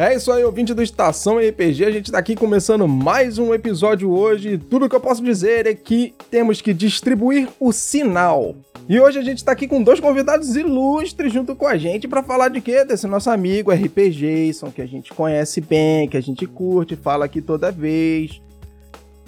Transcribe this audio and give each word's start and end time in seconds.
É 0.00 0.14
isso 0.14 0.32
aí, 0.32 0.42
ouvinte 0.42 0.72
do 0.72 0.82
Estação 0.82 1.36
RPG. 1.36 1.84
A 1.84 1.90
gente 1.90 2.10
tá 2.10 2.18
aqui 2.18 2.34
começando 2.34 2.88
mais 2.88 3.36
um 3.36 3.52
episódio 3.52 4.10
hoje. 4.10 4.56
Tudo 4.56 4.88
que 4.88 4.96
eu 4.96 5.00
posso 5.00 5.22
dizer 5.22 5.66
é 5.66 5.74
que 5.74 6.14
temos 6.30 6.62
que 6.62 6.72
distribuir 6.72 7.48
o 7.60 7.70
sinal. 7.70 8.54
E 8.88 8.98
hoje 8.98 9.18
a 9.18 9.22
gente 9.22 9.44
tá 9.44 9.52
aqui 9.52 9.68
com 9.68 9.82
dois 9.82 10.00
convidados 10.00 10.56
ilustres 10.56 11.30
junto 11.30 11.54
com 11.54 11.66
a 11.66 11.76
gente 11.76 12.08
para 12.08 12.22
falar 12.22 12.48
de 12.48 12.62
quê? 12.62 12.82
Desse 12.82 13.06
nosso 13.06 13.28
amigo 13.28 13.70
RPG, 13.70 14.52
que 14.74 14.80
a 14.80 14.86
gente 14.86 15.12
conhece 15.12 15.60
bem, 15.60 16.08
que 16.08 16.16
a 16.16 16.22
gente 16.22 16.46
curte, 16.46 16.96
fala 16.96 17.26
aqui 17.26 17.42
toda 17.42 17.70
vez. 17.70 18.40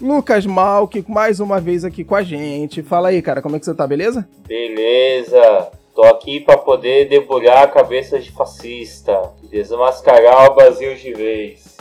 Lucas 0.01 0.47
Malk, 0.47 1.05
mais 1.07 1.39
uma 1.39 1.61
vez 1.61 1.85
aqui 1.85 2.03
com 2.03 2.15
a 2.15 2.23
gente. 2.23 2.83
Fala 2.83 3.11
aí, 3.11 3.21
cara, 3.21 3.43
como 3.43 3.57
é 3.57 3.59
que 3.59 3.67
você 3.67 3.75
tá, 3.75 3.87
beleza? 3.87 4.27
Beleza. 4.49 5.82
Tô 5.95 6.03
aqui 6.05 6.41
para 6.41 6.57
poder 6.57 7.09
debulhar 7.09 7.63
a 7.63 7.69
cabeça 7.69 8.19
de 8.19 8.33
fascista, 8.33 9.13
desmascarar 9.51 10.51
o 10.51 10.55
Brasil 10.55 10.95
de 10.95 11.13
vez. 11.13 11.77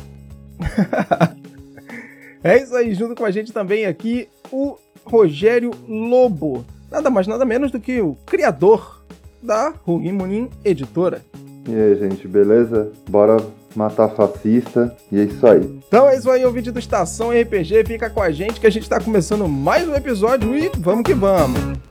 é 2.43 2.57
isso 2.57 2.75
aí, 2.75 2.93
junto 2.93 3.15
com 3.15 3.23
a 3.23 3.31
gente 3.31 3.53
também 3.53 3.85
aqui 3.85 4.27
o 4.51 4.77
Rogério 5.05 5.71
Lobo. 5.87 6.65
Nada 6.91 7.09
mais, 7.09 7.25
nada 7.25 7.45
menos 7.45 7.71
do 7.71 7.79
que 7.79 8.01
o 8.01 8.17
criador 8.25 9.01
da 9.41 9.73
Rugin 9.85 10.11
Munin 10.11 10.49
Editora. 10.65 11.21
E 11.69 11.73
aí, 11.73 11.95
gente, 11.95 12.27
beleza? 12.27 12.91
Bora 13.09 13.37
matar 13.75 14.09
fascista 14.09 14.93
e 15.09 15.21
é 15.21 15.23
isso 15.23 15.47
aí. 15.47 15.61
Então 15.87 16.09
é 16.09 16.17
isso 16.17 16.29
aí, 16.29 16.45
o 16.45 16.51
vídeo 16.51 16.73
do 16.73 16.79
Estação 16.79 17.29
RPG. 17.29 17.85
Fica 17.85 18.09
com 18.09 18.21
a 18.21 18.29
gente 18.29 18.59
que 18.59 18.67
a 18.67 18.71
gente 18.71 18.89
tá 18.89 18.99
começando 18.99 19.47
mais 19.47 19.87
um 19.87 19.95
episódio 19.95 20.53
e 20.53 20.69
vamos 20.77 21.03
que 21.03 21.13
vamos! 21.13 21.90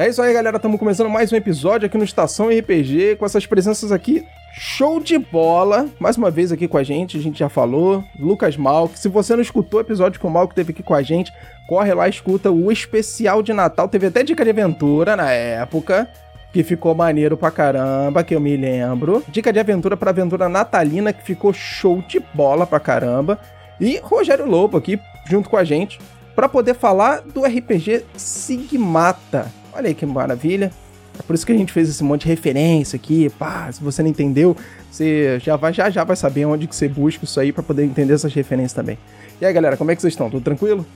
É 0.00 0.08
isso 0.08 0.22
aí, 0.22 0.32
galera. 0.32 0.56
Estamos 0.56 0.78
começando 0.78 1.10
mais 1.10 1.30
um 1.30 1.36
episódio 1.36 1.84
aqui 1.84 1.98
no 1.98 2.04
Estação 2.04 2.48
RPG 2.48 3.16
com 3.16 3.26
essas 3.26 3.44
presenças 3.44 3.92
aqui. 3.92 4.24
Show 4.54 4.98
de 4.98 5.18
bola! 5.18 5.90
Mais 5.98 6.16
uma 6.16 6.30
vez 6.30 6.50
aqui 6.50 6.66
com 6.66 6.78
a 6.78 6.82
gente, 6.82 7.18
a 7.18 7.20
gente 7.20 7.38
já 7.38 7.50
falou. 7.50 8.02
Lucas 8.18 8.56
Malk. 8.56 8.98
Se 8.98 9.10
você 9.10 9.34
não 9.34 9.42
escutou 9.42 9.76
o 9.76 9.82
episódio 9.82 10.18
que 10.18 10.26
o 10.26 10.30
Malk 10.30 10.54
teve 10.54 10.72
aqui 10.72 10.82
com 10.82 10.94
a 10.94 11.02
gente, 11.02 11.30
corre 11.68 11.92
lá 11.92 12.06
e 12.06 12.10
escuta 12.12 12.50
o 12.50 12.72
especial 12.72 13.42
de 13.42 13.52
Natal. 13.52 13.88
Teve 13.88 14.06
até 14.06 14.22
dica 14.22 14.42
de 14.42 14.48
aventura 14.48 15.14
na 15.16 15.30
época 15.32 16.08
que 16.50 16.64
ficou 16.64 16.94
maneiro 16.94 17.36
pra 17.36 17.50
caramba, 17.50 18.24
que 18.24 18.34
eu 18.34 18.40
me 18.40 18.56
lembro. 18.56 19.22
Dica 19.28 19.52
de 19.52 19.60
aventura 19.60 19.98
pra 19.98 20.12
aventura 20.12 20.48
natalina, 20.48 21.12
que 21.12 21.22
ficou 21.22 21.52
show 21.52 22.02
de 22.08 22.20
bola 22.32 22.66
pra 22.66 22.80
caramba. 22.80 23.38
E 23.78 24.00
Rogério 24.02 24.46
Lobo 24.46 24.78
aqui, 24.78 24.98
junto 25.26 25.50
com 25.50 25.58
a 25.58 25.64
gente, 25.64 26.00
para 26.34 26.48
poder 26.48 26.72
falar 26.72 27.20
do 27.20 27.44
RPG 27.44 28.06
Sigmata. 28.16 29.59
Olha 29.72 29.88
aí 29.88 29.94
que 29.94 30.04
maravilha. 30.06 30.70
É 31.18 31.22
por 31.22 31.34
isso 31.34 31.44
que 31.44 31.52
a 31.52 31.56
gente 31.56 31.72
fez 31.72 31.88
esse 31.88 32.02
monte 32.02 32.22
de 32.22 32.28
referência 32.28 32.96
aqui. 32.96 33.28
Pá, 33.38 33.70
se 33.70 33.82
você 33.82 34.02
não 34.02 34.08
entendeu, 34.08 34.56
você 34.90 35.38
já 35.40 35.56
vai, 35.56 35.72
já, 35.72 35.90
já 35.90 36.04
vai 36.04 36.16
saber 36.16 36.46
onde 36.46 36.66
que 36.66 36.74
você 36.74 36.88
busca 36.88 37.24
isso 37.24 37.38
aí 37.38 37.52
para 37.52 37.62
poder 37.62 37.84
entender 37.84 38.14
essas 38.14 38.32
referências 38.32 38.72
também. 38.72 38.98
E 39.40 39.46
aí, 39.46 39.52
galera, 39.52 39.76
como 39.76 39.90
é 39.90 39.96
que 39.96 40.02
vocês 40.02 40.12
estão? 40.12 40.30
Tudo 40.30 40.42
tranquilo? 40.42 40.86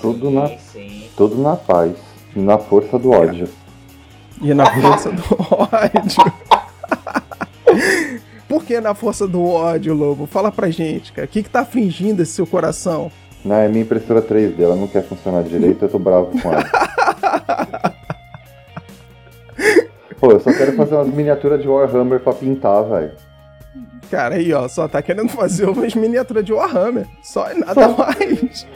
Tudo 0.00 0.30
na, 0.30 0.50
tudo 1.16 1.40
na 1.40 1.56
paz 1.56 1.94
e 2.34 2.40
na 2.40 2.58
força 2.58 2.98
do 2.98 3.10
ódio. 3.10 3.48
E 4.40 4.54
na 4.54 4.66
força 4.66 5.10
do 5.10 5.22
ódio. 5.50 6.32
Por 8.48 8.64
que 8.64 8.80
na 8.80 8.94
força 8.94 9.28
do 9.28 9.44
ódio, 9.44 9.94
Lobo? 9.94 10.26
Fala 10.26 10.50
pra 10.50 10.70
gente, 10.70 11.12
cara. 11.12 11.26
O 11.26 11.28
que, 11.28 11.42
que 11.42 11.50
tá 11.50 11.64
fingindo 11.64 12.22
esse 12.22 12.32
seu 12.32 12.46
coração? 12.46 13.12
Não, 13.44 13.54
é 13.54 13.68
minha 13.68 13.82
impressora 13.82 14.20
3D, 14.20 14.60
ela 14.60 14.76
não 14.76 14.88
quer 14.88 15.02
funcionar 15.04 15.42
direito, 15.42 15.84
eu 15.84 15.88
tô 15.88 15.98
bravo 15.98 16.30
com 16.40 16.52
ela. 16.52 16.64
Pô, 20.20 20.30
eu 20.32 20.38
só 20.38 20.52
quero 20.52 20.74
fazer 20.74 20.94
umas 20.94 21.08
miniaturas 21.08 21.62
de 21.62 21.66
Warhammer 21.66 22.20
pra 22.20 22.34
pintar, 22.34 22.84
velho. 22.84 23.12
Cara, 24.10 24.34
aí, 24.34 24.52
ó, 24.52 24.68
só 24.68 24.86
tá 24.86 25.00
querendo 25.00 25.30
fazer 25.30 25.66
umas 25.66 25.94
miniaturas 25.94 26.44
de 26.44 26.52
Warhammer. 26.52 27.06
Só 27.22 27.50
e 27.50 27.58
nada 27.58 27.74
só. 27.74 27.96
mais. 27.96 28.66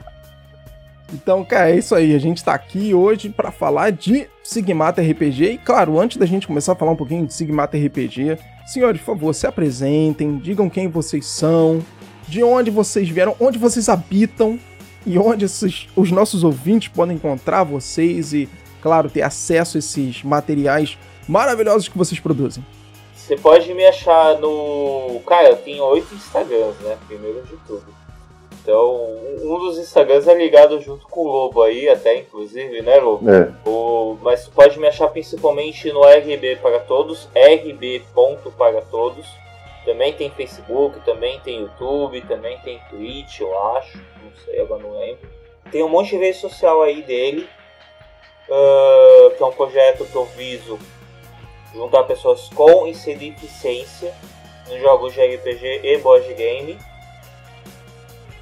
então, 1.12 1.44
cara, 1.44 1.70
é 1.70 1.76
isso 1.76 1.94
aí. 1.94 2.14
A 2.14 2.18
gente 2.18 2.42
tá 2.42 2.54
aqui 2.54 2.94
hoje 2.94 3.28
para 3.28 3.50
falar 3.50 3.90
de 3.90 4.28
Sigmata 4.42 5.02
RPG. 5.02 5.44
E, 5.44 5.58
claro, 5.58 6.00
antes 6.00 6.16
da 6.16 6.24
gente 6.24 6.46
começar 6.46 6.72
a 6.72 6.76
falar 6.76 6.92
um 6.92 6.96
pouquinho 6.96 7.26
de 7.26 7.34
Sigmata 7.34 7.76
RPG, 7.76 8.38
senhores, 8.66 9.00
por 9.02 9.14
favor, 9.14 9.34
se 9.34 9.46
apresentem, 9.46 10.38
digam 10.38 10.70
quem 10.70 10.88
vocês 10.88 11.26
são, 11.26 11.84
de 12.26 12.42
onde 12.42 12.70
vocês 12.70 13.10
vieram, 13.10 13.36
onde 13.38 13.58
vocês 13.58 13.90
habitam 13.90 14.58
e 15.04 15.18
onde 15.18 15.44
esses, 15.44 15.88
os 15.96 16.10
nossos 16.10 16.44
ouvintes 16.44 16.88
podem 16.88 17.16
encontrar 17.16 17.64
vocês 17.64 18.32
e 18.32 18.48
claro, 18.80 19.10
ter 19.10 19.22
acesso 19.22 19.76
a 19.76 19.80
esses 19.80 20.22
materiais 20.22 20.98
maravilhosos 21.28 21.88
que 21.88 21.96
vocês 21.96 22.20
produzem? 22.20 22.64
Você 23.14 23.36
pode 23.36 23.72
me 23.74 23.86
achar 23.86 24.38
no. 24.38 25.20
Cara, 25.26 25.50
eu 25.50 25.56
tenho 25.56 25.84
oito 25.84 26.14
Instagrams, 26.14 26.76
né? 26.80 26.98
Primeiro 27.06 27.42
de 27.42 27.56
tudo. 27.58 27.86
Então, 28.62 29.16
um 29.42 29.58
dos 29.58 29.78
Instagrams 29.78 30.28
é 30.28 30.34
ligado 30.34 30.80
junto 30.80 31.06
com 31.06 31.20
o 31.20 31.28
Lobo 31.28 31.62
aí, 31.62 31.88
até 31.88 32.18
inclusive, 32.18 32.82
né, 32.82 32.96
Lobo? 32.98 33.30
É. 33.30 33.52
O... 33.64 34.18
Mas 34.20 34.40
você 34.40 34.50
pode 34.50 34.78
me 34.78 34.86
achar 34.86 35.08
principalmente 35.08 35.90
no 35.92 36.02
RB 36.02 36.56
para 36.56 36.80
todos, 36.80 37.28
RB 37.34 38.02
ponto 38.14 38.50
para 38.50 38.82
todos. 38.82 39.26
Também 39.84 40.12
tem 40.12 40.30
Facebook, 40.30 41.00
também 41.04 41.40
tem 41.40 41.60
YouTube, 41.60 42.20
também 42.22 42.58
tem 42.58 42.80
Twitch, 42.90 43.40
eu 43.40 43.58
acho. 43.76 43.96
Não 43.96 44.32
sei, 44.44 44.60
agora 44.60 44.82
não 44.82 44.98
lembro. 44.98 45.28
Tem 45.70 45.82
um 45.82 45.88
monte 45.88 46.10
de 46.10 46.16
rede 46.16 46.38
social 46.38 46.82
aí 46.82 47.00
dele 47.02 47.48
uh, 48.50 49.30
que 49.36 49.42
é 49.42 49.46
um 49.46 49.52
projeto 49.52 50.04
que 50.04 50.16
eu 50.16 50.24
viso 50.36 50.78
juntar 51.72 52.02
pessoas 52.04 52.48
com 52.54 52.86
e 52.86 52.94
sem 52.94 53.16
deficiência 53.16 54.12
nos 54.68 54.80
jogos 54.80 55.14
de 55.14 55.20
RPG 55.20 55.80
e 55.84 55.98
board 55.98 56.34
game. 56.34 56.78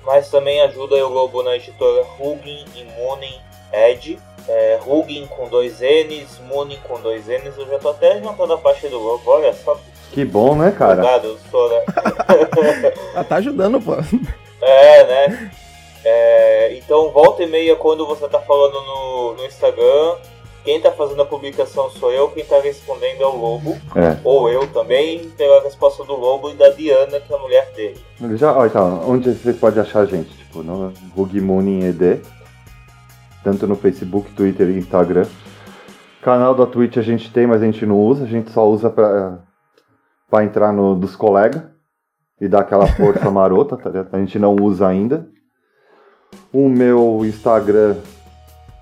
Mas 0.05 0.31
também 0.31 0.61
ajuda 0.63 0.95
o 1.07 1.09
Lobo 1.09 1.43
na 1.43 1.57
editora 1.57 2.07
Hugin 2.19 2.65
e 2.75 2.85
Moonin 2.97 3.39
Ed. 3.73 4.19
É, 4.49 4.81
Hugin 4.87 5.27
com 5.27 5.47
dois 5.49 5.81
N's, 5.81 6.41
Moonin 6.49 6.79
com 6.85 6.99
dois 7.01 7.27
N's. 7.27 7.59
Eu 7.59 7.67
já 7.67 7.79
tô 7.79 7.91
até 7.91 8.19
juntando 8.19 8.55
a 8.55 8.59
parte 8.59 8.89
do 8.89 8.99
Lobo, 8.99 9.31
olha 9.31 9.53
só. 9.53 9.79
Que 10.11 10.25
bom, 10.25 10.57
né, 10.57 10.71
cara? 10.71 10.95
Obrigado, 10.95 11.39
sou, 11.51 11.69
né? 11.69 11.85
ah, 13.15 13.25
tá 13.25 13.37
ajudando, 13.37 13.78
pô. 13.78 13.93
É, 14.63 15.04
né? 15.04 15.51
É, 16.04 16.74
então, 16.77 17.10
volta 17.10 17.42
e 17.42 17.47
meia, 17.47 17.77
quando 17.77 18.06
você 18.06 18.27
está 18.27 18.41
falando 18.41 18.74
no, 18.74 19.34
no 19.34 19.45
Instagram, 19.45 20.16
quem 20.65 20.77
está 20.77 20.92
fazendo 20.92 21.22
a 21.22 21.24
publicação 21.24 21.89
sou 21.91 22.12
eu, 22.12 22.28
quem 22.28 22.42
está 22.42 22.60
respondendo 22.60 23.22
é 23.22 23.27
o 23.27 23.36
Lobo. 23.36 23.71
É. 23.97 24.18
Ou 24.22 24.50
eu 24.50 24.66
também, 24.68 25.30
pela 25.30 25.62
resposta 25.62 26.04
do 26.04 26.15
Lobo 26.15 26.50
e 26.50 26.54
da 26.54 26.68
Diana, 26.68 27.18
que 27.21 27.33
é 27.33 27.36
a 27.36 27.41
mulher 27.41 27.72
dele. 27.74 27.98
Já, 28.36 28.56
ó, 28.56 28.66
então, 28.66 29.09
onde 29.09 29.33
você 29.33 29.53
pode 29.53 29.80
achar 29.80 30.00
a 30.00 30.04
gente? 30.04 30.28
Tipo, 30.36 30.62
no 30.62 30.92
Rugimuni 31.16 31.86
ED. 31.86 32.21
Tanto 33.42 33.66
no 33.66 33.77
Facebook, 33.77 34.30
Twitter 34.33 34.68
e 34.68 34.78
Instagram. 34.78 35.27
Canal 36.21 36.54
da 36.54 36.66
Twitch 36.66 36.98
a 36.98 37.03
gente 37.03 37.33
tem, 37.33 37.47
mas 37.47 37.62
a 37.62 37.65
gente 37.65 37.86
não 37.86 37.98
usa. 37.98 38.24
A 38.24 38.28
gente 38.28 38.51
só 38.51 38.68
usa 38.68 38.91
pra, 38.91 39.39
pra 40.28 40.44
entrar 40.44 40.72
no 40.72 40.94
dos 40.94 41.16
colegas. 41.16 41.62
E 42.41 42.47
dar 42.47 42.60
aquela 42.60 42.86
força 42.86 43.30
marota, 43.33 43.77
tá 43.77 43.91
A 44.12 44.18
gente 44.18 44.39
não 44.39 44.54
usa 44.54 44.86
ainda. 44.86 45.27
O 46.53 46.68
meu 46.68 47.24
Instagram 47.24 47.97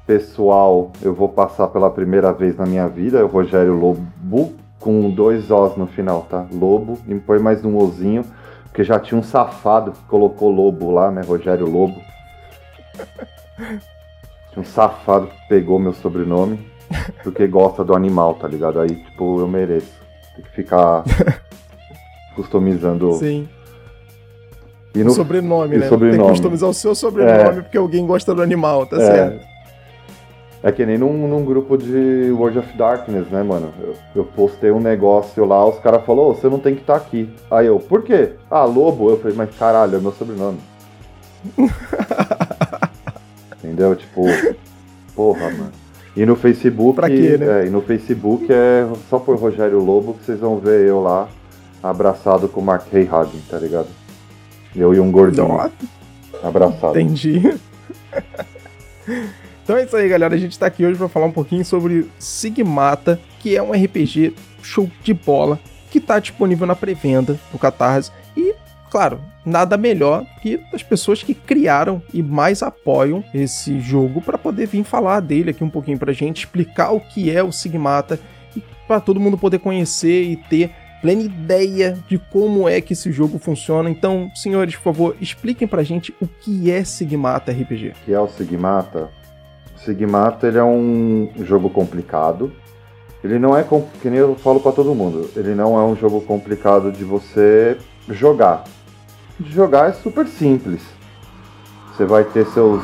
pessoal 0.07 0.93
eu 1.03 1.13
vou 1.13 1.29
passar 1.29 1.69
pela 1.69 1.91
primeira 1.91 2.33
vez 2.33 2.57
na 2.57 2.65
minha 2.65 2.87
vida, 2.87 3.19
é 3.19 3.25
o 3.25 3.27
Rogério 3.27 3.75
Lobo, 3.75 4.55
com 4.79 5.11
dois 5.11 5.51
Os 5.51 5.77
no 5.77 5.87
final, 5.87 6.23
tá? 6.31 6.47
Lobo, 6.53 6.99
e 7.09 7.15
põe 7.17 7.39
mais 7.41 7.65
um 7.65 7.77
Ozinho, 7.77 8.25
porque 8.65 8.85
já 8.85 9.01
tinha 9.01 9.19
um 9.19 9.23
safado 9.23 9.93
que 9.93 10.05
colocou 10.05 10.51
Lobo 10.51 10.93
lá, 10.93 11.11
né? 11.11 11.23
Rogério 11.27 11.69
Lobo. 11.69 12.01
Tinha 14.53 14.63
um 14.63 14.65
safado 14.65 15.27
que 15.27 15.49
pegou 15.49 15.79
meu 15.79 15.93
sobrenome. 15.93 16.77
porque 17.23 17.47
gosta 17.47 17.85
do 17.85 17.95
animal, 17.95 18.35
tá 18.35 18.47
ligado? 18.47 18.81
Aí, 18.81 18.95
tipo, 18.95 19.41
eu 19.41 19.49
mereço. 19.49 19.93
Tem 20.35 20.45
que 20.45 20.51
ficar 20.51 21.05
customizando. 22.35 23.13
Sim. 23.15 23.49
E 24.97 25.03
O 25.03 25.11
sobrenome, 25.11 25.75
e 25.75 25.79
né? 25.79 25.81
Tem 25.81 25.89
sobrenome. 25.91 26.23
que 26.23 26.29
customizar 26.31 26.71
o 26.71 26.75
seu 26.75 26.95
sobrenome 26.95 27.63
porque 27.63 27.77
alguém 27.77 28.07
gosta 28.07 28.35
do 28.35 28.41
animal, 28.43 28.87
tá 28.87 28.97
certo? 28.99 29.45
É 30.63 30.73
que 30.73 30.85
nem 30.87 30.97
num, 30.99 31.29
num 31.29 31.45
grupo 31.45 31.77
de 31.77 32.31
World 32.33 32.59
of 32.59 32.77
Darkness, 32.77 33.29
né, 33.29 33.43
mano? 33.43 33.73
Eu, 33.81 33.95
eu 34.17 34.25
postei 34.25 34.71
um 34.73 34.81
negócio 34.81 35.45
lá, 35.45 35.65
os 35.65 35.79
caras 35.79 36.05
falaram, 36.05 36.31
"Ô, 36.31 36.35
você 36.35 36.49
não 36.49 36.59
tem 36.59 36.75
que 36.75 36.81
estar 36.81 36.97
aqui. 36.97 37.29
Aí 37.51 37.67
eu, 37.67 37.79
por 37.79 38.03
quê? 38.03 38.31
Ah, 38.51 38.65
Lobo. 38.65 39.11
Eu 39.11 39.19
falei, 39.19 39.37
mas 39.37 39.55
caralho, 39.57 39.97
é 39.97 40.01
meu 40.01 40.13
sobrenome. 40.13 40.59
Entendeu? 43.63 43.95
Tipo, 43.95 44.23
porra, 45.15 45.51
mano. 45.51 45.73
E 46.17 46.25
no 46.25 46.35
Facebook. 46.35 46.97
Pra 46.97 47.09
quê, 47.09 47.37
né? 47.39 47.63
É, 47.63 47.67
e 47.67 47.71
no 47.71 47.83
Facebook 47.83 48.47
é 48.51 48.87
só 49.11 49.19
por 49.19 49.37
Rogério 49.39 49.79
Lobo 49.79 50.15
que 50.15 50.25
vocês 50.25 50.41
vão 50.41 50.57
ver 50.59 50.87
eu 50.89 51.03
lá 51.03 51.29
abraçado 51.83 52.49
com 52.49 52.61
o 52.61 52.65
Mark 52.65 52.87
Hayhagen, 52.93 53.41
tá 53.49 53.59
ligado? 53.59 53.89
Eu 54.77 54.95
e 54.95 55.01
um 55.01 55.11
gordinho 55.11 55.49
Ó, 55.49 55.69
abraçado. 56.47 57.01
entendi. 57.01 57.41
então 59.65 59.77
é 59.77 59.85
isso 59.85 59.97
aí, 59.97 60.09
galera. 60.09 60.35
A 60.35 60.39
gente 60.39 60.59
tá 60.59 60.67
aqui 60.67 60.85
hoje 60.85 60.99
pra 60.99 61.09
falar 61.09 61.27
um 61.27 61.33
pouquinho 61.33 61.65
sobre 61.65 62.11
Sigmata, 62.19 63.19
que 63.41 63.57
é 63.57 63.63
um 63.63 63.73
RPG 63.73 64.35
show 64.63 64.91
de 65.03 65.15
bola 65.15 65.59
que 65.91 66.01
tá 66.01 66.19
disponível 66.19 66.67
na 66.67 66.77
pré-venda 66.77 67.41
no 67.53 67.59
Catarse. 67.59 68.11
E, 68.37 68.55
claro, 68.91 69.19
nada 69.47 69.79
melhor 69.79 70.27
que 70.43 70.61
as 70.75 70.83
pessoas 70.83 71.23
que 71.23 71.33
criaram 71.33 72.03
e 72.13 72.23
mais 72.23 72.63
apoiam 72.63 73.25
esse 73.33 73.81
jogo 73.81 74.21
para 74.21 74.37
poder 74.37 74.67
vir 74.67 74.85
falar 74.85 75.21
dele 75.21 75.51
aqui 75.51 75.65
um 75.65 75.71
pouquinho 75.71 75.99
pra 75.99 76.13
gente, 76.13 76.41
explicar 76.41 76.91
o 76.91 77.01
que 77.01 77.31
é 77.31 77.43
o 77.43 77.51
Sigmata 77.51 78.21
e 78.55 78.63
para 78.87 79.01
todo 79.01 79.21
mundo 79.21 79.39
poder 79.39 79.59
conhecer 79.59 80.25
e 80.25 80.37
ter 80.37 80.71
plena 81.07 81.23
ideia 81.23 81.97
de 82.09 82.19
como 82.19 82.69
é 82.69 82.81
que 82.81 82.93
esse 82.93 83.13
jogo 83.13 83.39
funciona. 83.39 83.89
Então, 83.89 84.29
senhores, 84.35 84.75
por 84.75 84.83
favor, 84.83 85.17
expliquem 85.21 85.69
pra 85.69 85.85
gente 85.85 86.13
o 86.21 86.27
que 86.27 86.69
é 86.69 86.83
Sigmata 86.83 87.53
RPG. 87.53 87.93
que 88.05 88.13
é 88.13 88.19
o 88.19 88.27
Sigmata. 88.27 89.09
O 89.77 89.79
Sigmata 89.79 90.49
ele 90.49 90.59
é 90.59 90.65
um 90.65 91.31
jogo 91.45 91.71
complicado. 91.71 92.51
Ele 93.23 93.39
não 93.39 93.57
é, 93.57 93.65
que 94.03 94.11
nem 94.11 94.19
eu 94.19 94.35
falo 94.35 94.59
pra 94.59 94.73
todo 94.73 94.97
mundo, 94.97 95.31
ele 95.37 95.55
não 95.55 95.79
é 95.79 95.85
um 95.85 95.95
jogo 95.95 96.21
complicado 96.23 96.91
de 96.91 97.05
você 97.05 97.79
jogar. 98.11 98.65
De 99.39 99.53
jogar 99.53 99.91
é 99.91 99.93
super 99.93 100.27
simples. 100.27 100.83
Você 101.93 102.05
vai 102.05 102.25
ter 102.25 102.45
seus 102.47 102.83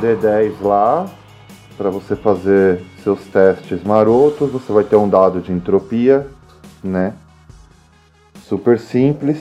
D10 0.00 0.54
lá 0.62 1.06
para 1.76 1.90
você 1.90 2.16
fazer 2.16 2.80
seus 3.02 3.20
testes 3.26 3.84
marotos, 3.84 4.50
você 4.50 4.72
vai 4.72 4.84
ter 4.84 4.96
um 4.96 5.08
dado 5.08 5.42
de 5.42 5.52
entropia, 5.52 6.26
né? 6.84 7.14
Super 8.46 8.78
simples. 8.78 9.38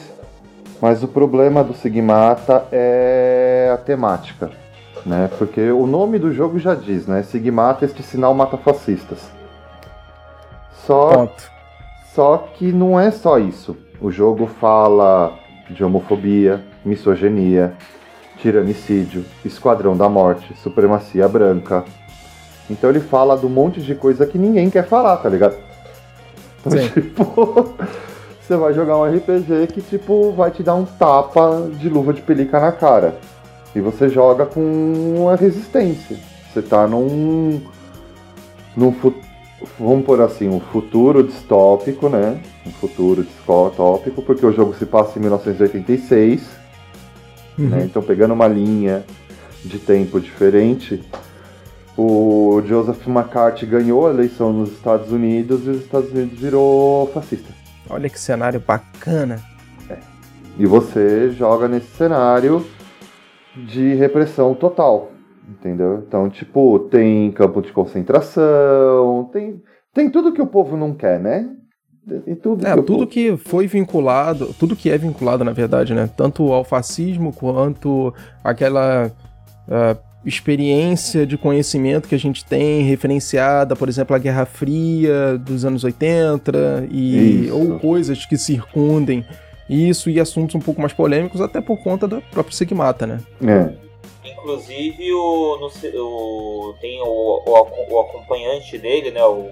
Mas 0.82 1.04
o 1.04 1.08
problema 1.08 1.64
do 1.64 1.74
Sigmata 1.74 2.66
é 2.72 3.72
a 3.74 3.78
temática 3.78 4.64
né? 5.06 5.30
Porque 5.38 5.72
o 5.72 5.86
nome 5.86 6.18
do 6.18 6.34
jogo 6.34 6.60
já 6.60 6.76
diz, 6.76 7.08
né? 7.08 7.24
Sigmata, 7.24 7.86
este 7.86 8.02
sinal 8.04 8.34
mata 8.34 8.58
fascistas. 8.58 9.30
Só, 10.86 11.10
Ponto. 11.12 11.52
só 12.14 12.38
que 12.56 12.72
não 12.72 13.00
é 13.00 13.12
só 13.12 13.38
isso. 13.38 13.76
O 14.02 14.12
jogo 14.12 14.48
fala 14.48 15.34
de 15.70 15.84
homofobia, 15.84 16.64
misoginia, 16.84 17.74
tiranicídio, 18.38 19.24
esquadrão 19.46 19.96
da 19.96 20.10
morte, 20.10 20.54
supremacia 20.58 21.28
branca. 21.28 21.86
Então 22.70 22.90
ele 22.90 23.00
fala 23.00 23.38
de 23.38 23.46
um 23.46 23.50
monte 23.50 23.82
de 23.82 23.96
coisa 23.96 24.26
que 24.26 24.38
ninguém 24.38 24.70
quer 24.70 24.86
falar, 24.86 25.18
tá 25.18 25.30
ligado? 25.30 25.56
Então, 26.66 26.72
Sim. 26.72 26.88
tipo, 27.02 27.74
você 28.42 28.56
vai 28.56 28.74
jogar 28.74 28.98
um 28.98 29.04
RPG 29.06 29.68
que, 29.74 29.82
tipo, 29.82 30.32
vai 30.32 30.52
te 30.52 30.64
dar 30.64 30.76
um 30.76 30.86
tapa 30.86 31.70
de 31.74 31.90
luva 31.90 32.14
de 32.14 32.22
pelica 32.22 32.60
na 32.60 32.72
cara. 32.72 33.18
E 33.76 33.82
você 33.82 34.08
joga 34.08 34.46
com 34.46 34.62
uma 35.18 35.36
resistência. 35.36 36.18
Você 36.54 36.62
tá 36.62 36.88
num. 36.88 37.62
num 38.78 38.94
vamos 39.80 40.06
por 40.06 40.22
assim, 40.22 40.48
um 40.48 40.60
futuro 40.60 41.24
distópico, 41.24 42.10
né? 42.10 42.40
Um 42.66 42.72
futuro 42.72 43.24
distópico, 43.24 44.22
porque 44.22 44.46
o 44.46 44.52
jogo 44.52 44.76
se 44.76 44.86
passa 44.86 45.18
em 45.18 45.22
1986, 45.22 46.64
Uhum. 47.58 47.70
né? 47.70 47.84
Então 47.86 48.02
pegando 48.02 48.34
uma 48.34 48.48
linha 48.48 49.04
de 49.64 49.80
tempo 49.80 50.20
diferente, 50.20 51.02
o 51.98 52.62
Joseph 52.66 53.08
McCarthy 53.08 53.66
ganhou 53.66 54.08
a 54.08 54.10
eleição 54.12 54.52
nos 54.52 54.72
Estados 54.72 55.12
Unidos 55.12 55.66
e 55.66 55.70
os 55.70 55.82
Estados 55.84 56.12
Unidos 56.12 56.40
virou 56.40 57.08
fascista. 57.14 57.52
Olha 57.90 58.10
que 58.10 58.20
cenário 58.20 58.60
bacana. 58.66 59.40
E 60.58 60.66
você 60.66 61.32
joga 61.32 61.68
nesse 61.68 61.88
cenário 61.96 62.66
de 63.56 63.94
repressão 63.96 64.54
total. 64.54 65.12
Entendeu? 65.50 66.04
Então, 66.08 66.30
tipo, 66.30 66.80
tem 66.92 67.30
campo 67.32 67.62
de 67.62 67.72
concentração, 67.74 69.30
tem, 69.34 69.62
tem 69.94 70.10
tudo 70.10 70.32
que 70.32 70.42
o 70.42 70.48
povo 70.48 70.78
não 70.78 70.94
quer, 70.94 71.20
né? 71.20 71.50
Tem 72.26 72.36
tudo 72.36 72.66
É, 72.66 72.70
que 72.72 72.76
tudo 72.78 72.86
povo- 73.00 73.08
que 73.08 73.38
foi 73.38 73.68
vinculado, 73.68 74.54
tudo 74.60 74.76
que 74.76 74.90
é 74.90 74.98
vinculado, 74.98 75.44
na 75.44 75.52
verdade, 75.52 75.94
né? 75.94 76.10
Tanto 76.16 76.52
ao 76.52 76.64
fascismo 76.64 77.34
quanto 77.34 78.14
aquela 78.44 79.12
ah, 79.70 79.98
experiência 80.26 81.26
de 81.26 81.38
conhecimento 81.38 82.08
que 82.08 82.16
a 82.16 82.20
gente 82.20 82.46
tem 82.46 82.82
referenciada, 82.84 83.76
por 83.76 83.90
exemplo, 83.90 84.16
a 84.16 84.20
Guerra 84.20 84.46
Fria 84.46 85.38
dos 85.38 85.66
anos 85.66 85.84
80 85.84 86.88
e 86.90 87.46
Isso. 87.46 87.58
ou 87.58 87.80
coisas 87.80 88.26
que 88.26 88.38
circundem 88.38 89.26
isso 89.70 90.10
e 90.10 90.20
assuntos 90.20 90.56
um 90.56 90.60
pouco 90.60 90.80
mais 90.82 90.94
polêmicos, 90.94 91.40
até 91.42 91.62
por 91.62 91.78
conta 91.82 92.08
do 92.08 92.22
próprio 92.22 92.54
Sigmata, 92.56 93.08
né? 93.08 93.20
É, 93.46 93.74
Inclusive, 94.30 95.14
o, 95.14 95.58
no 95.60 95.68
o- 96.02 96.76
tem 96.82 97.02
o, 97.02 97.06
o, 97.06 97.94
o 97.96 98.00
acompanhante 98.02 98.78
dele, 98.78 99.10
né? 99.12 99.24
O, 99.24 99.48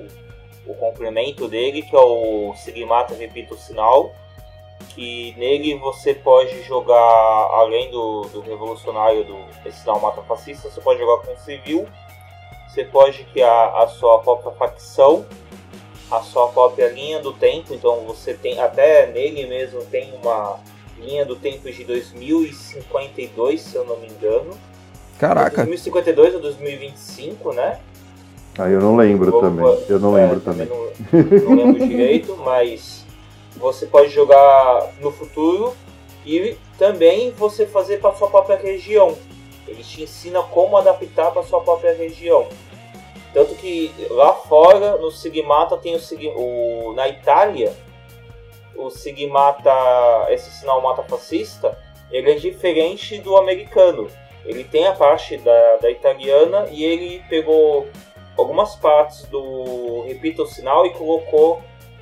o 0.67 0.73
complemento 0.75 1.47
dele, 1.47 1.81
que 1.81 1.95
é 1.95 1.99
o 1.99 2.53
Sigmata 2.55 3.13
Repita 3.15 3.53
o 3.53 3.57
Sinal. 3.57 4.13
Que 4.89 5.33
nele 5.37 5.75
você 5.75 6.13
pode 6.13 6.63
jogar, 6.63 6.95
além 6.97 7.89
do, 7.91 8.21
do 8.33 8.41
revolucionário 8.41 9.23
do 9.23 9.37
esse 9.65 9.85
mata 9.87 10.21
fascista, 10.23 10.69
você 10.69 10.81
pode 10.81 10.99
jogar 10.99 11.25
com 11.25 11.35
civil. 11.37 11.87
Você 12.67 12.83
pode 12.85 13.23
criar 13.25 13.73
a 13.77 13.87
sua 13.87 14.19
própria 14.19 14.51
facção, 14.53 15.25
a 16.09 16.21
sua 16.21 16.47
própria 16.49 16.89
linha 16.89 17.19
do 17.19 17.33
tempo. 17.33 17.73
Então 17.73 18.01
você 18.05 18.33
tem 18.33 18.59
até 18.59 19.07
nele 19.07 19.45
mesmo 19.45 19.83
tem 19.85 20.13
uma 20.21 20.59
linha 20.97 21.25
do 21.25 21.35
tempo 21.35 21.69
de 21.71 21.83
2052, 21.83 23.61
se 23.61 23.75
eu 23.75 23.85
não 23.85 23.97
me 23.97 24.07
engano. 24.07 24.51
Caraca, 25.19 25.65
2052 25.65 26.35
ou 26.35 26.41
2025, 26.41 27.53
né? 27.53 27.79
aí 28.57 28.73
eu 28.73 28.81
não 28.81 28.95
lembro 28.95 29.31
Vou- 29.31 29.41
também. 29.41 29.65
Eu 29.87 29.99
não 29.99 30.17
é, 30.17 30.21
lembro 30.21 30.39
também. 30.39 30.67
Não, 30.67 31.49
não 31.49 31.55
lembro 31.55 31.87
direito, 31.87 32.35
mas 32.43 33.00
você 33.61 33.85
pode 33.85 34.09
jogar 34.09 34.91
no 34.99 35.11
futuro 35.11 35.75
e 36.25 36.57
também 36.77 37.31
você 37.31 37.65
fazer 37.65 37.99
para 37.99 38.13
sua 38.15 38.29
própria 38.29 38.57
região. 38.57 39.15
Ele 39.67 39.83
te 39.83 40.03
ensina 40.03 40.41
como 40.41 40.75
adaptar 40.75 41.31
para 41.31 41.43
sua 41.43 41.61
própria 41.61 41.93
região. 41.93 42.47
Tanto 43.33 43.55
que 43.55 43.93
lá 44.09 44.33
fora, 44.33 44.97
no 44.97 45.09
Sigmata, 45.11 45.77
tem 45.77 45.95
o, 45.95 45.99
Sig- 45.99 46.33
o 46.35 46.91
na 46.93 47.07
Itália, 47.07 47.73
o 48.75 48.89
Sigmata, 48.89 49.71
esse 50.29 50.51
sinal 50.51 50.81
mata 50.81 51.03
fascista, 51.03 51.77
ele 52.11 52.31
é 52.31 52.35
diferente 52.35 53.19
do 53.19 53.37
americano. 53.37 54.09
Ele 54.43 54.63
tem 54.63 54.87
a 54.87 54.93
parte 54.93 55.37
da, 55.37 55.77
da 55.77 55.89
italiana 55.89 56.67
e 56.71 56.83
ele 56.83 57.23
pegou 57.29 57.87
algumas 58.37 58.75
partes 58.75 59.23
do 59.25 60.01
Repita 60.07 60.41
o 60.41 60.47
Sinal 60.47 60.85
e 60.85 60.89
colocou 60.89 61.61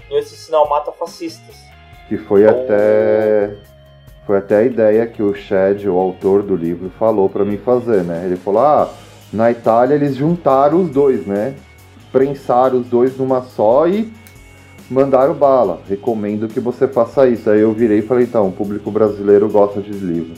nesse 0.10 0.36
sinal 0.36 0.68
mata 0.70 0.92
fascistas. 0.92 1.56
Que 2.08 2.18
foi 2.18 2.46
O- 2.46 2.50
até. 2.50 3.56
Foi 4.26 4.38
até 4.38 4.58
a 4.58 4.64
ideia 4.64 5.08
que 5.08 5.24
o 5.24 5.34
Shed, 5.34 5.88
o 5.90 5.98
autor 5.98 6.44
do 6.44 6.56
livro, 6.56 6.92
falou 7.00 7.28
pra 7.30 7.44
mim 7.44 7.58
fazer, 7.58 8.04
né? 8.04 8.24
Ele 8.26 8.36
falou: 8.36 8.62
ah, 8.62 8.94
na 9.34 9.50
Itália 9.50 9.96
eles 9.96 10.16
juntaram 10.16 10.82
os 10.84 10.90
dois, 10.92 11.26
né? 11.26 11.56
Prensaram 12.12 12.80
os 12.80 12.88
dois 12.88 13.18
numa 13.18 13.42
só 13.42 13.88
e 13.88 14.12
mandaram 14.90 15.34
bala. 15.34 15.82
Recomendo 15.88 16.48
que 16.48 16.60
você 16.60 16.88
faça 16.88 17.28
isso. 17.28 17.50
Aí 17.50 17.60
eu 17.62 17.74
virei 17.74 18.00
e 18.00 18.04
falei: 18.04 18.26
então, 18.26 18.48
o 18.48 18.52
público 18.52 18.92
brasileiro 18.92 19.50
gosta 19.50 19.82
de 19.82 19.92
livro. 19.92 20.36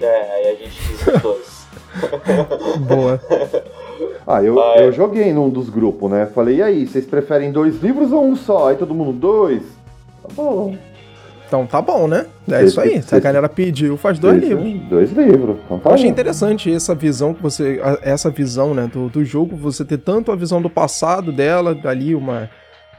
É, 0.00 0.32
aí 0.34 0.48
a 0.48 0.54
gente 0.56 0.92
os 0.92 1.22
dois. 1.22 1.66
boa. 2.86 3.20
Ah, 4.26 4.42
eu, 4.42 4.60
Ah, 4.60 4.74
é. 4.78 4.86
eu 4.86 4.92
joguei 4.92 5.32
num 5.32 5.48
dos 5.48 5.68
grupos, 5.70 6.10
né? 6.10 6.26
Falei: 6.34 6.56
e 6.56 6.62
aí, 6.62 6.86
vocês 6.86 7.04
preferem 7.06 7.52
dois 7.52 7.80
livros 7.82 8.10
ou 8.12 8.24
um 8.24 8.34
só? 8.36 8.68
Aí 8.70 8.76
todo 8.76 8.94
mundo: 8.94 9.12
dois? 9.12 9.62
Tá 10.22 10.28
bom. 10.34 10.76
Então 11.46 11.64
tá 11.64 11.80
bom, 11.80 12.08
né? 12.08 12.26
É 12.50 12.64
isso 12.64 12.80
aí. 12.80 13.00
Se 13.00 13.14
a 13.14 13.20
galera 13.20 13.48
pediu, 13.48 13.96
faz 13.96 14.18
dois 14.18 14.38
Esse- 14.42 14.52
livros. 14.52 14.88
Dois 14.88 15.12
livros. 15.12 15.56
Então 15.64 15.78
tá 15.78 15.90
Eu 15.90 15.94
achei 15.94 16.06
bom. 16.06 16.12
interessante 16.12 16.72
essa 16.72 16.92
visão 16.92 17.32
que 17.32 17.40
você. 17.40 17.80
Essa 18.02 18.28
visão, 18.30 18.74
né, 18.74 18.90
do, 18.92 19.08
do 19.08 19.24
jogo, 19.24 19.54
você 19.54 19.84
ter 19.84 19.98
tanto 19.98 20.32
a 20.32 20.36
visão 20.36 20.60
do 20.60 20.68
passado 20.68 21.30
dela, 21.30 21.78
ali, 21.84 22.16
uma. 22.16 22.50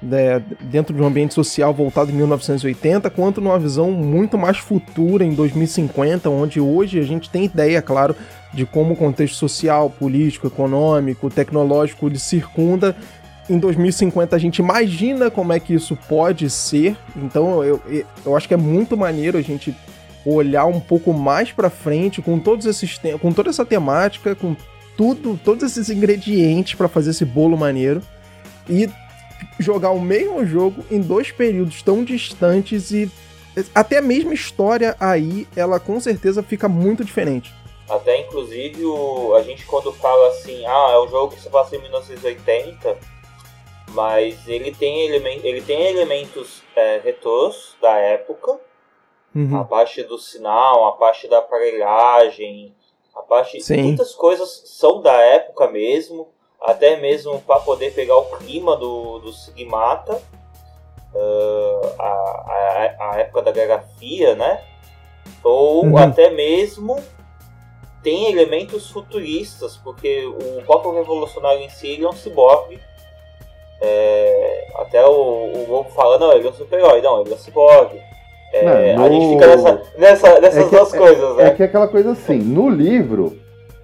né, 0.02 0.42
dentro 0.62 0.96
de 0.96 1.02
um 1.02 1.06
ambiente 1.08 1.34
social 1.34 1.74
voltado 1.74 2.10
em 2.10 2.14
1980, 2.14 3.10
quanto 3.10 3.42
numa 3.42 3.60
visão 3.60 3.92
muito 3.92 4.38
mais 4.38 4.58
futura 4.60 5.26
em 5.26 5.34
2050, 5.34 6.30
onde 6.30 6.62
hoje 6.62 7.00
a 7.00 7.04
gente 7.04 7.30
tem 7.30 7.44
ideia, 7.44 7.82
claro, 7.82 8.16
de 8.54 8.66
como 8.66 8.94
o 8.94 8.98
contexto 8.98 9.36
social, 9.36 9.90
político, 9.90 10.48
econômico, 10.48 11.30
tecnológico 11.30 12.08
ele 12.08 12.20
circunda. 12.20 12.96
Em 13.50 13.58
2050 13.58 14.36
a 14.36 14.40
gente 14.40 14.60
imagina 14.60 15.30
como 15.32 15.54
é 15.54 15.60
que 15.60 15.74
isso 15.74 15.98
pode 16.08 16.50
ser. 16.50 16.98
Então 17.16 17.64
eu, 17.64 17.82
eu- 18.26 18.36
acho 18.36 18.48
que 18.48 18.54
é 18.54 18.58
muito 18.58 18.98
maneiro 18.98 19.38
a 19.38 19.42
gente 19.42 19.76
olhar 20.26 20.66
um 20.66 20.80
pouco 20.80 21.14
mais 21.14 21.52
pra 21.52 21.70
frente 21.70 22.22
com 22.22 22.38
todos 22.40 22.66
esses 22.66 23.00
com 23.22 23.32
toda 23.32 23.50
essa 23.50 23.64
temática, 23.66 24.36
com 24.36 24.56
tudo, 24.98 25.40
todos 25.44 25.64
esses 25.64 25.90
ingredientes 25.90 26.74
pra 26.76 26.88
fazer 26.90 27.12
esse 27.12 27.24
bolo 27.24 27.56
maneiro 27.58 28.02
e 28.70 28.90
jogar 29.60 29.92
o 29.92 30.02
mesmo 30.02 30.46
jogo 30.46 30.84
em 30.92 31.00
dois 31.00 31.32
períodos 31.32 31.82
tão 31.82 32.04
distantes 32.04 32.92
e 32.92 33.10
até 33.74 34.00
a 34.00 34.02
mesma 34.02 34.34
história 34.34 34.96
aí, 35.00 35.48
ela 35.56 35.80
com 35.80 36.00
certeza 36.00 36.44
fica 36.44 36.68
muito 36.68 37.04
diferente. 37.06 37.54
Até 37.90 38.20
inclusive 38.22 38.86
o, 38.86 39.34
a 39.36 39.42
gente 39.42 39.66
quando 39.66 39.92
fala 39.94 40.28
assim, 40.30 40.66
ah, 40.66 40.92
é 40.92 41.00
um 41.00 41.08
jogo 41.08 41.34
que 41.34 41.42
se 41.42 41.50
passa 41.50 41.76
em 41.76 41.82
1980, 41.82 42.98
mas 43.90 44.48
ele 44.48 44.74
tem, 44.76 45.06
elemen 45.08 45.40
ele 45.44 45.62
tem 45.62 45.82
elementos 45.88 46.62
é, 46.76 47.00
retrôs 47.04 47.76
da 47.82 47.98
época, 47.98 48.60
Uhum. 49.36 49.60
a 49.60 49.64
parte 49.64 50.02
do 50.04 50.18
sinal, 50.18 50.86
a 50.88 50.94
parte 50.94 51.28
da 51.28 51.38
aparelhagem, 51.40 52.74
a 53.16 53.22
parte. 53.22 53.62
Sim. 53.62 53.84
Muitas 53.84 54.16
coisas 54.16 54.64
são 54.66 55.00
da 55.02 55.14
época 55.14 55.68
mesmo, 55.68 56.30
até 56.60 56.96
mesmo 56.96 57.40
para 57.42 57.60
poder 57.60 57.94
pegar 57.94 58.18
o 58.18 58.26
clima 58.38 58.76
do, 58.76 59.20
do 59.20 59.32
Sigmata, 59.32 60.20
ah, 61.16 61.94
a, 62.00 62.06
a, 62.08 63.12
a 63.12 63.20
época 63.20 63.44
da 63.44 63.52
Guerra 63.52 63.84
Fria, 63.98 64.34
né? 64.36 64.64
Ou 65.44 65.86
Uhum. 65.86 65.98
até 65.98 66.30
mesmo 66.32 66.96
tem 68.08 68.32
elementos 68.32 68.90
futuristas, 68.90 69.76
porque 69.84 70.26
o 70.26 70.62
próprio 70.66 70.94
revolucionário 70.94 71.60
em 71.62 71.70
si 71.70 71.88
ele 71.90 72.06
é 72.06 72.08
um 72.08 72.14
ciborgue. 72.14 72.80
É, 73.82 74.68
até 74.76 75.06
o, 75.06 75.12
o 75.12 75.66
Lobo 75.70 75.90
fala, 75.90 76.18
não, 76.18 76.32
ele 76.32 76.48
é 76.48 76.50
um 76.50 76.54
super-herói, 76.54 77.02
não, 77.02 77.20
ele 77.22 77.32
é 77.32 77.36
um 77.36 77.38
ciborgue. 77.38 78.00
É, 78.54 78.94
Não, 78.96 79.04
A 79.06 79.10
no- 79.10 79.14
gente 79.14 79.34
fica 79.34 79.48
nessa, 79.48 79.82
nessa, 79.98 80.40
nessas 80.40 80.62
É 80.62 80.70
que- 80.70 80.76
duas 80.76 80.92
coisas, 80.94 81.36
né? 81.36 81.44
É 81.48 81.50
que 81.52 81.62
é 81.64 81.66
aquela 81.66 81.88
coisa 81.90 82.12
assim, 82.14 82.38
no 82.38 82.70
livro, 82.70 83.38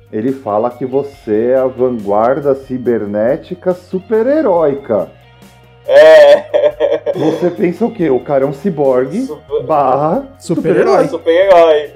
ele 0.10 0.32
fala 0.32 0.70
que 0.70 0.86
você 0.86 1.51
é 1.51 1.56
a 1.58 1.68
vanguarda 1.68 2.56
cibernética 2.56 3.74
super-heróica. 3.74 5.12
É. 5.86 7.03
Você 7.13 7.50
pensa 7.51 7.86
o 7.86 7.92
quê? 7.94 8.10
O 8.10 8.22
cara 8.22 8.46
é 8.46 8.48
um 8.48 8.53
ciborgue 8.53 9.24
Super- 9.25 9.63
barra 9.63 10.25
Super-herói. 10.39 11.08
Super-herói. 11.10 11.92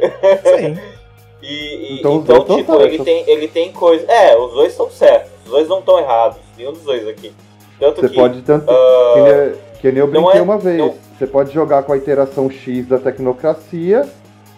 Sim. 0.59 0.77
E, 1.41 1.47
e- 1.47 1.99
Então, 1.99 2.17
então, 2.17 2.43
dois 2.43 2.59
tipo, 2.61 2.71
tão 2.73 2.81
ele 2.81 3.03
tem, 3.03 3.29
ele 3.29 3.47
tem 3.47 3.71
coisa. 3.71 4.05
É, 4.11 4.35
os 4.37 4.53
dois 4.53 4.71
estão 4.71 4.89
certos. 4.89 5.31
Os 5.45 5.51
dois 5.51 5.67
não 5.67 5.79
estão 5.79 5.99
errados. 5.99 6.39
Nenhum 6.57 6.73
dos 6.73 6.81
dois 6.83 7.07
aqui. 7.07 7.31
Tanto 7.79 8.01
Você 8.01 8.09
que. 8.09 8.15
pode 8.15 8.41
tanto. 8.41 8.69
ah, 8.71 9.13
que, 9.13 9.21
nem, 9.21 9.53
que 9.81 9.91
nem 9.91 9.99
eu 9.99 10.07
brinquei 10.07 10.39
é- 10.39 10.43
uma 10.43 10.57
vez. 10.57 10.77
não- 10.77 10.95
Você 11.17 11.25
pode 11.27 11.51
jogar 11.53 11.83
com 11.83 11.93
a 11.93 11.97
interação 11.97 12.49
X 12.49 12.87
da 12.87 12.97
tecnocracia 12.99 14.07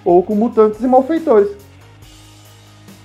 ou 0.05 0.21
com 0.23 0.35
mutantes 0.35 0.81
e 0.81 0.87
malfeitores. 0.87 1.49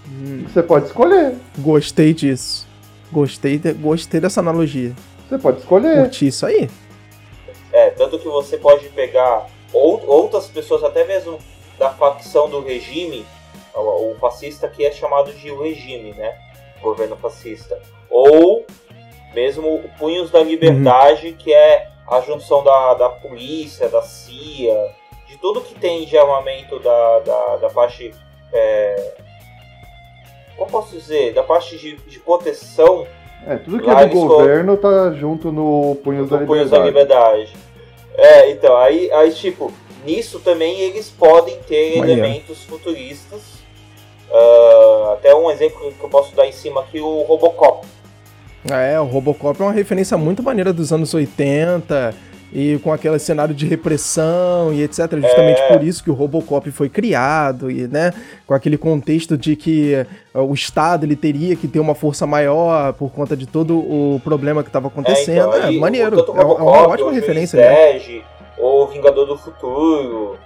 Hum, 0.08 0.44
Você 0.48 0.62
pode 0.62 0.86
escolher. 0.86 1.34
gostei 1.58 2.12
disso. 2.12 2.66
Gostei, 3.12 3.58
de- 3.58 3.72
gostei 3.72 4.20
dessa 4.20 4.40
analogia. 4.40 4.92
Você 5.28 5.38
pode 5.38 5.58
escolher. 5.60 6.00
Curti 6.02 6.26
isso 6.28 6.44
aí. 6.46 6.68
É, 7.72 7.90
tanto 7.90 8.18
que 8.18 8.28
você 8.28 8.56
pode 8.56 8.88
pegar 8.90 9.46
ou- 9.72 10.02
outras 10.06 10.46
pessoas, 10.46 10.82
até 10.84 11.04
mesmo 11.04 11.38
da 11.78 11.90
facção 11.90 12.48
do 12.48 12.60
regime, 12.60 13.24
o, 13.80 14.16
fascista 14.20 14.68
que 14.68 14.84
é 14.84 14.92
chamado 14.92 15.32
de 15.32 15.50
o 15.50 15.62
regime, 15.62 16.12
né? 16.12 16.36
Governo 16.80 17.16
fascista. 17.16 17.80
Ou 18.10 18.64
mesmo 19.34 19.74
o 19.74 19.88
Punhos 19.98 20.30
da 20.30 20.42
Liberdade, 20.42 21.32
que 21.32 21.52
é 21.52 21.88
a 22.08 22.20
junção 22.20 22.62
da, 22.62 22.94
da 22.94 23.08
polícia, 23.08 23.88
da 23.88 24.02
CIA, 24.02 24.94
de 25.26 25.36
tudo 25.38 25.60
que 25.60 25.74
tem 25.74 26.04
de 26.04 26.16
armamento 26.16 26.78
da, 26.78 27.18
da, 27.20 27.56
da 27.56 27.70
parte. 27.70 28.14
É, 28.52 29.14
como 30.56 30.70
posso 30.70 30.96
dizer? 30.96 31.34
Da 31.34 31.42
parte 31.42 31.76
de, 31.76 31.96
de 31.96 32.20
proteção 32.20 33.06
É, 33.46 33.56
tudo 33.56 33.80
que 33.80 33.90
é 33.90 34.06
do 34.06 34.14
governo 34.14 34.76
tá 34.76 35.12
junto 35.12 35.50
no 35.50 35.96
Punhos 36.04 36.30
da 36.30 36.36
do 36.36 36.46
Punhos 36.46 36.70
da 36.70 36.78
Liberdade. 36.78 37.40
Liberdade. 37.40 37.74
É, 38.16 38.50
então, 38.50 38.76
aí, 38.76 39.10
aí 39.10 39.32
tipo, 39.32 39.72
nisso 40.04 40.38
também 40.38 40.80
eles 40.80 41.10
podem 41.10 41.58
ter 41.62 41.96
elementos 41.98 42.62
futuristas. 42.62 43.53
Ah, 44.34 45.14
até 45.14 45.34
um 45.34 45.48
exemplo 45.50 45.92
que 45.92 46.04
eu 46.04 46.08
posso 46.08 46.34
dar 46.34 46.46
em 46.46 46.52
cima 46.52 46.80
aqui, 46.80 47.00
o 47.00 47.22
Robocop. 47.22 47.86
É, 48.70 48.98
o 48.98 49.04
Robocop 49.04 49.60
é 49.60 49.64
uma 49.64 49.72
referência 49.72 50.16
muito 50.18 50.42
maneira 50.42 50.72
dos 50.72 50.92
anos 50.92 51.12
80 51.14 52.14
e 52.52 52.78
com 52.78 52.92
aquele 52.92 53.18
cenário 53.18 53.54
de 53.54 53.66
repressão 53.66 54.72
e 54.72 54.82
etc. 54.82 54.98
Justamente 55.20 55.60
É. 55.60 55.68
por 55.72 55.84
isso 55.84 56.02
que 56.02 56.10
o 56.10 56.14
Robocop 56.14 56.70
foi 56.70 56.88
criado 56.88 57.70
e, 57.70 57.86
né, 57.88 58.12
com 58.46 58.54
aquele 58.54 58.78
contexto 58.78 59.36
de 59.36 59.54
que 59.54 59.94
eh, 59.94 60.06
o 60.34 60.54
Estado 60.54 61.04
ele 61.04 61.16
teria 61.16 61.54
que 61.56 61.68
ter 61.68 61.80
uma 61.80 61.94
força 61.94 62.26
maior 62.26 62.92
por 62.94 63.12
conta 63.12 63.36
de 63.36 63.46
todo 63.46 63.76
o 63.76 64.20
problema 64.24 64.62
que 64.62 64.68
estava 64.68 64.88
acontecendo. 64.88 65.52
É, 65.52 65.56
então, 65.58 65.68
aí, 65.68 65.78
maneiro, 65.78 66.16
o 66.16 66.20
é, 66.20 66.40
é 66.40 66.44
uma 66.44 66.54
Robocop, 66.54 66.92
ótima 66.92 67.08
o 67.08 67.12
referência. 67.12 67.58
Né? 67.58 68.22
Ou 68.56 68.86
Vingador 68.88 69.26
do 69.26 69.36
Futuro. 69.36 70.38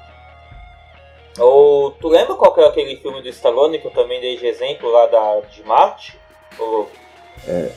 Ou, 1.38 1.92
tu 1.92 2.08
lembra 2.08 2.34
qual 2.34 2.52
que 2.52 2.60
é 2.60 2.66
aquele 2.66 2.96
filme 2.96 3.22
do 3.22 3.28
Stallone 3.28 3.78
que 3.78 3.86
eu 3.86 3.92
também 3.92 4.20
dei 4.20 4.36
de 4.36 4.46
exemplo 4.46 4.90
lá 4.90 5.06
da, 5.06 5.40
de 5.50 5.62
Marte? 5.64 6.18
Ou, 6.58 6.88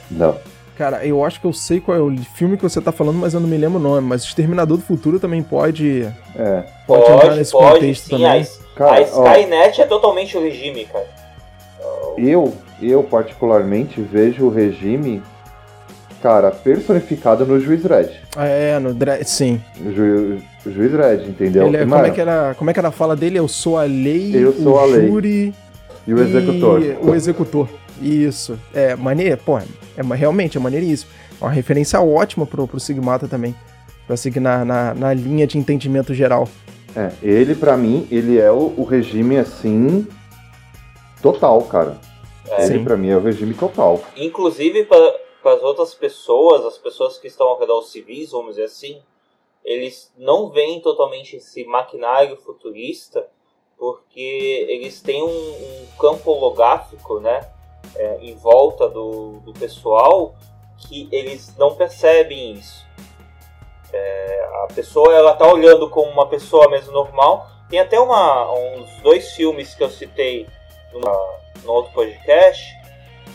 Não. 0.09 0.37
Cara, 0.77 1.05
eu 1.05 1.23
acho 1.23 1.39
que 1.39 1.45
eu 1.45 1.53
sei 1.53 1.79
qual 1.79 1.95
é 1.95 2.01
o 2.01 2.17
filme 2.35 2.57
que 2.57 2.63
você 2.63 2.81
tá 2.81 2.91
falando, 2.91 3.17
mas 3.17 3.33
eu 3.33 3.39
não 3.39 3.47
me 3.47 3.57
lembro 3.57 3.77
o 3.77 3.81
nome. 3.81 4.07
Mas 4.07 4.23
Exterminador 4.23 4.77
do 4.77 4.83
Futuro 4.83 5.19
também 5.19 5.43
pode, 5.43 6.11
É. 6.35 6.63
pode, 6.87 7.11
entrar 7.11 7.35
nesse 7.35 7.51
contexto 7.51 8.03
sim, 8.05 8.09
também. 8.09 8.41
A, 8.41 8.75
Cara, 8.75 8.95
a 8.95 9.19
ó, 9.19 9.27
Skynet 9.27 9.81
é 9.81 9.85
totalmente 9.85 10.35
o 10.37 10.41
regime, 10.41 10.85
cara. 10.85 11.07
eu, 12.17 12.55
eu 12.81 13.03
particularmente 13.03 14.01
vejo 14.01 14.45
o 14.45 14.49
regime, 14.49 15.21
cara, 16.21 16.51
personificado 16.51 17.45
no 17.45 17.59
Juiz 17.59 17.81
Dredd. 17.81 18.09
É, 18.37 18.77
no 18.79 18.93
Dre- 18.93 19.23
sim. 19.23 19.61
O, 19.79 19.91
ju, 19.91 20.37
Juiz 20.65 20.91
Dredd, 20.91 21.27
entendeu? 21.27 21.67
Ele 21.67 21.77
é- 21.77 21.85
como, 21.85 21.95
é 21.95 22.11
que 22.11 22.21
era, 22.21 22.55
como 22.57 22.69
é 22.69 22.73
que 22.73 22.79
era 22.79 22.89
a 22.89 22.91
fala 22.91 23.15
dele? 23.15 23.37
Eu 23.39 23.47
sou 23.47 23.77
a 23.77 23.83
lei, 23.83 24.31
Eu 24.35 24.53
sou 24.53 24.73
o 24.75 24.79
a 24.79 24.85
lei. 24.85 25.07
júri 25.07 25.53
E 26.07 26.13
o 26.13 26.21
executor. 26.21 26.81
e 26.81 26.97
o 27.01 27.15
executor. 27.15 27.67
Isso. 28.01 28.57
É 28.73 28.95
maneiro, 28.95 29.37
pô, 29.45 29.57
é, 29.59 29.63
realmente 30.15 30.57
é 30.57 30.59
maneiríssimo. 30.61 31.11
É 31.39 31.43
uma 31.45 31.51
referência 31.51 31.99
ótima 32.01 32.45
pro, 32.45 32.67
pro 32.67 32.79
Sigmata 32.79 33.27
também. 33.27 33.55
Pra 34.07 34.17
seguir 34.17 34.39
na, 34.39 34.65
na, 34.65 34.93
na 34.93 35.13
linha 35.13 35.45
de 35.47 35.57
entendimento 35.57 36.13
geral. 36.13 36.47
É, 36.95 37.11
ele 37.23 37.55
pra 37.55 37.77
mim, 37.77 38.07
ele 38.11 38.37
é 38.39 38.51
o, 38.51 38.73
o 38.77 38.83
regime 38.83 39.37
assim. 39.37 40.05
Total, 41.21 41.61
cara. 41.63 41.97
É. 42.49 42.65
Ele 42.65 42.79
Sim. 42.79 42.83
pra 42.83 42.97
mim 42.97 43.09
é 43.09 43.15
o 43.17 43.21
regime 43.21 43.53
total. 43.53 44.03
Inclusive 44.17 44.87
para 45.41 45.55
as 45.55 45.63
outras 45.63 45.93
pessoas, 45.93 46.65
as 46.65 46.77
pessoas 46.77 47.17
que 47.17 47.27
estão 47.27 47.47
ao 47.47 47.59
redor 47.59 47.79
dos 47.79 47.91
civis, 47.91 48.31
vamos 48.31 48.51
dizer 48.51 48.65
assim, 48.65 49.01
eles 49.63 50.11
não 50.17 50.49
veem 50.49 50.81
totalmente 50.81 51.35
esse 51.35 51.63
maquinário 51.65 52.37
futurista 52.37 53.27
porque 53.77 54.67
eles 54.69 55.01
têm 55.01 55.23
um, 55.23 55.27
um 55.27 55.87
campo 55.99 56.31
holográfico, 56.31 57.19
né, 57.19 57.51
é, 57.95 58.19
em 58.21 58.35
volta 58.35 58.87
do, 58.87 59.39
do 59.39 59.53
pessoal 59.53 60.35
que 60.77 61.07
eles 61.11 61.55
não 61.57 61.75
percebem 61.75 62.53
isso. 62.53 62.85
É, 63.93 64.49
a 64.63 64.67
pessoa 64.73 65.13
ela 65.13 65.33
tá 65.35 65.51
olhando 65.51 65.89
como 65.89 66.09
uma 66.11 66.27
pessoa 66.27 66.69
mesmo 66.69 66.91
normal. 66.91 67.47
Tem 67.69 67.79
até 67.79 67.99
uma, 67.99 68.51
uns 68.53 69.01
dois 69.01 69.31
filmes 69.31 69.75
que 69.75 69.83
eu 69.83 69.89
citei 69.89 70.47
no 71.63 71.71
outro 71.71 71.91
podcast 71.93 72.80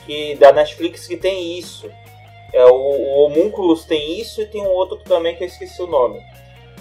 que 0.06 0.34
da 0.36 0.52
Netflix 0.52 1.06
que 1.06 1.16
tem 1.16 1.58
isso. 1.58 1.90
É, 2.52 2.64
o, 2.64 2.70
o 2.74 3.24
Homunculus 3.26 3.84
tem 3.84 4.18
isso 4.20 4.40
e 4.40 4.46
tem 4.46 4.62
um 4.62 4.70
outro 4.70 4.96
também 4.98 5.34
que 5.34 5.42
eu 5.44 5.48
esqueci 5.48 5.82
o 5.82 5.86
nome. 5.86 6.20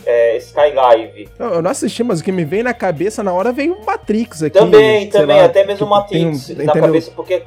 É, 0.05 0.37
Skylive. 0.37 1.27
Eu, 1.39 1.61
não 1.63 1.71
assisti, 1.71 2.03
mas 2.03 2.19
o 2.19 2.23
que 2.23 2.31
me 2.31 2.45
veio 2.45 2.63
na 2.63 2.73
cabeça 2.73 3.23
na 3.23 3.33
hora 3.33 3.51
veio 3.51 3.73
o 3.73 3.83
Matrix 3.85 4.43
aqui. 4.43 4.57
Também, 4.57 5.09
também, 5.09 5.37
lá, 5.37 5.45
até 5.45 5.65
mesmo 5.65 5.87
tipo, 5.87 6.07
tem 6.07 6.25
Matrix 6.25 6.49
na 6.49 6.63
entendeu? 6.63 6.83
cabeça, 6.83 7.11
porque 7.15 7.43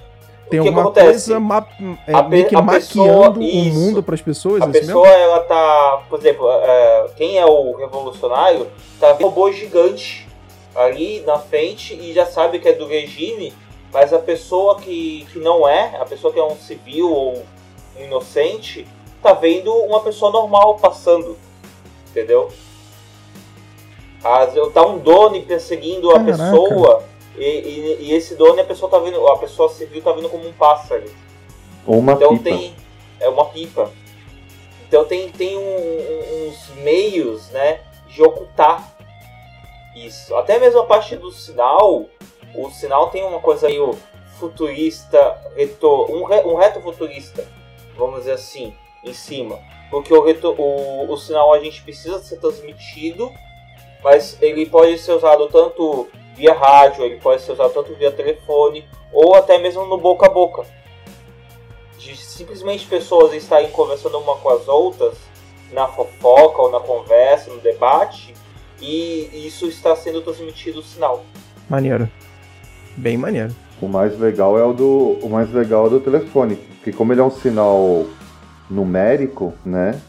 Tem 0.51 0.59
o 0.59 0.63
que 0.65 0.69
alguma 0.69 0.83
acontece? 0.83 1.07
coisa 1.31 1.39
ma 1.41 1.65
é, 2.07 2.13
A 2.13 2.23
meio 2.25 2.47
que 2.49 2.57
a 2.57 2.61
maquiando 2.61 3.39
pessoa- 3.39 3.53
o 3.63 3.65
mundo 3.73 4.03
pras 4.03 4.21
pessoas, 4.21 4.63
A 4.63 4.67
é 4.67 4.71
pessoa, 4.71 5.07
ela 5.07 5.41
tá, 5.41 6.03
por 6.11 6.19
exemplo, 6.19 6.51
é, 6.51 7.07
quem 7.17 7.39
é 7.39 7.47
o 7.47 7.77
revolucionário, 7.77 8.67
tá 8.99 9.13
vendo 9.13 9.27
um 9.27 9.29
robô 9.31 9.53
gigante 9.53 10.27
ali 10.75 11.21
na 11.25 11.39
frente 11.39 11.95
e 11.95 12.13
já 12.13 12.27
sabe 12.27 12.59
que 12.59 12.69
é 12.69 12.73
do 12.73 12.87
regime, 12.89 13.53
mas 13.93 14.13
a 14.13 14.19
pessoa 14.19 14.77
que, 14.81 15.27
que 15.33 15.39
não 15.39 15.67
é, 15.67 15.97
a 16.01 16.05
pessoa 16.05 16.33
que 16.33 16.39
é 16.39 16.45
um 16.45 16.57
civil 16.57 17.11
ou 17.11 17.45
um 17.99 18.05
inocente, 18.05 18.87
tá 19.23 19.33
vendo 19.33 19.73
uma 19.73 20.01
pessoa 20.01 20.31
normal 20.31 20.77
passando, 20.77 21.37
entendeu? 22.11 22.51
As, 24.23 24.53
tá 24.73 24.85
um 24.87 24.99
drone 24.99 25.43
perseguindo 25.43 26.11
a 26.11 26.15
Caraca. 26.21 26.33
pessoa 26.33 27.05
e, 27.37 27.45
e- 27.45 27.97
e 28.07 28.13
esse 28.15 28.35
drone 28.35 28.61
a 28.61 28.65
pessoa 28.65 28.91
tá 28.91 28.99
vendo, 28.99 29.25
a 29.29 29.39
pessoa 29.39 29.69
civil 29.69 30.03
tá 30.03 30.13
vendo 30.13 30.29
como 30.29 30.47
um 30.47 30.53
pássaro. 30.53 31.05
Ou 31.87 31.99
uma 31.99 32.13
Então 32.13 32.31
pipa. 32.37 32.45
tem. 32.45 32.75
É 33.21 33.29
uma 33.29 33.45
pipa. 33.47 33.91
Então 34.87 35.05
tem, 35.05 35.31
tem 35.31 35.57
um- 35.57 35.61
um- 35.61 36.49
uns 36.49 36.69
meios, 36.83 37.49
né, 37.51 37.81
de 38.09 38.23
ocultar 38.23 38.93
isso. 39.95 40.35
Até 40.37 40.59
mesmo 40.59 40.81
a 40.81 40.87
parte 40.87 41.15
do 41.17 41.31
sinal, 41.31 42.07
o 42.65 42.71
sinal 42.71 43.11
tem 43.11 43.25
uma 43.25 43.41
coisa 43.41 43.69
meio 43.69 43.97
futurista, 44.39 45.37
reto, 45.57 45.89
um, 46.11 46.25
re, 46.25 46.41
um 46.43 46.55
reto 46.55 46.81
futurista, 46.81 47.47
vamos 47.97 48.21
dizer 48.21 48.33
assim, 48.33 48.75
em 49.05 49.13
cima. 49.13 49.59
Porque 49.91 50.13
o, 50.13 50.23
o, 50.23 51.13
o 51.13 51.17
sinal 51.17 51.53
a 51.55 51.59
gente 51.59 51.83
precisa 51.83 52.19
ser 52.19 52.39
transmitido, 52.39 53.33
mas 54.03 54.41
ele 54.41 54.67
pode 54.67 54.99
ser 54.99 55.13
usado 55.13 55.49
tanto 55.49 56.09
via 56.35 56.55
rádio, 56.55 57.05
ele 57.05 57.17
pode 57.17 57.43
ser 57.43 57.53
usado 57.53 57.73
tanto 57.73 57.95
via 57.95 58.13
telefone, 58.13 58.89
ou 59.13 59.35
até 59.35 59.59
mesmo 59.59 59.85
no 59.87 59.99
boca 59.99 60.27
a 60.27 60.31
boca 60.31 60.65
de 61.99 62.17
simplesmente 62.17 62.87
pessoas 62.87 63.35
estarem 63.35 63.71
conversando 63.71 64.19
uma 64.19 64.37
com 64.37 64.49
as 64.49 64.69
outras 64.69 65.17
na 65.73 65.87
fofoca 65.89 66.63
ou 66.63 66.71
na 66.71 66.81
conversa, 66.81 67.51
no 67.51 67.61
debate, 67.61 68.35
e 68.81 69.47
isso 69.47 69.67
está 69.67 69.95
sendo 69.95 70.23
transmitido 70.23 70.79
o 70.79 70.83
sinal. 70.83 71.25
Maneiro. 71.69 72.09
Bem 72.99 73.17
maneiro. 73.17 73.55
O 73.81 73.87
mais 73.87 74.19
legal 74.19 74.59
é 74.59 74.65
o 74.65 74.73
do. 74.73 75.19
O 75.23 75.29
mais 75.31 75.53
legal 75.53 75.85
é 75.85 75.87
o 75.87 75.91
do 75.91 76.01
telefone. 76.01 76.57
Porque 76.57 76.93
como 76.93 77.13
ele 77.13 77.21
é 77.21 77.25
um 77.25 77.31
sinal 77.31 78.05
numérico, 78.69 79.55
né? 79.65 80.01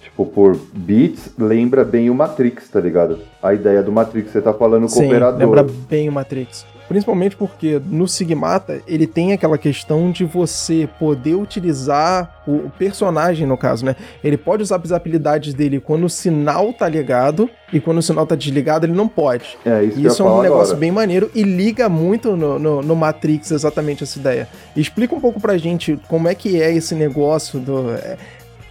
Tipo, 0.00 0.26
por 0.26 0.56
bits, 0.74 1.32
lembra 1.38 1.84
bem 1.84 2.10
o 2.10 2.14
Matrix, 2.14 2.68
tá 2.68 2.80
ligado? 2.80 3.20
A 3.42 3.54
ideia 3.54 3.82
do 3.82 3.90
Matrix, 3.90 4.30
você 4.30 4.40
tá 4.42 4.52
falando 4.52 4.82
com 4.82 4.86
o 4.86 4.90
Sim, 4.90 5.06
operador. 5.06 5.38
lembra 5.38 5.66
bem 5.88 6.08
o 6.08 6.12
Matrix. 6.12 6.66
Principalmente 6.88 7.36
porque 7.36 7.80
no 7.86 8.08
Sigmata 8.08 8.80
ele 8.86 9.06
tem 9.06 9.32
aquela 9.32 9.58
questão 9.58 10.10
de 10.10 10.24
você 10.24 10.88
poder 10.98 11.34
utilizar 11.34 12.42
o 12.46 12.70
personagem, 12.78 13.46
no 13.46 13.58
caso, 13.58 13.84
né? 13.84 13.94
Ele 14.24 14.38
pode 14.38 14.62
usar 14.62 14.80
as 14.82 14.92
habilidades 14.92 15.52
dele 15.52 15.80
quando 15.80 16.04
o 16.04 16.08
sinal 16.08 16.72
tá 16.72 16.88
ligado 16.88 17.50
e 17.72 17.78
quando 17.78 17.98
o 17.98 18.02
sinal 18.02 18.26
tá 18.26 18.34
desligado 18.34 18.86
ele 18.86 18.94
não 18.94 19.06
pode. 19.06 19.58
É, 19.66 19.84
isso, 19.84 20.06
isso 20.06 20.22
é 20.22 20.24
um 20.24 20.40
negócio 20.40 20.72
agora. 20.72 20.80
bem 20.80 20.90
maneiro 20.90 21.30
e 21.34 21.42
liga 21.42 21.88
muito 21.90 22.34
no, 22.34 22.58
no, 22.58 22.82
no 22.82 22.96
Matrix 22.96 23.50
exatamente 23.50 24.02
essa 24.02 24.18
ideia. 24.18 24.48
Explica 24.74 25.14
um 25.14 25.20
pouco 25.20 25.38
pra 25.38 25.58
gente 25.58 26.00
como 26.08 26.26
é 26.26 26.34
que 26.34 26.60
é 26.60 26.72
esse 26.72 26.94
negócio 26.94 27.60
do. 27.60 27.90
é, 27.90 28.16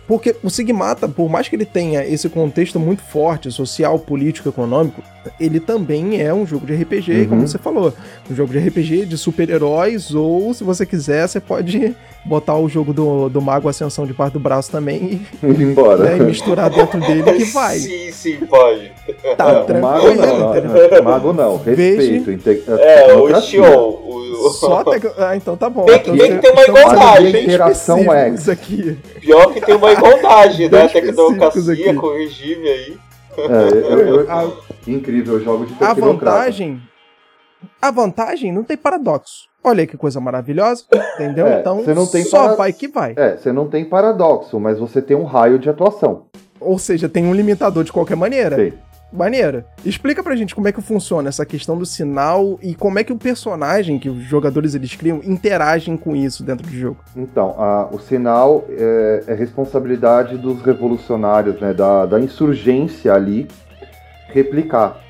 porque 0.07 0.35
o 0.41 0.49
Sigmata, 0.49 1.07
por 1.07 1.29
mais 1.29 1.49
que 1.49 1.55
ele 1.55 1.65
tenha 1.65 2.03
esse 2.05 2.29
contexto 2.29 2.79
muito 2.79 3.03
forte, 3.03 3.51
social, 3.51 3.99
político, 3.99 4.47
econômico, 4.47 5.03
ele 5.39 5.59
também 5.59 6.21
é 6.21 6.33
um 6.33 6.45
jogo 6.45 6.65
de 6.65 6.73
RPG, 6.75 7.11
Uhum. 7.21 7.27
como 7.27 7.47
você 7.47 7.57
falou. 7.57 7.93
Um 8.29 8.35
jogo 8.35 8.51
de 8.51 8.59
RPG 8.59 9.05
de 9.05 9.17
super-heróis, 9.17 10.13
ou 10.13 10.53
se 10.53 10.63
você 10.63 10.85
quiser, 10.85 11.27
você 11.27 11.39
pode 11.39 11.95
botar 12.25 12.57
o 12.57 12.67
jogo 12.67 12.93
do, 12.93 13.29
do 13.29 13.41
Mago 13.41 13.69
Ascensão 13.69 14.05
debaixo 14.05 14.33
do 14.33 14.39
braço 14.39 14.69
também 14.71 15.25
e, 15.41 15.45
Ir 15.47 15.61
embora. 15.61 16.03
né, 16.03 16.17
e 16.17 16.21
misturar 16.23 16.69
dentro 16.69 16.99
dele 16.99 17.23
que 17.23 17.45
vai. 17.45 17.77
Sim, 17.79 18.11
sim, 18.11 18.35
pode. 18.49 18.91
Tá 19.37 19.49
É, 19.49 19.71
o 19.73 19.81
mago 19.81 20.01
tranquilo, 20.01 20.15
não, 20.15 20.93
não, 20.97 21.03
mago 21.03 21.33
não, 21.33 21.57
respeito. 21.57 22.31
inte- 22.31 22.63
É, 22.67 23.13
o. 23.59 24.07
O, 24.37 24.49
Só 24.51 24.83
tec... 24.83 25.03
Ah, 25.17 25.35
então 25.35 25.57
tá 25.57 25.67
bom. 25.67 25.85
Tem- 25.85 25.95
Então 25.95 26.15
tem 26.15 26.35
que 26.35 26.41
ter 26.41 26.51
uma 26.51 26.61
estamos 26.61 26.81
igualdade. 26.81 27.31
bem 27.31 27.43
Interação 27.45 28.13
é. 28.13 28.27
aqui. 28.51 28.97
Pior 29.19 29.51
que 29.51 29.61
tem 29.61 29.75
uma 29.75 29.91
igualdade, 29.91 30.69
né? 30.69 30.87
o 32.07 32.13
regime 32.13 32.67
aí. 32.67 32.97
É, 33.37 33.93
eu- 33.93 33.99
eu- 34.23 34.31
A, 34.31 34.51
incrível, 34.87 35.39
jogo 35.39 35.65
de 35.65 35.73
a 35.83 35.93
vantagem. 35.93 36.81
A 37.81 37.91
vantagem 37.91 38.51
não 38.51 38.63
tem 38.63 38.77
paradoxo. 38.77 39.47
Olha 39.63 39.81
aí 39.81 39.87
que 39.87 39.97
coisa 39.97 40.19
maravilhosa, 40.19 40.85
entendeu? 41.15 41.47
É, 41.47 41.59
então 41.59 41.77
você 41.83 41.93
não 41.93 42.05
tem 42.07 42.23
só 42.23 42.45
para- 42.45 42.55
vai 42.55 42.73
que 42.73 42.87
vai. 42.87 43.13
É, 43.17 43.35
você 43.37 43.51
não 43.51 43.67
tem 43.67 43.83
paradoxo, 43.85 44.59
mas 44.59 44.79
você 44.79 45.01
tem 45.01 45.15
um 45.17 45.23
raio 45.23 45.59
de 45.59 45.69
atuação. 45.69 46.25
Ou 46.59 46.79
seja, 46.79 47.07
tem 47.09 47.25
um 47.25 47.33
limitador 47.33 47.83
de 47.83 47.91
qualquer 47.91 48.15
maneira. 48.15 48.55
Tem. 48.55 48.73
Maneira. 49.11 49.65
Explica 49.85 50.21
pra 50.21 50.35
gente 50.35 50.53
como 50.53 50.67
é 50.67 50.71
que 50.71 50.81
funciona 50.81 51.29
essa 51.29 51.45
questão 51.45 51.77
do 51.77 51.85
sinal 51.85 52.59
e 52.61 52.75
como 52.75 52.99
é 52.99 53.03
que 53.03 53.13
o 53.13 53.17
personagem 53.17 53.97
que 53.99 54.09
os 54.09 54.21
jogadores 54.23 54.75
eles 54.75 54.93
criam 54.95 55.21
interagem 55.23 55.95
com 55.95 56.15
isso 56.15 56.43
dentro 56.43 56.67
do 56.67 56.73
jogo. 56.73 56.97
Então, 57.15 57.55
a- 57.57 57.87
o 57.91 57.99
sinal 57.99 58.65
é, 58.69 59.23
é 59.27 59.33
responsabilidade 59.33 60.37
dos 60.37 60.61
revolucionários, 60.61 61.59
né, 61.61 61.73
da, 61.73 62.05
da 62.05 62.19
insurgência 62.19 63.13
ali, 63.13 63.47
replicar. 64.29 65.01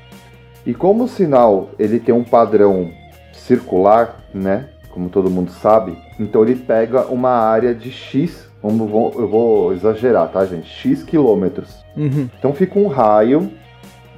E 0.64 0.74
como 0.74 1.04
o 1.04 1.08
sinal 1.08 1.70
ele 1.78 1.98
tem 1.98 2.14
um 2.14 2.24
padrão 2.24 2.90
circular, 3.32 4.16
né, 4.34 4.68
como 4.90 5.08
todo 5.08 5.30
mundo 5.30 5.50
sabe, 5.50 5.96
então 6.18 6.42
ele 6.42 6.56
pega 6.56 7.06
uma 7.06 7.30
área 7.30 7.74
de 7.74 7.90
X, 7.90 8.48
vamos, 8.62 8.90
eu 9.16 9.28
vou 9.28 9.72
exagerar, 9.72 10.28
tá, 10.28 10.44
gente? 10.44 10.68
X 10.68 11.02
quilômetros. 11.02 11.84
Uhum. 11.96 12.28
Então 12.38 12.52
fica 12.52 12.78
um 12.78 12.88
raio 12.88 13.50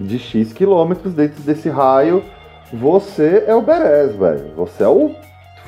de 0.00 0.18
X 0.18 0.52
quilômetros. 0.52 1.12
Dentro 1.14 1.42
desse 1.42 1.68
raio, 1.68 2.24
você 2.72 3.44
é 3.46 3.54
o 3.54 3.62
Beres, 3.62 4.16
velho. 4.16 4.52
Você 4.56 4.82
é 4.82 4.88
o 4.88 5.14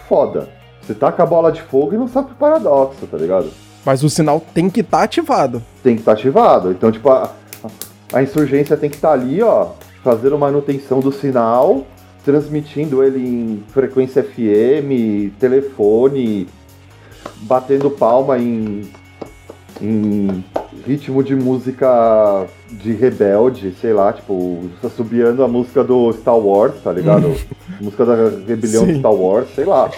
foda. 0.09 0.49
Você 0.81 0.95
taca 0.95 1.23
a 1.23 1.27
bola 1.27 1.53
de 1.53 1.62
fogo 1.62 1.95
e 1.95 1.99
não 1.99 2.09
sabe 2.09 2.33
o 2.33 2.35
paradoxo, 2.35 3.07
tá 3.07 3.16
ligado? 3.16 3.51
Mas 3.85 4.03
o 4.03 4.11
sinal 4.11 4.40
tem 4.40 4.68
que 4.68 4.81
estar 4.81 5.03
ativado. 5.03 5.62
Tem 5.83 5.95
que 5.95 6.01
estar 6.01 6.12
ativado. 6.12 6.71
Então, 6.71 6.90
tipo, 6.90 7.09
a, 7.11 7.31
a 8.12 8.23
insurgência 8.23 8.77
tem 8.77 8.90
que 8.90 8.97
estar 8.97 9.12
ali, 9.12 9.42
ó, 9.42 9.71
fazendo 10.03 10.38
manutenção 10.38 11.01
do 11.01 11.12
sinal, 11.12 11.87
transmitindo 12.25 13.03
ele 13.03 13.21
em 13.21 13.64
frequência 13.68 14.23
FM, 14.23 15.33
telefone, 15.38 16.49
batendo 17.42 17.90
palma 17.90 18.38
em, 18.38 18.88
em 19.83 20.45
ritmo 20.87 21.23
de 21.25 21.35
música 21.35 22.47
de 22.71 22.92
rebelde, 22.92 23.75
sei 23.81 23.92
lá, 23.92 24.12
tipo, 24.12 24.71
subiando 24.97 25.42
a 25.42 25.49
música 25.49 25.83
do 25.83 26.12
Star 26.12 26.38
Wars, 26.38 26.81
tá 26.83 26.92
ligado? 26.92 27.35
música 27.81 28.07
da 28.07 28.14
rebelião 28.47 28.87
Sim. 28.87 28.92
do 28.92 28.99
Star 29.01 29.12
Wars, 29.12 29.49
sei 29.55 29.64
lá. 29.64 29.90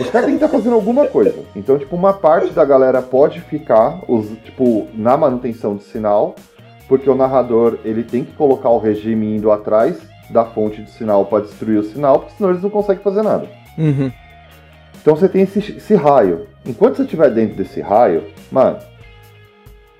Os 0.00 0.10
caras 0.10 0.26
têm 0.26 0.38
que 0.38 0.44
estar 0.44 0.48
fazendo 0.48 0.74
alguma 0.74 1.06
coisa. 1.06 1.34
Então, 1.54 1.78
tipo, 1.78 1.94
uma 1.94 2.14
parte 2.14 2.52
da 2.52 2.64
galera 2.64 3.02
pode 3.02 3.40
ficar, 3.42 4.00
os, 4.08 4.26
tipo, 4.42 4.88
na 4.94 5.16
manutenção 5.16 5.76
do 5.76 5.82
sinal, 5.82 6.34
porque 6.88 7.08
o 7.10 7.14
narrador 7.14 7.78
ele 7.84 8.02
tem 8.02 8.24
que 8.24 8.32
colocar 8.32 8.70
o 8.70 8.78
regime 8.78 9.36
indo 9.36 9.50
atrás 9.50 9.98
da 10.30 10.44
fonte 10.44 10.80
do 10.80 10.90
sinal 10.90 11.26
para 11.26 11.44
destruir 11.44 11.78
o 11.78 11.84
sinal, 11.84 12.20
porque 12.20 12.34
senão 12.36 12.50
eles 12.50 12.62
não 12.62 12.70
conseguem 12.70 13.02
fazer 13.02 13.22
nada. 13.22 13.46
Uhum. 13.76 14.10
Então 15.00 15.14
você 15.14 15.28
tem 15.28 15.42
esse, 15.42 15.58
esse 15.58 15.94
raio. 15.94 16.46
Enquanto 16.64 16.96
você 16.96 17.02
estiver 17.02 17.30
dentro 17.30 17.56
desse 17.56 17.80
raio, 17.80 18.24
mano, 18.50 18.78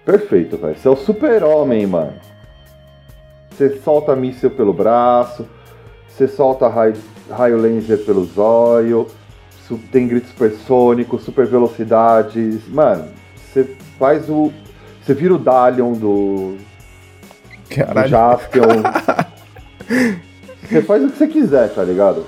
perfeito, 0.07 0.57
velho. 0.57 0.77
Você 0.79 0.87
é 0.88 0.90
o 0.90 0.97
super-homem, 0.97 1.87
mano. 1.87 2.14
Você 3.51 3.77
solta 3.81 4.14
míssil 4.14 4.51
pelo 4.51 4.73
braço, 4.73 5.47
você 6.09 6.29
solta 6.29 6.69
raio, 6.69 6.95
raio 7.31 7.57
laser 7.59 7.99
pelo 8.05 8.25
zóio, 8.25 9.07
tem 9.90 10.07
gritos 10.07 10.31
supersônicos, 10.31 11.23
super 11.23 11.47
velocidades. 11.47 12.69
Mano, 12.69 13.09
você 13.35 13.64
faz 13.99 14.29
o. 14.31 14.53
Você 15.03 15.14
vira 15.14 15.35
o 15.35 15.38
Dalion 15.38 15.92
do, 15.92 16.57
do 16.57 17.75
Caralho. 17.75 18.09
Jaspion. 18.09 18.83
você 20.62 20.83
faz 20.83 21.05
o 21.05 21.09
que 21.11 21.16
você 21.19 21.27
quiser, 21.27 21.75
tá 21.75 21.83
ligado? 21.83 22.27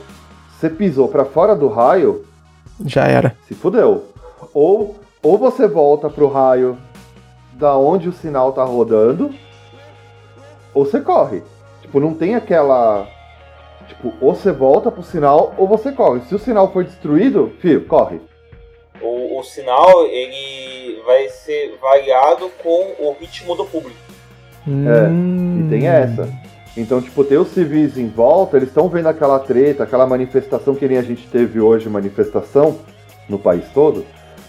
Você 0.58 0.68
pisou 0.68 1.08
pra 1.08 1.24
fora 1.24 1.54
do 1.54 1.68
raio, 1.68 2.24
Já 2.84 3.04
era. 3.06 3.36
se 3.46 3.54
fudeu. 3.54 4.06
Ou, 4.54 4.96
ou 5.22 5.38
você 5.38 5.68
volta 5.68 6.08
pro 6.08 6.28
raio 6.28 6.76
da 7.58 7.76
onde 7.76 8.08
o 8.08 8.12
sinal 8.12 8.52
tá 8.52 8.62
rodando, 8.64 9.34
ou 10.72 10.84
você 10.84 11.00
corre. 11.00 11.42
Tipo, 11.82 12.00
não 12.00 12.14
tem 12.14 12.34
aquela. 12.34 13.06
Tipo, 13.88 14.12
ou 14.20 14.34
você 14.34 14.52
volta 14.52 14.90
pro 14.90 15.02
sinal 15.02 15.54
ou 15.56 15.66
você 15.66 15.90
corre. 15.92 16.20
Se 16.22 16.34
o 16.34 16.38
sinal 16.38 16.72
for 16.72 16.84
destruído, 16.84 17.52
filho, 17.58 17.84
corre. 17.86 18.20
O, 19.00 19.38
o 19.38 19.42
sinal 19.42 20.04
ele 20.06 21.00
vai 21.04 21.28
ser 21.28 21.76
variado 21.80 22.50
com 22.62 22.94
o 22.98 23.16
ritmo 23.18 23.54
do 23.54 23.64
público. 23.64 23.98
É, 24.66 25.08
Hum. 25.08 25.64
E 25.64 25.70
tem 25.70 25.88
essa. 25.88 26.28
Então, 26.76 27.00
tipo, 27.00 27.24
tem 27.24 27.38
os 27.38 27.48
civis 27.48 27.96
em 27.96 28.08
volta, 28.08 28.56
eles 28.56 28.68
estão 28.68 28.88
vendo 28.88 29.08
aquela 29.08 29.38
treta, 29.40 29.82
aquela 29.82 30.06
manifestação 30.06 30.74
que 30.74 30.86
nem 30.86 30.98
a 30.98 31.02
gente 31.02 31.26
teve 31.26 31.60
hoje, 31.60 31.88
manifestação 31.88 32.78
no 33.28 33.38
país 33.38 33.64
todo. 33.74 34.04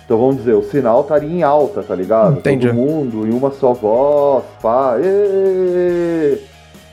Então 0.09 0.17
vamos 0.17 0.37
dizer, 0.37 0.55
o 0.55 0.63
sinal 0.63 1.01
estaria 1.01 1.29
em 1.29 1.43
alta, 1.43 1.83
tá 1.83 1.93
ligado? 1.93 2.39
Entendi. 2.39 2.65
Todo 2.65 2.75
mundo 2.75 3.27
em 3.27 3.31
uma 3.31 3.51
só 3.51 3.73
voz, 3.73 4.43
pá. 4.59 4.95
ê! 4.99 6.41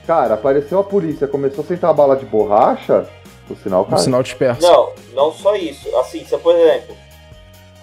Cara, 0.05 0.35
apareceu 0.35 0.77
a 0.77 0.83
polícia, 0.83 1.27
começou 1.27 1.63
a 1.63 1.67
sentar 1.67 1.89
a 1.89 1.93
bala 1.93 2.15
de 2.15 2.27
borracha, 2.27 3.09
o 3.49 3.55
sinal 3.55 3.81
O 3.81 3.85
cai. 3.85 3.97
sinal 3.97 4.21
disperso. 4.21 4.61
Não, 4.61 4.91
não 5.15 5.31
só 5.31 5.55
isso. 5.55 5.97
Assim, 5.97 6.23
se 6.25 6.37
por 6.37 6.53
exemplo, 6.53 6.95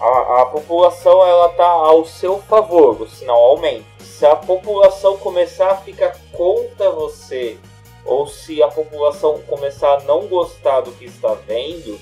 a, 0.00 0.42
a 0.42 0.46
população 0.46 1.26
ela 1.26 1.48
tá 1.48 1.66
ao 1.66 2.04
seu 2.04 2.38
favor, 2.38 3.02
o 3.02 3.08
sinal 3.08 3.36
aumenta. 3.36 3.82
Se 4.04 4.24
a 4.24 4.36
população 4.36 5.16
começar 5.16 5.72
a 5.72 5.76
ficar 5.78 6.14
contra 6.30 6.90
você, 6.90 7.58
ou 8.04 8.28
se 8.28 8.62
a 8.62 8.68
população 8.68 9.40
começar 9.48 9.94
a 9.94 10.00
não 10.04 10.28
gostar 10.28 10.82
do 10.82 10.92
que 10.92 11.06
está 11.06 11.34
vendo, 11.44 11.98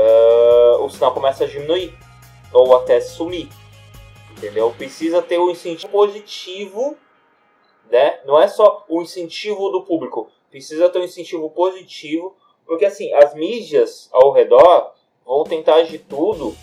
ah, 0.00 0.78
o 0.80 0.88
sinal 0.90 1.12
começa 1.12 1.44
a 1.44 1.46
diminuir, 1.46 1.96
ou 2.52 2.76
até 2.76 3.00
sumir. 3.00 3.48
Entendeu? 4.32 4.72
Precisa 4.76 5.20
ter 5.20 5.38
um 5.38 5.50
incentivo 5.50 5.92
positivo, 5.92 6.96
né? 7.90 8.20
Não 8.24 8.40
é 8.40 8.48
só 8.48 8.84
o 8.88 9.02
incentivo 9.02 9.68
do 9.70 9.82
público, 9.82 10.28
precisa 10.50 10.88
ter 10.88 10.98
um 10.98 11.04
incentivo 11.04 11.50
positivo, 11.50 12.34
porque 12.66 12.84
assim, 12.84 13.12
as 13.14 13.34
mídias 13.34 14.08
ao 14.12 14.32
redor 14.32 14.92
vão 15.26 15.44
tentar 15.44 15.82
de 15.82 15.98
tudo. 15.98 16.56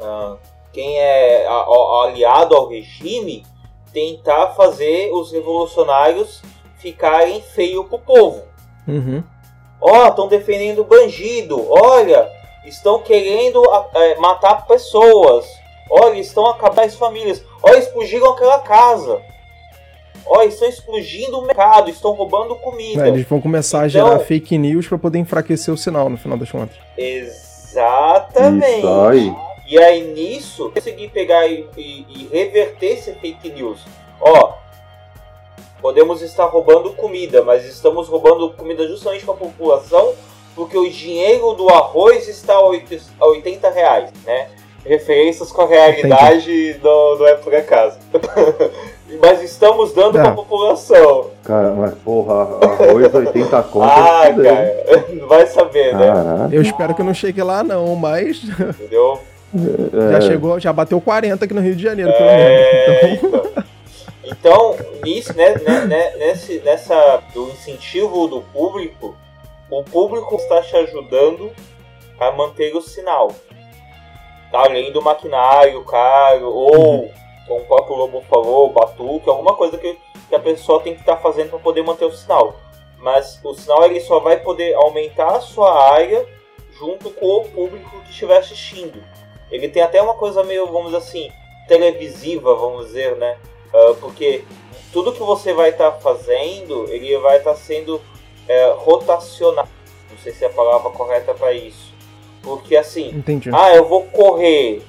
ah, 0.00 0.36
quem 0.72 0.98
é 0.98 1.46
a- 1.46 1.52
a- 1.52 2.04
aliado 2.04 2.54
ao 2.56 2.68
regime 2.68 3.44
tentar 3.92 4.54
fazer 4.54 5.12
os 5.12 5.30
revolucionários 5.32 6.40
ficarem 6.78 7.42
feio 7.42 7.84
pro 7.84 7.98
povo. 7.98 8.42
Uhum. 8.88 9.22
Ó, 9.80 10.08
estão 10.08 10.28
defendendo 10.28 10.80
o 10.80 10.84
bandido. 10.84 11.66
Olha, 11.70 12.28
estão 12.64 13.00
querendo 13.02 13.62
a- 13.70 13.88
é, 13.94 14.14
matar 14.16 14.66
pessoas. 14.66 15.46
Olha, 15.90 16.18
estão 16.18 16.46
acabando 16.46 16.86
as 16.86 16.94
famílias. 16.94 17.42
Olha, 17.62 17.78
explodiram 17.78 18.30
aquela 18.30 18.58
casa. 18.60 19.20
Olha, 20.26 20.46
estão 20.46 20.68
explodindo 20.68 21.38
o 21.38 21.46
mercado, 21.46 21.90
estão 21.90 22.12
roubando 22.12 22.54
comida. 22.56 23.06
É, 23.06 23.08
eles 23.08 23.26
vão 23.26 23.40
começar 23.40 23.82
a 23.82 23.88
Então- 23.88 24.06
gerar 24.08 24.20
fake 24.20 24.56
news 24.58 24.86
pra 24.86 24.98
poder 24.98 25.18
enfraquecer 25.18 25.72
o 25.74 25.76
sinal 25.76 26.08
no 26.08 26.16
final 26.16 26.38
das 26.38 26.50
contas. 26.50 26.76
Exatamente. 26.96 28.78
Isso 28.78 29.00
aí. 29.08 29.34
E 29.66 29.78
aí 29.78 30.02
nisso, 30.12 30.70
conseguir 30.72 31.08
pegar 31.08 31.46
e, 31.46 31.66
e- 31.76 32.06
e 32.08 32.28
reverter 32.32 32.92
esse 32.98 33.12
fake 33.14 33.50
news. 33.50 33.80
Ó, 34.20 34.52
podemos 35.80 36.22
estar 36.22 36.44
roubando 36.46 36.90
comida, 36.90 37.42
mas 37.42 37.64
estamos 37.64 38.08
roubando 38.08 38.50
comida 38.50 38.86
justamente 38.88 39.24
para 39.24 39.34
a 39.34 39.38
população 39.38 40.12
porque 40.54 40.76
o 40.76 40.90
dinheiro 40.90 41.52
do 41.54 41.68
arroz 41.70 42.26
está 42.28 42.54
a 42.54 42.60
oit- 42.66 43.00
a 43.20 43.26
80 43.26 43.70
reais, 43.70 44.10
né? 44.26 44.48
Referências 44.84 45.52
com 45.52 45.62
a 45.62 45.66
realidade 45.66 46.74
do, 46.74 47.14
do 47.16 47.26
é 47.26 47.34
por 47.34 47.54
acaso. 47.54 47.98
mas 49.22 49.42
estamos 49.42 49.92
dando 49.92 50.18
É. 50.18 50.22
para 50.22 50.30
a 50.30 50.34
população. 50.34 51.26
Cara, 51.44 51.70
mas 51.72 51.94
porra, 52.04 52.42
arroz 52.62 53.14
80 53.14 53.62
conto. 53.70 53.84
Ah, 53.90 54.22
é 54.26 54.32
cara, 54.42 54.84
vai 55.28 55.46
saber, 55.46 55.94
né? 55.94 56.06
Caralho. 56.06 56.54
Eu 56.54 56.62
espero 56.62 56.94
que 56.94 57.02
não 57.02 57.14
chegue 57.14 57.42
lá, 57.42 57.62
não, 57.62 57.94
mas 57.94 58.42
Entendeu? 58.42 59.20
É, 59.54 60.12
já 60.12 60.20
chegou, 60.20 60.60
já 60.60 60.72
bateu 60.72 61.00
40 61.00 61.44
aqui 61.44 61.52
no 61.54 61.60
Rio 61.60 61.74
de 61.74 61.82
Janeiro, 61.82 62.12
pelo 62.12 62.24
É, 62.28 63.02
menos. 63.06 63.18
Então, 63.24 63.40
então. 63.40 63.59
Então, 64.30 64.76
nisso, 65.02 65.36
né, 65.36 65.54
né, 65.56 65.84
né, 65.86 66.16
nesse, 66.16 66.60
nessa 66.60 67.22
do 67.34 67.48
incentivo 67.48 68.28
do 68.28 68.40
público, 68.40 69.16
o 69.68 69.82
público 69.82 70.36
está 70.36 70.62
te 70.62 70.76
ajudando 70.76 71.52
a 72.18 72.30
manter 72.30 72.74
o 72.76 72.80
sinal. 72.80 73.32
Tá? 74.52 74.60
Além 74.60 74.92
do 74.92 75.02
maquinário 75.02 75.84
caro, 75.84 76.48
ou, 76.48 77.10
como 77.46 77.60
o 77.60 77.66
próprio 77.66 77.96
Lobo 77.96 78.20
falou, 78.22 78.72
batuque, 78.72 79.28
alguma 79.28 79.54
coisa 79.56 79.76
que, 79.76 79.98
que 80.28 80.34
a 80.34 80.40
pessoa 80.40 80.80
tem 80.80 80.94
que 80.94 81.00
estar 81.00 81.16
fazendo 81.16 81.50
para 81.50 81.58
poder 81.58 81.82
manter 81.82 82.04
o 82.04 82.12
sinal. 82.12 82.54
Mas 82.98 83.40
o 83.42 83.54
sinal 83.54 83.84
ele 83.84 84.00
só 84.00 84.20
vai 84.20 84.38
poder 84.38 84.74
aumentar 84.74 85.36
a 85.36 85.40
sua 85.40 85.92
área 85.92 86.24
junto 86.72 87.10
com 87.10 87.38
o 87.38 87.48
público 87.48 88.00
que 88.02 88.10
estiver 88.10 88.38
assistindo. 88.38 89.02
Ele 89.50 89.68
tem 89.68 89.82
até 89.82 90.00
uma 90.00 90.14
coisa 90.14 90.44
meio, 90.44 90.66
vamos 90.66 90.92
dizer 90.92 90.98
assim, 90.98 91.32
televisiva, 91.66 92.54
vamos 92.54 92.86
dizer, 92.86 93.16
né? 93.16 93.38
Ah, 93.72 93.94
porque 94.00 94.44
tudo 94.92 95.12
que 95.12 95.20
você 95.20 95.52
vai 95.52 95.70
estar 95.70 95.92
fazendo, 95.92 96.86
ele 96.88 97.16
vai 97.18 97.38
estar 97.38 97.54
sendo 97.54 98.00
é, 98.48 98.72
rotacionado. 98.76 99.68
Não 100.10 100.18
sei 100.18 100.32
se 100.32 100.44
é 100.44 100.48
a 100.48 100.50
palavra 100.50 100.90
correta 100.90 101.32
para 101.34 101.52
isso. 101.52 101.92
Porque 102.42 102.76
assim, 102.76 103.10
entendi. 103.10 103.50
ah, 103.52 103.74
eu 103.74 103.86
vou 103.88 104.02
correr. 104.04 104.82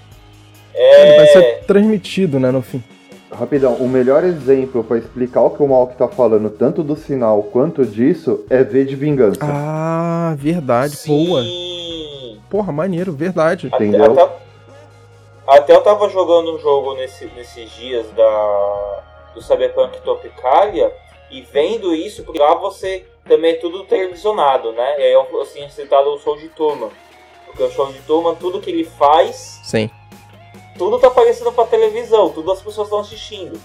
Ele 0.73 1.15
vai 1.17 1.25
É, 1.25 1.27
ser 1.27 1.63
transmitido, 1.65 2.39
né, 2.39 2.49
no 2.49 2.61
fim. 2.61 2.81
Rapidão, 3.31 3.75
o 3.75 3.87
melhor 3.87 4.23
exemplo 4.23 4.83
pra 4.83 4.97
explicar 4.97 5.41
o 5.41 5.49
que 5.51 5.61
o 5.63 5.67
Malk 5.67 5.95
tá 5.95 6.07
falando, 6.07 6.49
tanto 6.49 6.83
do 6.83 6.95
sinal 6.97 7.43
quanto 7.43 7.85
disso, 7.85 8.45
é 8.49 8.61
V 8.63 8.83
de 8.85 8.95
Vingança. 8.95 9.39
Ah, 9.41 10.33
verdade, 10.37 10.97
boa. 11.07 11.41
sim. 11.41 12.39
Porra, 12.49 12.71
maneiro, 12.73 13.13
verdade. 13.13 13.67
Entendeu? 13.67 14.11
até, 14.11 14.21
até 14.23 14.33
eu 15.67 15.81
tava 15.81 16.09
jogando 16.09 16.55
um 16.55 16.59
jogo 16.59 16.93
nesse- 16.95 17.25
nesses 17.27 17.69
dias 17.71 18.09
da, 18.11 19.03
do 19.33 19.41
Cyberpunk 19.41 19.99
Tropicalia 20.01 20.93
e 21.29 21.41
vendo 21.41 21.93
isso, 21.95 22.23
porque 22.23 22.39
lá 22.39 22.53
você 22.55 23.05
também 23.25 23.51
é 23.51 23.55
tudo 23.57 23.83
televisionado, 23.85 24.71
né? 24.71 24.99
E 24.99 25.03
aí 25.03 25.11
eu, 25.13 25.27
eu 25.31 25.45
tinha 25.45 25.69
citado 25.69 26.09
o 26.13 26.19
show 26.19 26.37
de 26.37 26.49
turma. 26.49 26.89
Porque 27.45 27.63
o 27.63 27.71
show 27.71 27.91
de 27.91 27.99
turma, 28.01 28.35
tudo 28.35 28.61
que 28.61 28.69
ele 28.71 28.85
faz, 28.85 29.59
Sim. 29.63 29.89
tudo 30.77 30.97
tá 30.99 31.07
aparecendo 31.07 31.51
pra 31.51 31.65
televisão, 31.65 32.29
tudo 32.29 32.51
as 32.51 32.61
pessoas 32.61 32.87
estão 32.87 32.99
assistindo. 32.99 33.59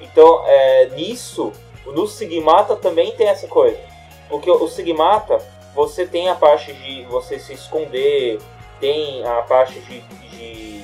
Então, 0.00 0.42
é, 0.46 0.86
nisso, 0.94 1.52
no 1.84 2.06
Sigmata 2.06 2.76
também 2.76 3.12
tem 3.12 3.28
essa 3.28 3.46
coisa. 3.46 3.78
Porque 4.28 4.50
o 4.50 4.66
Sigmata, 4.68 5.38
você 5.74 6.06
tem 6.06 6.28
a 6.28 6.34
parte 6.34 6.72
de 6.72 7.02
você 7.04 7.38
se 7.38 7.52
esconder, 7.52 8.38
tem 8.80 9.24
a 9.26 9.42
parte 9.42 9.78
de, 9.80 10.00
de 10.00 10.75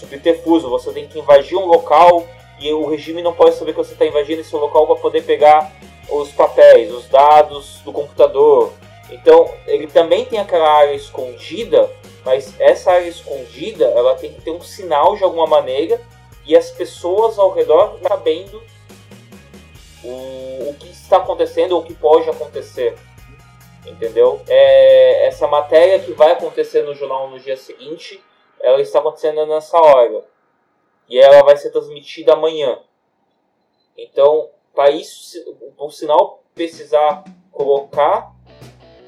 subterfúgio, 0.00 0.68
você 0.68 0.92
tem 0.92 1.06
que 1.06 1.18
invadir 1.18 1.56
um 1.56 1.66
local 1.66 2.26
e 2.58 2.72
o 2.72 2.88
regime 2.88 3.22
não 3.22 3.32
pode 3.32 3.54
saber 3.56 3.72
que 3.72 3.78
você 3.78 3.92
está 3.92 4.04
invadindo 4.04 4.40
esse 4.40 4.54
local 4.54 4.86
para 4.86 4.96
poder 4.96 5.22
pegar 5.22 5.72
os 6.10 6.30
papéis, 6.32 6.92
os 6.92 7.08
dados 7.08 7.80
do 7.84 7.92
computador. 7.92 8.72
Então, 9.10 9.52
ele 9.66 9.86
também 9.86 10.24
tem 10.24 10.38
aquela 10.38 10.68
área 10.68 10.94
escondida, 10.94 11.90
mas 12.24 12.54
essa 12.60 12.92
área 12.92 13.08
escondida, 13.08 13.86
ela 13.86 14.14
tem 14.14 14.32
que 14.32 14.40
ter 14.42 14.50
um 14.50 14.60
sinal 14.60 15.16
de 15.16 15.24
alguma 15.24 15.46
maneira 15.46 16.00
e 16.46 16.56
as 16.56 16.70
pessoas 16.70 17.38
ao 17.38 17.52
redor 17.52 17.98
sabendo 18.02 18.62
o, 20.04 20.70
o 20.70 20.76
que 20.78 20.88
está 20.90 21.16
acontecendo 21.16 21.72
ou 21.72 21.80
o 21.80 21.84
que 21.84 21.94
pode 21.94 22.28
acontecer. 22.28 22.94
Entendeu? 23.86 24.40
É, 24.46 25.26
essa 25.26 25.46
matéria 25.46 25.98
que 25.98 26.12
vai 26.12 26.32
acontecer 26.32 26.82
no 26.82 26.94
jornal 26.94 27.30
no 27.30 27.40
dia 27.40 27.56
seguinte, 27.56 28.22
ela 28.62 28.80
está 28.80 28.98
acontecendo 28.98 29.44
nessa 29.46 29.78
hora. 29.78 30.24
E 31.08 31.18
ela 31.18 31.42
vai 31.44 31.56
ser 31.56 31.70
transmitida 31.70 32.34
amanhã. 32.34 32.78
Então, 33.96 34.48
para 34.74 34.90
isso, 34.90 35.38
o 35.78 35.90
sinal 35.90 36.42
precisar 36.54 37.24
colocar, 37.50 38.32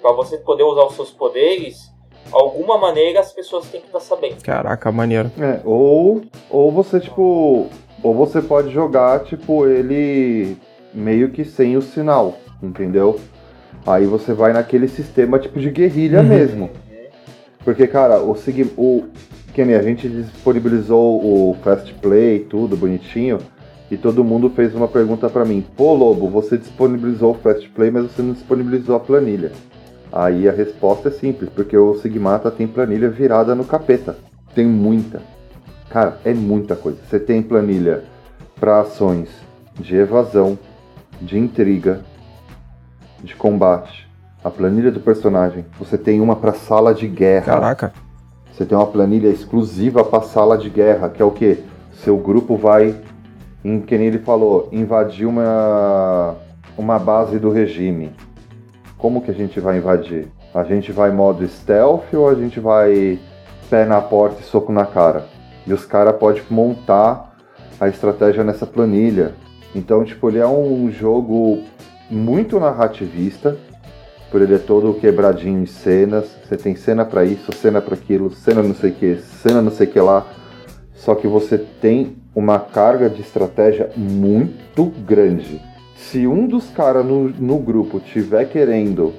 para 0.01 0.13
você 0.13 0.39
poder 0.39 0.65
usar 0.65 0.85
os 0.85 0.95
seus 0.95 1.11
poderes, 1.11 1.93
alguma 2.31 2.77
maneira 2.77 3.21
as 3.21 3.33
pessoas 3.33 3.69
têm 3.71 3.81
que 3.81 3.87
estar 3.87 4.01
sabendo. 4.01 4.43
Caraca, 4.43 4.91
maneiro. 4.91 5.31
É, 5.39 5.61
ou, 5.65 6.23
ou 6.51 6.71
você, 6.73 7.01
tipo. 7.01 7.69
Ou 8.03 8.13
você 8.15 8.43
pode 8.43 8.71
jogar, 8.71 9.23
tipo, 9.25 9.65
ele 9.67 10.57
meio 10.93 11.31
que 11.31 11.45
sem 11.45 11.77
o 11.77 11.83
sinal, 11.83 12.35
entendeu? 12.61 13.21
Aí 13.87 14.07
você 14.07 14.33
vai 14.35 14.53
naquele 14.53 14.89
sistema 14.89 15.39
tipo 15.39 15.61
de 15.61 15.71
guerrilha 15.71 16.19
Uhum. 16.21 16.27
mesmo. 16.27 16.71
Porque, 17.65 17.87
cara, 17.87 18.21
o 18.21 18.33
o 18.77 19.09
nem 19.59 19.75
a 19.75 19.83
gente 19.83 20.09
disponibilizou 20.09 21.23
o 21.23 21.55
Fast 21.63 21.93
Play, 21.95 22.41
tudo 22.41 22.77
bonitinho, 22.77 23.39
e 23.91 23.97
todo 23.97 24.25
mundo 24.25 24.49
fez 24.49 24.75
uma 24.75 24.89
pergunta 24.89 25.29
pra 25.29 25.45
mim: 25.45 25.63
"Pô, 25.77 25.93
Lobo, 25.95 26.29
você 26.29 26.57
disponibilizou 26.57 27.33
o 27.33 27.35
Fast 27.35 27.69
Play, 27.71 27.91
mas 27.91 28.05
você 28.05 28.23
não 28.23 28.33
disponibilizou 28.33 28.97
a 28.97 29.01
planilha?" 29.01 29.53
Aí 30.11 30.49
a 30.49 30.53
resposta 30.53 31.09
é 31.09 31.13
simples, 31.13 31.51
porque 31.51 31.77
o 31.77 31.95
Sigmata 31.95 32.51
tem 32.51 32.67
planilha 32.67 33.09
virada 33.09 33.55
no 33.55 33.65
capeta. 33.65 34.17
Tem 34.55 34.67
muita. 34.67 35.23
Cara, 35.89 36.19
é 36.25 36.35
muita 36.35 36.77
coisa. 36.77 36.99
Você 37.09 37.19
tem 37.19 37.43
planilha 37.43 38.05
para 38.61 38.81
ações 38.81 39.29
de 39.81 39.97
evasão, 39.97 40.59
de 41.21 41.39
intriga, 41.39 42.01
de 43.23 43.35
combate. 43.35 44.07
A 44.45 44.51
planilha 44.51 44.91
do 44.91 45.01
personagem. 45.01 45.65
Você 45.79 45.97
tem 45.97 46.21
uma 46.21 46.37
para 46.37 46.53
sala 46.53 46.93
de 46.93 47.07
guerra. 47.07 47.55
Caraca. 47.55 47.93
Você 48.63 48.67
tem 48.69 48.79
uma 48.79 48.87
planilha 48.87 49.27
exclusiva 49.27 50.05
para 50.05 50.23
sala 50.23 50.57
de 50.57 50.71
guerra, 50.71 51.09
que 51.09 51.21
é 51.21 51.25
o 51.25 51.33
quê? 51.33 51.65
Seu 52.05 52.17
grupo 52.17 52.57
vai, 52.57 52.95
em, 53.65 53.81
que 53.81 53.99
nem 53.99 54.07
ele 54.07 54.21
falou, 54.21 54.69
invadir 54.71 55.27
uma, 55.27 56.37
uma 56.79 56.97
base 56.97 57.41
do 57.41 57.51
regime. 57.51 58.13
Como 58.97 59.21
que 59.21 59.33
a 59.33 59.35
gente 59.35 59.59
vai 59.59 59.79
invadir? 59.79 60.29
A 60.55 60.63
gente 60.63 60.93
vai 60.93 61.11
modo 61.11 61.45
stealth 61.49 62.15
ou 62.15 62.29
a 62.29 62.37
gente 62.37 62.61
vai 62.61 63.19
pé 63.69 63.85
na 63.85 64.01
porta 64.01 64.41
e 64.41 64.45
soco 64.45 64.71
na 64.71 64.87
cara? 64.87 65.27
E 65.67 65.73
os 65.73 65.85
caras 65.85 66.15
podem 66.15 66.45
montar 66.49 67.35
a 67.81 67.89
estratégia 67.89 68.45
nessa 68.45 68.65
planilha. 68.65 69.35
Então, 69.75 70.05
tipo, 70.05 70.29
ele 70.29 70.39
é 70.39 70.47
um 70.47 70.89
jogo 70.89 71.65
muito 72.09 72.61
narrativista, 72.61 73.59
por 74.33 74.41
ele 74.41 74.55
é 74.55 74.59
todo 74.59 74.95
quebradinho 74.95 75.63
em 75.63 75.67
cenas. 75.67 76.25
Você 76.43 76.57
tem 76.57 76.75
cena 76.75 77.05
para 77.05 77.23
isso, 77.23 77.53
cena 77.53 77.83
para 77.83 77.95
aquilo, 77.95 78.33
cena 78.33 78.63
não 78.63 78.75
sei 78.75 78.91
o 78.91 78.95
que, 78.95 79.17
cena 79.17 79.61
não 79.61 79.71
sei 79.71 79.87
o 79.87 79.91
que 79.91 80.01
lá. 80.01 80.27
Só 80.95 81.15
que 81.15 81.29
você 81.29 81.59
tem 81.59 82.17
uma 82.35 82.59
carga 82.59 83.11
de 83.11 83.21
estratégia 83.21 83.91
muito 83.95 84.87
grande. 85.07 85.61
Se 85.95 86.27
um 86.27 86.47
dos 86.47 86.71
caras 86.71 87.05
no, 87.05 87.29
no 87.29 87.59
grupo 87.59 88.01
tiver 88.01 88.47
querendo 88.47 89.13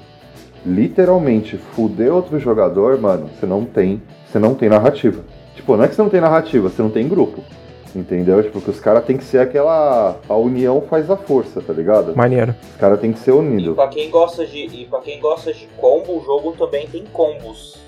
literalmente 0.66 1.56
fuder 1.56 2.12
outro 2.12 2.38
jogador, 2.40 3.00
mano, 3.00 3.28
você 3.28 3.46
não 3.46 3.64
tem, 3.64 4.02
você 4.26 4.40
não 4.40 4.54
tem 4.54 4.68
narrativa. 4.68 5.22
Tipo, 5.54 5.76
não 5.76 5.84
é 5.84 5.88
que 5.88 5.94
você 5.94 6.02
não 6.02 6.10
tem 6.10 6.20
narrativa, 6.20 6.68
você 6.68 6.82
não 6.82 6.90
tem 6.90 7.08
grupo. 7.08 7.40
Entendeu? 7.94 8.42
Tipo, 8.42 8.60
que 8.60 8.70
os 8.70 8.80
caras 8.80 9.04
tem 9.04 9.16
que 9.16 9.22
ser 9.24 9.38
aquela. 9.38 10.18
A 10.28 10.34
união 10.34 10.80
faz 10.82 11.08
a 11.10 11.16
força, 11.16 11.60
tá 11.62 11.72
ligado? 11.72 12.16
Maneiro. 12.16 12.54
Os 12.70 12.76
caras 12.76 13.00
tem 13.00 13.12
que 13.12 13.20
ser 13.20 13.30
E 13.30 13.34
unidos. 13.34 13.74
pra 13.76 13.86
quem 13.88 14.10
gosta 14.10 14.44
de 14.46 14.58
e 14.66 14.86
para 14.86 15.00
quem 15.00 15.20
gosta 15.20 15.52
de 15.52 15.66
combo, 15.76 16.18
o 16.18 16.24
jogo 16.24 16.52
também 16.52 16.88
tem 16.88 17.04
combos. 17.06 17.78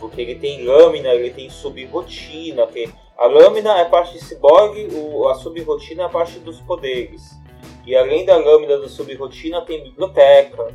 Porque 0.00 0.20
ele 0.20 0.34
tem 0.34 0.64
lâmina, 0.64 1.10
ele 1.10 1.30
tem 1.30 1.48
subrotina, 1.48 2.66
que 2.66 2.88
a 3.16 3.26
lâmina 3.26 3.78
é 3.78 3.84
parte 3.84 4.14
de 4.14 4.24
cyborg, 4.24 4.88
o, 4.94 5.28
a 5.28 5.34
subrotina 5.34 6.02
é 6.02 6.06
a 6.06 6.08
parte 6.08 6.38
dos 6.40 6.60
poderes. 6.62 7.38
E 7.86 7.94
além 7.94 8.24
da 8.24 8.36
lâmina 8.36 8.78
da 8.78 8.88
subrotina 8.88 9.60
tem 9.62 9.82
biblioteca. 9.84 10.68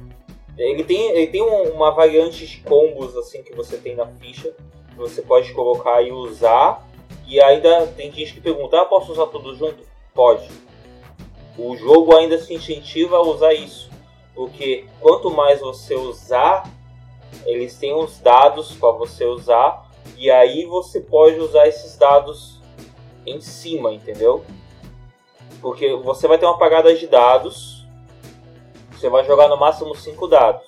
Ele 0.57 0.83
tem, 0.85 1.09
ele 1.11 1.27
tem 1.27 1.41
um- 1.41 1.71
uma 1.73 1.91
variante 1.91 2.47
de 2.47 2.57
combos 2.61 3.17
assim 3.17 3.43
que 3.43 3.53
você 3.53 3.75
tem 3.77 3.95
na 3.95 4.05
ficha, 4.07 4.53
que 4.89 4.95
você 4.95 5.21
pode 5.21 5.51
colocar 5.53 6.01
e 6.01 6.11
usar. 6.13 6.87
E 7.27 7.41
ainda 7.41 7.87
tem 7.87 8.11
gente 8.11 8.33
que 8.33 8.41
pergunta, 8.41 8.79
ah, 8.79 8.85
posso 8.85 9.11
usar 9.11 9.27
tudo 9.27 9.55
junto? 9.55 9.83
Pode. 10.13 10.47
O 11.57 11.75
jogo 11.75 12.15
ainda 12.15 12.37
se 12.37 12.53
incentiva 12.53 13.17
a 13.17 13.21
usar 13.21 13.53
isso. 13.53 13.89
Porque 14.33 14.85
quanto 14.99 15.31
mais 15.31 15.61
você 15.61 15.95
usar, 15.95 16.69
eles 17.45 17.77
têm 17.77 17.93
os 17.93 18.19
dados 18.19 18.73
para 18.73 18.91
você 18.91 19.25
usar. 19.25 19.89
E 20.17 20.29
aí 20.29 20.65
você 20.65 20.99
pode 20.99 21.39
usar 21.39 21.67
esses 21.67 21.97
dados 21.97 22.61
em 23.25 23.41
cima, 23.41 23.91
entendeu? 23.91 24.45
Porque 25.61 25.95
você 25.95 26.27
vai 26.27 26.37
ter 26.37 26.45
uma 26.45 26.59
pagada 26.59 26.93
de 26.93 27.07
dados. 27.07 27.87
Você 28.91 29.09
vai 29.09 29.25
jogar 29.25 29.47
no 29.47 29.57
máximo 29.57 29.95
5 29.95 30.27
dados. 30.27 30.67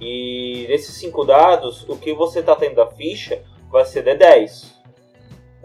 E 0.00 0.66
desses 0.68 0.94
5 0.96 1.24
dados, 1.24 1.88
o 1.88 1.96
que 1.96 2.12
você 2.12 2.40
está 2.40 2.56
tendo 2.56 2.74
da 2.74 2.86
ficha 2.86 3.42
vai 3.70 3.84
ser 3.84 4.04
D10. 4.04 4.75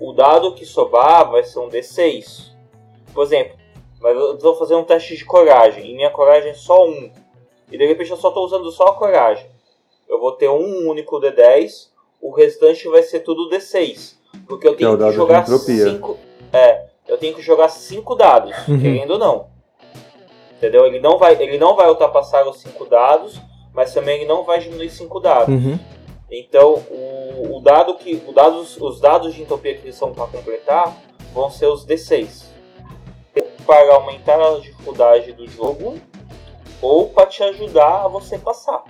O 0.02 0.14
dado 0.14 0.54
que 0.56 0.66
sobrar 0.66 1.30
vai 1.30 1.44
ser 1.44 1.60
um 1.60 1.70
D6. 1.70 2.52
Por 3.14 3.24
exemplo, 3.24 3.56
mas 4.00 4.16
eu 4.18 4.38
vou 4.40 4.56
fazer 4.56 4.76
um 4.76 4.84
teste 4.84 5.16
de 5.16 5.24
coragem. 5.24 5.90
E 5.92 5.94
minha 5.96 6.10
coragem 6.10 6.50
é 6.52 6.54
só 6.56 6.86
um. 6.88 7.12
E 7.72 7.78
de 7.78 7.86
repente 7.86 8.10
eu 8.10 8.18
só 8.18 8.30
estou 8.30 8.44
usando 8.46 8.70
só 8.72 8.86
a 8.88 8.94
coragem. 8.96 9.46
Eu 10.10 10.20
vou 10.20 10.32
ter 10.34 10.50
um 10.50 10.90
único 10.90 11.20
D10. 11.22 11.90
O 12.20 12.32
restante 12.32 12.88
vai 12.90 13.04
ser 13.04 13.20
tudo 13.22 13.50
D6. 13.50 14.16
Porque 14.48 14.68
eu 14.68 14.76
Que 14.76 14.84
é 14.84 14.88
tenho 14.88 14.98
que 14.98 15.06
de 15.06 15.12
jogar 15.14 15.42
entropia. 15.44 15.90
cinco. 15.90 16.18
É, 16.52 16.86
eu 17.08 17.18
tenho 17.18 17.36
que 17.36 17.42
jogar 17.42 17.70
cinco 17.70 18.16
dados, 18.16 18.52
Uhum. 18.68 18.80
querendo 18.82 19.12
ou 19.12 19.20
não. 19.20 19.48
Entendeu? 20.58 20.86
Ele 20.86 21.00
não 21.00 21.18
vai, 21.18 21.42
ele 21.42 21.58
não 21.58 21.76
vai 21.76 21.88
ultrapassar 21.90 22.48
os 22.48 22.60
cinco 22.60 22.86
dados, 22.86 23.40
mas 23.74 23.94
também 23.94 24.18
ele 24.18 24.26
não 24.26 24.44
vai 24.44 24.60
diminuir 24.60 24.90
cinco 24.90 25.20
dados. 25.20 25.48
Uhum. 25.50 25.80
Então, 26.32 26.76
o, 26.90 27.58
o 27.58 27.62
dado 27.62 27.96
que, 27.96 28.24
o 28.26 28.32
dados, 28.32 28.78
os 28.80 29.02
dados 29.02 29.34
de 29.34 29.42
entropia 29.42 29.76
que 29.76 29.84
eles 29.84 29.96
são 29.96 30.14
para 30.14 30.28
completar 30.28 30.96
vão 31.34 31.50
ser 31.50 31.66
os 31.68 31.86
D6. 31.86 32.46
Para 33.66 33.94
aumentar 33.96 34.40
a 34.40 34.60
dificuldade 34.60 35.34
do 35.34 35.46
jogo 35.48 35.96
ou 36.82 37.10
para 37.10 37.26
te 37.28 37.44
ajudar 37.44 38.06
a 38.06 38.08
você 38.08 38.38
passar. 38.38 38.82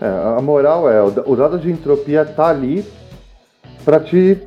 É, 0.00 0.38
a 0.38 0.42
moral 0.42 0.90
é, 0.90 1.02
o 1.02 1.10
da- 1.10 1.22
o 1.24 1.34
dado 1.36 1.58
de 1.58 1.70
entropia 1.70 2.24
tá 2.24 2.48
ali 2.48 2.84
pra 3.84 4.00
te 4.00 4.46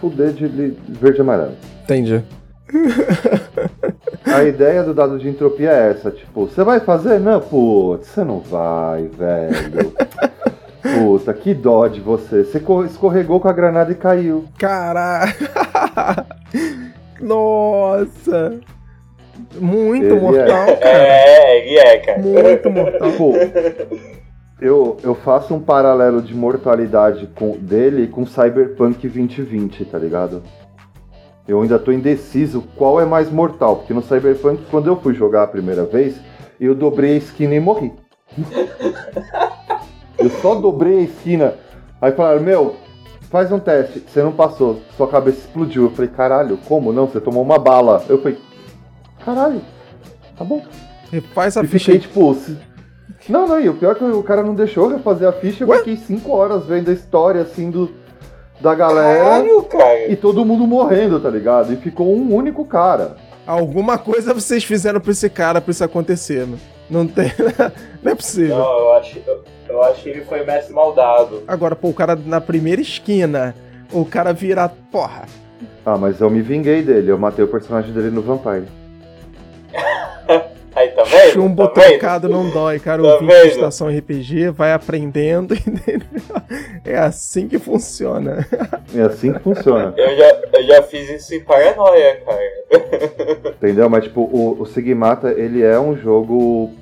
fuder 0.00 0.32
de 0.32 0.46
verde 0.46 1.18
e 1.18 1.20
amarelo. 1.20 1.56
Entendi. 1.84 2.24
A 4.24 4.44
ideia 4.44 4.82
do 4.82 4.94
dado 4.94 5.18
de 5.18 5.28
entropia 5.28 5.70
é 5.70 5.90
essa, 5.90 6.10
tipo, 6.10 6.46
você 6.46 6.64
vai 6.64 6.80
fazer? 6.80 7.18
Não, 7.20 7.38
putz, 7.40 8.06
você 8.08 8.24
não 8.24 8.40
vai, 8.40 9.06
velho. 9.08 9.92
Puta, 10.82 11.32
que 11.32 11.54
dó 11.54 11.86
de 11.86 12.00
você. 12.00 12.42
Você 12.44 12.58
co- 12.60 12.84
escorregou 12.84 13.38
com 13.40 13.48
a 13.48 13.52
granada 13.52 13.92
e 13.92 13.94
caiu. 13.94 14.44
Caraca! 14.58 16.26
Nossa! 17.20 18.58
Muito 19.58 20.04
Ele 20.06 20.16
é. 20.16 20.20
mortal, 20.20 20.66
cara. 20.76 20.80
É, 20.80 21.58
ele 21.66 21.78
é, 21.78 21.98
cara. 21.98 22.18
Muito 22.20 22.70
mortal. 22.70 23.10
Tipo, 23.10 23.32
eu, 24.60 24.96
eu 25.02 25.14
faço 25.14 25.54
um 25.54 25.60
paralelo 25.60 26.20
de 26.20 26.34
mortalidade 26.34 27.28
com, 27.34 27.52
dele 27.52 28.06
com 28.08 28.26
Cyberpunk 28.26 29.08
2020, 29.08 29.84
tá 29.86 29.98
ligado? 29.98 30.42
Eu 31.46 31.60
ainda 31.62 31.78
tô 31.78 31.90
indeciso 31.92 32.62
qual 32.76 33.00
é 33.00 33.04
mais 33.04 33.30
mortal, 33.30 33.76
porque 33.76 33.92
no 33.94 34.02
Cyberpunk, 34.02 34.62
quando 34.70 34.86
eu 34.88 34.96
fui 34.96 35.14
jogar 35.14 35.42
a 35.44 35.48
primeira 35.48 35.84
vez, 35.84 36.16
eu 36.60 36.74
dobrei 36.74 37.14
a 37.14 37.18
esquina 37.18 37.54
e 37.54 37.60
morri. 37.60 37.92
eu 40.24 40.30
só 40.40 40.54
dobrei 40.54 40.98
a 40.98 41.02
esquina. 41.02 41.54
Aí 42.00 42.12
falaram, 42.12 42.40
meu, 42.42 42.76
faz 43.30 43.50
um 43.52 43.58
teste. 43.58 44.04
Você 44.06 44.22
não 44.22 44.32
passou, 44.32 44.80
sua 44.96 45.06
cabeça 45.08 45.38
explodiu. 45.38 45.84
Eu 45.84 45.90
falei, 45.90 46.10
caralho, 46.10 46.58
como 46.68 46.92
não? 46.92 47.06
Você 47.06 47.20
tomou 47.20 47.42
uma 47.42 47.58
bala. 47.58 48.04
Eu 48.08 48.20
falei, 48.20 48.38
caralho, 49.24 49.60
tá 50.36 50.44
bom. 50.44 50.62
Refaz 51.10 51.56
a 51.56 51.62
E 51.62 51.66
ficha 51.66 51.92
fiquei 51.92 52.00
tipo. 52.00 52.34
se- 52.34 52.56
Não, 53.28 53.46
não, 53.46 53.60
e 53.60 53.68
o 53.68 53.74
pior 53.74 53.92
é 53.92 53.94
que 53.94 54.04
o 54.04 54.22
cara 54.22 54.42
não 54.42 54.54
deixou 54.54 54.84
eu 54.90 54.96
refazer 54.96 55.28
a 55.28 55.32
ficha, 55.32 55.64
eu 55.64 55.68
Ué? 55.68 55.78
fiquei 55.78 55.96
5 55.96 56.30
horas 56.32 56.64
vendo 56.66 56.90
a 56.90 56.94
história 56.94 57.42
assim 57.42 57.70
do, 57.70 57.90
da 58.60 58.74
galera 58.74 59.22
Caralho, 59.24 59.62
cara. 59.64 60.10
e 60.10 60.16
todo 60.16 60.44
mundo 60.44 60.66
morrendo, 60.66 61.20
tá 61.20 61.28
ligado? 61.30 61.72
E 61.72 61.76
ficou 61.76 62.12
um 62.16 62.34
único 62.34 62.64
cara. 62.64 63.16
Alguma 63.46 63.98
coisa 63.98 64.32
vocês 64.34 64.64
fizeram 64.64 65.00
pra 65.00 65.10
esse 65.12 65.28
cara 65.28 65.60
pra 65.60 65.70
isso 65.70 65.84
acontecer, 65.84 66.46
né? 66.46 66.56
Não 66.92 67.06
tem. 67.06 67.32
Não 68.04 68.12
é 68.12 68.14
possível. 68.14 68.58
Não, 68.58 68.78
eu 68.78 68.92
acho, 68.92 69.18
eu, 69.26 69.44
eu 69.66 69.82
acho 69.84 70.02
que 70.02 70.10
ele 70.10 70.24
foi 70.26 70.44
mestre 70.44 70.74
maldado. 70.74 71.42
Agora, 71.48 71.74
pô, 71.74 71.88
o 71.88 71.94
cara 71.94 72.14
na 72.14 72.38
primeira 72.38 72.82
esquina, 72.82 73.54
o 73.90 74.04
cara 74.04 74.34
vira. 74.34 74.68
Porra. 74.68 75.22
Ah, 75.86 75.96
mas 75.96 76.20
eu 76.20 76.28
me 76.28 76.42
vinguei 76.42 76.82
dele, 76.82 77.10
eu 77.10 77.16
matei 77.16 77.42
o 77.42 77.48
personagem 77.48 77.94
dele 77.94 78.10
no 78.10 78.20
Vampire. 78.20 78.66
Aí, 80.74 80.88
tá 80.88 81.02
vendo? 81.02 81.32
Chumbo 81.32 81.68
tá 81.68 81.82
vendo? 81.82 81.92
tocado 81.94 82.28
não 82.28 82.48
dói, 82.50 82.78
cara. 82.78 83.02
Tá 83.02 83.16
O 83.16 83.20
vídeo 83.20 83.42
de 83.42 83.48
estação 83.48 83.88
RPG 83.88 84.50
vai 84.50 84.72
aprendendo, 84.72 85.54
entendeu? 85.56 86.06
É 86.84 86.98
assim 86.98 87.46
que 87.46 87.58
funciona. 87.58 88.46
É 88.94 89.02
assim 89.02 89.32
que 89.32 89.38
funciona. 89.40 89.92
Eu 89.96 90.16
já, 90.16 90.40
eu 90.54 90.66
já 90.66 90.82
fiz 90.82 91.10
isso 91.10 91.34
em 91.34 91.40
paranoia, 91.44 92.22
cara. 92.24 93.50
entendeu? 93.50 93.88
Mas 93.90 94.04
tipo, 94.04 94.22
o, 94.22 94.60
o 94.60 94.66
Sigmata, 94.66 95.30
ele 95.30 95.62
é 95.62 95.78
um 95.78 95.94
jogo 95.94 96.72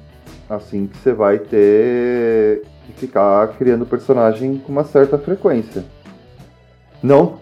assim 0.50 0.86
que 0.88 0.98
você 0.98 1.12
vai 1.12 1.38
ter 1.38 2.62
que 2.86 2.92
ficar 2.94 3.46
criando 3.56 3.86
personagem 3.86 4.58
com 4.58 4.72
uma 4.72 4.84
certa 4.84 5.16
frequência. 5.16 5.84
Não, 7.02 7.38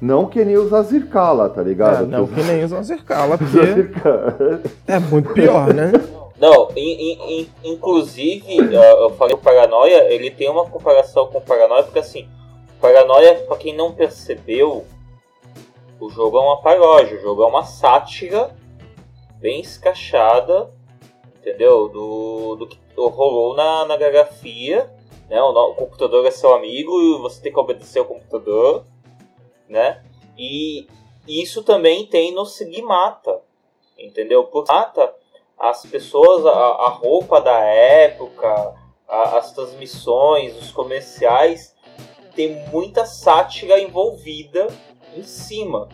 não 0.00 0.26
que 0.26 0.44
nem 0.44 0.56
os 0.56 0.72
Azirkala, 0.72 1.48
tá 1.50 1.60
É, 1.60 1.64
ligado? 1.64 2.06
não 2.06 2.26
que 2.26 2.42
nem 2.42 2.64
os 2.64 2.72
Azercala, 2.72 3.34
Os 3.34 3.40
porque 3.50 4.68
é 4.86 4.98
muito 4.98 5.32
pior, 5.34 5.74
né? 5.74 5.90
Não, 6.38 6.70
in- 6.76 7.12
in- 7.12 7.40
in- 7.40 7.72
inclusive, 7.72 8.44
eu 8.74 9.10
falei 9.10 9.34
o 9.34 9.38
Paranoia, 9.38 10.12
ele 10.12 10.30
tem 10.30 10.48
uma 10.48 10.64
comparação 10.66 11.26
com 11.28 11.38
o 11.38 11.42
Paranoia, 11.42 11.82
porque 11.84 11.98
assim, 12.00 12.28
Paranoia, 12.80 13.34
pra 13.46 13.56
quem 13.56 13.76
não 13.76 13.92
percebeu, 13.92 14.84
o 16.00 16.10
jogo 16.10 16.36
é 16.38 16.40
uma 16.40 16.60
paródia, 16.60 17.16
o 17.16 17.20
jogo 17.20 17.44
é 17.44 17.46
uma 17.46 17.62
sátira 17.64 18.50
bem 19.40 19.60
escachada, 19.60 20.70
entendeu? 21.42 21.88
Do, 21.88 22.54
do 22.56 22.66
que 22.68 22.78
rolou 22.96 23.54
na, 23.54 23.84
na 23.84 23.96
grafia, 23.96 24.88
né? 25.28 25.42
O, 25.42 25.48
o 25.50 25.74
computador 25.74 26.24
é 26.24 26.30
seu 26.30 26.54
amigo 26.54 26.92
e 27.02 27.18
você 27.20 27.42
tem 27.42 27.52
que 27.52 27.58
obedecer 27.58 27.98
ao 27.98 28.04
computador, 28.04 28.86
né? 29.68 30.02
E 30.38 30.86
isso 31.26 31.62
também 31.64 32.06
tem 32.06 32.32
no 32.32 32.46
Sigmata, 32.46 33.40
entendeu? 33.98 34.44
Porque 34.44 34.72
Sigmata 34.72 35.12
as 35.58 35.84
pessoas, 35.86 36.46
a, 36.46 36.50
a 36.50 36.88
roupa 36.88 37.40
da 37.40 37.58
época, 37.58 38.74
a- 39.08 39.38
as 39.38 39.52
transmissões, 39.52 40.56
os 40.56 40.70
comerciais, 40.70 41.74
tem 42.34 42.66
muita 42.70 43.04
sátira 43.04 43.80
envolvida 43.80 44.68
em 45.14 45.22
cima. 45.22 45.88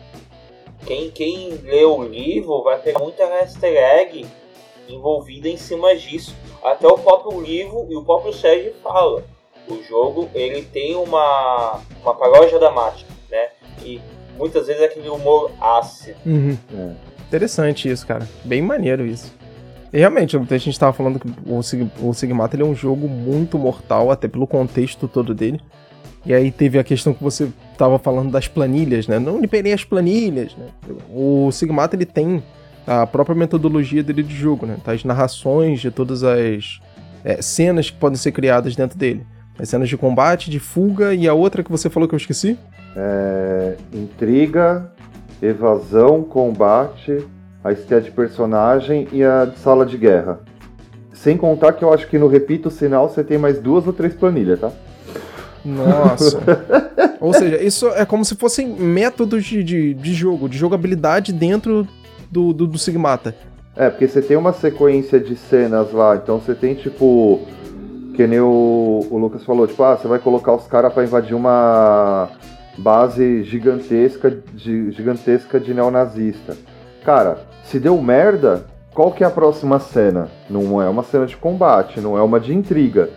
Quem, 0.85 1.11
quem 1.11 1.49
lê 1.49 1.83
o 1.83 2.01
livro 2.01 2.63
vai 2.63 2.81
pegar 2.81 2.99
muita 2.99 3.23
easter 3.23 3.75
egg 3.75 4.25
envolvida 4.93 5.47
em 5.47 5.57
cima 5.57 5.95
disso. 5.95 6.35
Até 6.63 6.87
o 6.87 6.97
próprio 6.97 7.39
livro 7.41 7.87
e 7.89 7.95
o 7.95 8.03
próprio 8.03 8.33
Sérgio 8.33 8.73
fala. 8.83 9.23
O 9.67 9.83
jogo 9.83 10.29
ele 10.33 10.63
tem 10.63 10.95
uma, 10.95 11.79
uma 12.01 12.15
paródia 12.15 12.57
dramática, 12.57 13.11
né? 13.29 13.49
E 13.83 14.01
muitas 14.37 14.67
vezes 14.67 14.81
é 14.81 14.85
aquele 14.85 15.09
humor 15.09 15.51
ácido. 15.61 16.17
Uhum. 16.25 16.57
É. 16.73 17.09
Interessante 17.27 17.89
isso, 17.89 18.07
cara. 18.07 18.27
Bem 18.43 18.61
maneiro 18.61 19.05
isso. 19.05 19.31
E 19.91 19.97
realmente, 19.97 20.37
a 20.37 20.39
gente 20.39 20.69
estava 20.69 20.93
falando 20.93 21.19
que 21.19 21.27
o, 21.45 21.61
Sig 21.63 21.87
o 22.01 22.13
Sigmata 22.13 22.55
ele 22.55 22.63
é 22.63 22.65
um 22.65 22.75
jogo 22.75 23.07
muito 23.07 23.57
mortal, 23.57 24.11
até 24.11 24.27
pelo 24.27 24.47
contexto 24.47 25.07
todo 25.07 25.33
dele. 25.33 25.59
E 26.25 26.33
aí 26.33 26.51
teve 26.51 26.77
a 26.77 26.83
questão 26.83 27.13
que 27.13 27.23
você 27.23 27.49
estava 27.71 27.97
falando 27.97 28.31
das 28.31 28.47
planilhas, 28.47 29.07
né? 29.07 29.19
Não 29.19 29.39
liberei 29.39 29.73
as 29.73 29.83
planilhas, 29.83 30.55
né? 30.55 30.67
O 31.11 31.51
Sigmata 31.51 31.95
ele 31.95 32.05
tem 32.05 32.43
a 32.89 33.05
própria 33.05 33.35
metodologia 33.35 34.01
dele 34.01 34.23
de 34.23 34.35
jogo, 34.35 34.65
né? 34.65 34.77
Tá 34.83 34.93
as 34.93 35.03
narrações 35.03 35.79
de 35.79 35.91
todas 35.91 36.23
as 36.23 36.81
é, 37.23 37.39
cenas 37.39 37.91
que 37.91 37.97
podem 37.97 38.17
ser 38.17 38.31
criadas 38.31 38.75
dentro 38.75 38.97
dele. 38.97 39.27
As 39.59 39.69
cenas 39.69 39.87
de 39.87 39.95
combate, 39.95 40.49
de 40.49 40.59
fuga 40.59 41.13
e 41.13 41.27
a 41.27 41.33
outra 41.35 41.63
que 41.63 41.69
você 41.69 41.87
falou 41.87 42.09
que 42.09 42.15
eu 42.15 42.17
esqueci? 42.17 42.57
É, 42.95 43.75
intriga, 43.93 44.91
evasão, 45.39 46.23
combate, 46.23 47.23
a 47.63 47.71
estética 47.71 48.09
de 48.09 48.11
personagem 48.11 49.07
e 49.11 49.23
a 49.23 49.45
de 49.45 49.59
sala 49.59 49.85
de 49.85 49.95
guerra. 49.95 50.39
Sem 51.13 51.37
contar 51.37 51.73
que 51.73 51.83
eu 51.83 51.93
acho 51.93 52.07
que 52.07 52.17
no 52.17 52.27
Repito 52.27 52.71
Sinal 52.71 53.07
você 53.07 53.23
tem 53.23 53.37
mais 53.37 53.59
duas 53.59 53.85
ou 53.85 53.93
três 53.93 54.15
planilhas, 54.15 54.59
tá? 54.61 54.71
Nossa. 55.63 56.39
ou 57.21 57.33
seja, 57.35 57.61
isso 57.61 57.87
é 57.89 58.03
como 58.03 58.25
se 58.25 58.33
fossem 58.33 58.67
métodos 58.67 59.45
de, 59.45 59.63
de, 59.63 59.93
de 59.93 60.13
jogo, 60.15 60.49
de 60.49 60.57
jogabilidade 60.57 61.31
dentro 61.31 61.87
do, 62.29 62.53
do, 62.53 62.67
do 62.67 62.77
Sigmata. 62.77 63.35
É, 63.75 63.89
porque 63.89 64.07
você 64.07 64.21
tem 64.21 64.35
uma 64.35 64.51
sequência 64.53 65.19
de 65.19 65.35
cenas 65.35 65.91
lá, 65.91 66.15
então 66.15 66.39
você 66.39 66.53
tem 66.53 66.75
tipo. 66.75 67.39
Que 68.15 68.27
nem 68.27 68.41
o, 68.41 69.07
o 69.09 69.17
Lucas 69.17 69.45
falou, 69.45 69.65
tipo, 69.65 69.81
ah, 69.81 69.95
você 69.95 70.07
vai 70.07 70.19
colocar 70.19 70.53
os 70.53 70.67
caras 70.67 70.91
para 70.91 71.03
invadir 71.03 71.33
uma 71.33 72.29
base 72.77 73.43
gigantesca 73.43 74.29
de, 74.53 74.91
gigantesca 74.91 75.59
de 75.59 75.73
neonazista. 75.73 76.57
Cara, 77.05 77.45
se 77.63 77.79
deu 77.79 78.01
merda, 78.01 78.65
qual 78.93 79.11
que 79.11 79.23
é 79.23 79.27
a 79.27 79.31
próxima 79.31 79.79
cena? 79.79 80.29
Não 80.49 80.81
é 80.81 80.89
uma 80.89 81.03
cena 81.03 81.25
de 81.25 81.37
combate, 81.37 82.01
não 82.01 82.17
é 82.17 82.21
uma 82.21 82.39
de 82.39 82.53
intriga. 82.53 83.09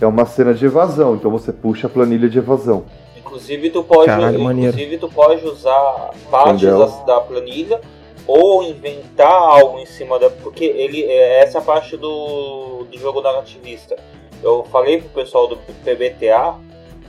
É 0.00 0.06
uma 0.06 0.26
cena 0.26 0.52
de 0.52 0.64
evasão, 0.64 1.14
então 1.14 1.30
você 1.30 1.52
puxa 1.52 1.86
a 1.86 1.90
planilha 1.90 2.28
de 2.28 2.38
evasão. 2.38 2.84
Inclusive 3.16 3.70
tu 3.70 3.84
pode, 3.84 4.06
Caralho, 4.06 4.40
inclusive, 4.40 4.98
tu 4.98 5.08
pode 5.08 5.44
usar 5.44 6.10
partes 6.30 6.62
da, 6.62 6.86
da, 7.04 7.20
planilha 7.20 7.80
ou 8.28 8.62
inventar 8.62 9.32
algo 9.32 9.78
em 9.78 9.86
cima 9.86 10.18
da. 10.18 10.28
Porque 10.28 10.66
ele. 10.66 11.04
É, 11.04 11.40
essa 11.40 11.58
é 11.58 11.60
a 11.60 11.64
parte 11.64 11.96
do, 11.96 12.84
do 12.84 12.98
jogo 12.98 13.22
narrativista. 13.22 13.96
Eu 14.42 14.62
falei 14.64 15.00
pro 15.00 15.08
pessoal 15.08 15.48
do 15.48 15.56
PBTA 15.56 16.56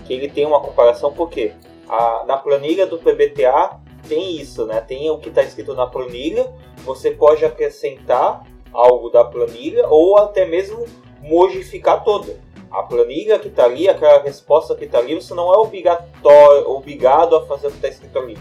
que 0.05 0.13
ele 0.13 0.29
tem 0.29 0.45
uma 0.45 0.59
comparação 0.59 1.13
porque 1.13 1.51
a, 1.87 2.23
na 2.25 2.37
planilha 2.37 2.87
do 2.87 2.97
PBTA 2.97 3.79
tem 4.07 4.37
isso, 4.37 4.65
né? 4.65 4.81
Tem 4.81 5.09
o 5.11 5.19
que 5.19 5.29
está 5.29 5.43
escrito 5.43 5.75
na 5.75 5.85
planilha, 5.85 6.51
você 6.77 7.11
pode 7.11 7.45
acrescentar 7.45 8.43
algo 8.73 9.09
da 9.09 9.23
planilha 9.23 9.87
ou 9.87 10.17
até 10.17 10.45
mesmo 10.45 10.85
modificar 11.21 12.03
toda. 12.03 12.39
A 12.71 12.83
planilha 12.83 13.37
que 13.37 13.47
está 13.47 13.65
ali, 13.65 13.89
aquela 13.89 14.21
resposta 14.21 14.75
que 14.75 14.85
está 14.85 14.99
ali, 14.99 15.15
você 15.15 15.33
não 15.33 15.53
é 15.53 15.57
obrigatório, 15.57 16.69
obrigado 16.69 17.35
a 17.35 17.45
fazer 17.45 17.67
o 17.67 17.71
que 17.71 17.77
está 17.77 17.89
escrito 17.89 18.17
ali. 18.17 18.37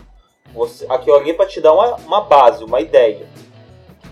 Você, 0.54 0.86
aquilo 0.88 1.16
ali 1.16 1.30
é 1.30 1.34
para 1.34 1.46
te 1.46 1.60
dar 1.60 1.72
uma, 1.72 1.96
uma 1.96 2.20
base, 2.22 2.64
uma 2.64 2.80
ideia. 2.80 3.26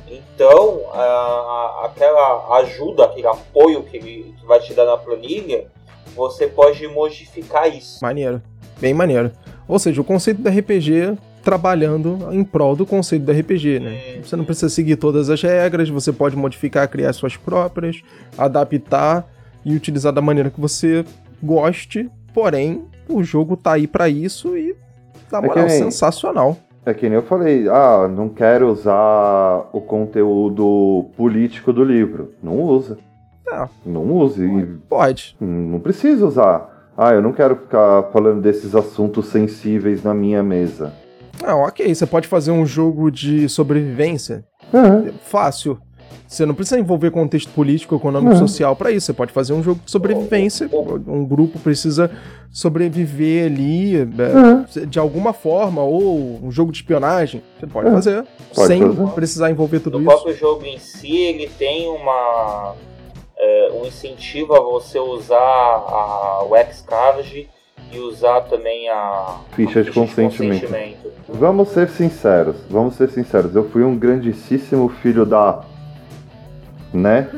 Então, 0.09 0.83
a, 0.93 1.01
a, 1.01 1.87
aquela 1.87 2.59
ajuda, 2.59 3.05
aquele 3.05 3.27
apoio 3.27 3.83
que 3.83 3.97
ele 3.97 4.35
que 4.39 4.47
vai 4.47 4.61
te 4.61 4.73
dar 4.73 4.85
na 4.85 4.97
planilha, 4.97 5.67
você 6.15 6.47
pode 6.47 6.87
modificar 6.89 7.69
isso. 7.75 7.99
Maneiro, 8.03 8.41
bem 8.79 8.95
maneiro. 8.95 9.33
Ou 9.67 9.79
seja, 9.79 10.01
o 10.01 10.05
conceito 10.05 10.41
da 10.41 10.51
RPG 10.51 11.19
trabalhando 11.43 12.29
em 12.33 12.43
prol 12.43 12.75
do 12.75 12.85
conceito 12.85 13.25
do 13.25 13.31
RPG, 13.31 13.79
né? 13.79 14.21
Você 14.21 14.35
não 14.35 14.45
precisa 14.45 14.69
seguir 14.69 14.97
todas 14.97 15.31
as 15.31 15.41
regras, 15.41 15.89
você 15.89 16.13
pode 16.13 16.35
modificar, 16.35 16.89
criar 16.89 17.13
suas 17.13 17.37
próprias, 17.37 18.03
adaptar 18.37 19.25
e 19.65 19.73
utilizar 19.75 20.13
da 20.13 20.21
maneira 20.21 20.51
que 20.51 20.61
você 20.61 21.05
goste, 21.41 22.11
porém, 22.35 22.85
o 23.09 23.23
jogo 23.23 23.57
tá 23.57 23.75
aí 23.75 23.87
para 23.87 24.09
isso 24.09 24.57
e 24.57 24.75
na 25.31 25.41
moral, 25.41 25.65
é 25.65 25.69
nem, 25.69 25.79
sensacional. 25.79 26.57
É 26.85 26.95
que 26.95 27.09
nem 27.09 27.17
eu 27.17 27.23
falei, 27.23 27.69
ah, 27.69 28.09
não 28.09 28.29
quero 28.29 28.71
usar 28.71 29.69
o 29.73 29.81
conteúdo 29.81 31.07
político 31.17 31.73
do 31.73 31.83
livro. 31.83 32.35
Não 32.43 32.61
usa. 32.61 32.99
É. 33.49 33.69
Não 33.85 34.13
use. 34.13 34.79
Pode. 34.89 35.37
Não 35.41 35.81
precisa 35.81 36.27
usar. 36.27 36.93
Ah, 36.97 37.13
eu 37.13 37.21
não 37.21 37.33
quero 37.33 37.57
ficar 37.57 38.05
falando 38.13 38.41
desses 38.41 38.75
assuntos 38.75 39.27
sensíveis 39.27 40.03
na 40.03 40.15
minha 40.15 40.43
mesa. 40.43 40.93
Ah, 41.45 41.55
ok. 41.57 41.95
Você 41.95 42.07
pode 42.07 42.27
fazer 42.27 42.51
um 42.51 42.65
jogo 42.65 43.11
de 43.11 43.49
sobrevivência. 43.49 44.45
Uhum. 44.73 45.13
Fácil. 45.23 45.79
Você 46.27 46.45
não 46.45 46.55
precisa 46.55 46.79
envolver 46.79 47.11
contexto 47.11 47.51
político, 47.51 47.95
econômico, 47.95 48.33
uhum. 48.33 48.39
social 48.39 48.75
para 48.75 48.91
isso. 48.91 49.07
Você 49.07 49.13
pode 49.13 49.33
fazer 49.33 49.53
um 49.53 49.63
jogo 49.63 49.81
de 49.85 49.91
sobrevivência. 49.91 50.69
Um 51.07 51.25
grupo 51.25 51.59
precisa 51.59 52.11
sobreviver 52.51 53.47
ali 53.47 53.97
uhum. 53.99 54.65
de 54.87 54.99
alguma 54.99 55.33
forma, 55.33 55.83
ou 55.83 56.41
um 56.43 56.51
jogo 56.51 56.73
de 56.73 56.79
espionagem. 56.79 57.43
Você 57.59 57.67
pode 57.67 57.91
fazer. 57.91 58.25
Pode 58.55 58.67
sem 58.67 58.81
fazer. 58.81 59.11
precisar 59.13 59.51
envolver 59.51 59.81
tudo 59.81 59.99
no 59.99 60.05
isso. 60.05 60.11
O 60.11 60.15
próprio 60.15 60.37
jogo 60.37 60.65
em 60.65 60.79
si, 60.79 61.17
ele 61.17 61.49
tem 61.59 61.89
uma. 61.89 62.75
É, 63.39 63.71
um 63.75 63.87
incentivo 63.87 64.55
a 64.55 64.61
você 64.61 64.99
usar 64.99 65.37
a, 65.37 66.43
o 66.43 66.57
Xcarge 66.73 67.47
e 67.93 67.99
usar 67.99 68.41
também 68.43 68.89
a 68.89 69.41
ficha, 69.53 69.83
de, 69.83 69.93
consentimento. 69.93 70.61
de 70.61 70.67
consentimento. 70.67 71.13
Vamos 71.29 71.69
ser 71.69 71.89
sinceros, 71.91 72.57
vamos 72.69 72.95
ser 72.95 73.11
sinceros. 73.11 73.55
Eu 73.55 73.69
fui 73.69 73.85
um 73.85 73.97
grandíssimo 73.97 74.89
filho 74.89 75.25
da. 75.25 75.65
Né? 76.93 77.29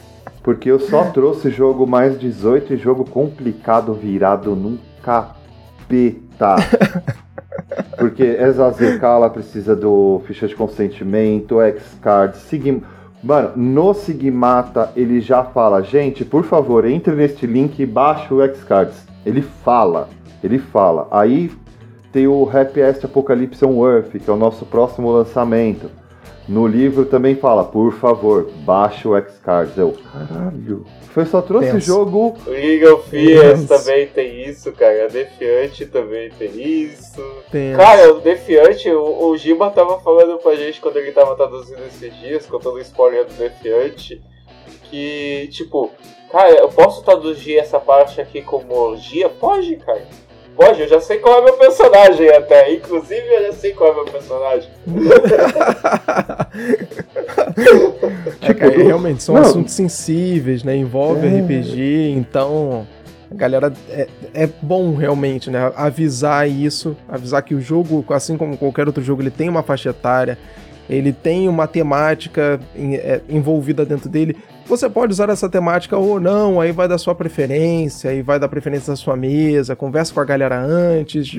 Porque 0.42 0.70
eu 0.70 0.78
só 0.78 1.04
trouxe 1.04 1.50
jogo 1.50 1.86
mais 1.86 2.18
18 2.18 2.74
e 2.74 2.76
jogo 2.76 3.04
complicado 3.08 3.94
virado 3.94 4.54
num 4.54 4.78
capeta. 5.02 6.56
Porque 7.96 8.22
essa 8.22 8.70
ZK 8.70 9.02
ela 9.02 9.30
precisa 9.30 9.74
do 9.74 10.20
ficha 10.26 10.46
de 10.46 10.54
consentimento, 10.54 11.56
Xcard, 11.78 12.36
Sigma. 12.36 12.82
Mano, 13.22 13.52
no 13.56 13.94
Sigmata 13.94 14.92
ele 14.94 15.18
já 15.18 15.42
fala, 15.42 15.82
gente, 15.82 16.26
por 16.26 16.44
favor, 16.44 16.84
entre 16.84 17.14
neste 17.14 17.46
link 17.46 17.80
e 17.80 17.86
baixe 17.86 18.34
o 18.34 18.54
Xcards. 18.54 19.06
Ele 19.24 19.40
fala, 19.40 20.10
ele 20.42 20.58
fala. 20.58 21.08
Aí 21.10 21.50
tem 22.12 22.26
o 22.28 22.46
Happiest 22.46 23.02
Apocalypse 23.06 23.64
on 23.64 23.82
Earth, 23.88 24.10
que 24.10 24.28
é 24.28 24.32
o 24.32 24.36
nosso 24.36 24.66
próximo 24.66 25.10
lançamento. 25.10 25.88
No 26.46 26.66
livro 26.66 27.06
também 27.06 27.34
fala, 27.34 27.64
por 27.64 27.92
favor, 27.94 28.50
baixe 28.64 29.08
o 29.08 29.16
X-Cards. 29.16 29.76
Eu, 29.78 29.92
caralho. 30.12 30.84
Foi 31.08 31.24
só 31.24 31.40
trouxe 31.40 31.72
Penso. 31.72 31.86
jogo. 31.86 32.36
O 32.46 32.50
League 32.50 32.86
of 32.86 33.08
Fears 33.08 33.66
também 33.66 34.06
tem 34.08 34.48
isso, 34.48 34.70
cara. 34.72 35.04
A 35.04 35.08
Defiante 35.08 35.86
também 35.86 36.30
tem 36.30 36.50
isso. 36.60 37.22
Cara, 37.76 38.12
o 38.12 38.20
Defiante, 38.20 38.90
o, 38.90 39.28
o 39.28 39.36
Giba 39.36 39.70
tava 39.70 39.98
falando 40.00 40.38
pra 40.38 40.54
gente 40.54 40.80
quando 40.80 40.96
ele 40.98 41.12
tava 41.12 41.34
traduzindo 41.34 41.82
esses 41.86 42.14
dias, 42.18 42.46
contando 42.46 42.74
o 42.74 42.80
spoiler 42.80 43.24
do 43.24 43.32
Defiante, 43.34 44.20
que, 44.90 45.48
tipo, 45.50 45.90
Cara, 46.34 46.50
eu 46.50 46.68
posso 46.68 47.00
traduzir 47.04 47.58
essa 47.58 47.78
parte 47.78 48.20
aqui 48.20 48.42
como 48.42 48.74
orgia? 48.74 49.28
Pode, 49.28 49.76
cara. 49.76 50.04
Pode, 50.56 50.82
eu 50.82 50.88
já 50.88 51.00
sei 51.00 51.18
qual 51.18 51.40
é 51.40 51.44
meu 51.44 51.54
personagem 51.54 52.28
até. 52.30 52.72
Inclusive, 52.74 53.26
eu 53.26 53.46
já 53.46 53.52
sei 53.52 53.72
qual 53.72 53.90
é 53.90 53.94
meu 53.94 54.04
personagem. 54.04 54.70
é, 58.40 58.54
cara, 58.54 58.76
realmente, 58.76 59.22
são 59.22 59.34
Não. 59.34 59.42
assuntos 59.42 59.72
sensíveis, 59.72 60.62
né? 60.62 60.76
Envolve 60.76 61.26
é. 61.26 61.40
RPG, 61.40 62.10
então. 62.16 62.86
A 63.30 63.34
galera, 63.34 63.72
é, 63.90 64.06
é 64.32 64.48
bom 64.62 64.94
realmente, 64.94 65.50
né? 65.50 65.72
Avisar 65.74 66.48
isso, 66.48 66.96
avisar 67.08 67.42
que 67.42 67.54
o 67.54 67.60
jogo, 67.60 68.04
assim 68.10 68.36
como 68.36 68.56
qualquer 68.56 68.86
outro 68.86 69.02
jogo, 69.02 69.22
ele 69.22 69.30
tem 69.30 69.48
uma 69.48 69.62
faixa 69.62 69.90
etária, 69.90 70.38
ele 70.88 71.12
tem 71.12 71.48
uma 71.48 71.66
temática 71.66 72.60
é, 72.76 73.20
envolvida 73.28 73.84
dentro 73.84 74.08
dele. 74.08 74.36
Você 74.66 74.88
pode 74.88 75.12
usar 75.12 75.28
essa 75.30 75.48
temática 75.48 75.96
ou 75.96 76.20
não, 76.20 76.60
aí 76.60 76.70
vai 76.70 76.86
da 76.86 76.98
sua 76.98 77.14
preferência, 77.14 78.10
aí 78.10 78.22
vai 78.22 78.38
da 78.38 78.48
preferência 78.48 78.92
da 78.92 78.96
sua 78.96 79.16
mesa, 79.16 79.74
conversa 79.74 80.12
com 80.14 80.20
a 80.20 80.24
galera 80.24 80.60
antes. 80.60 81.32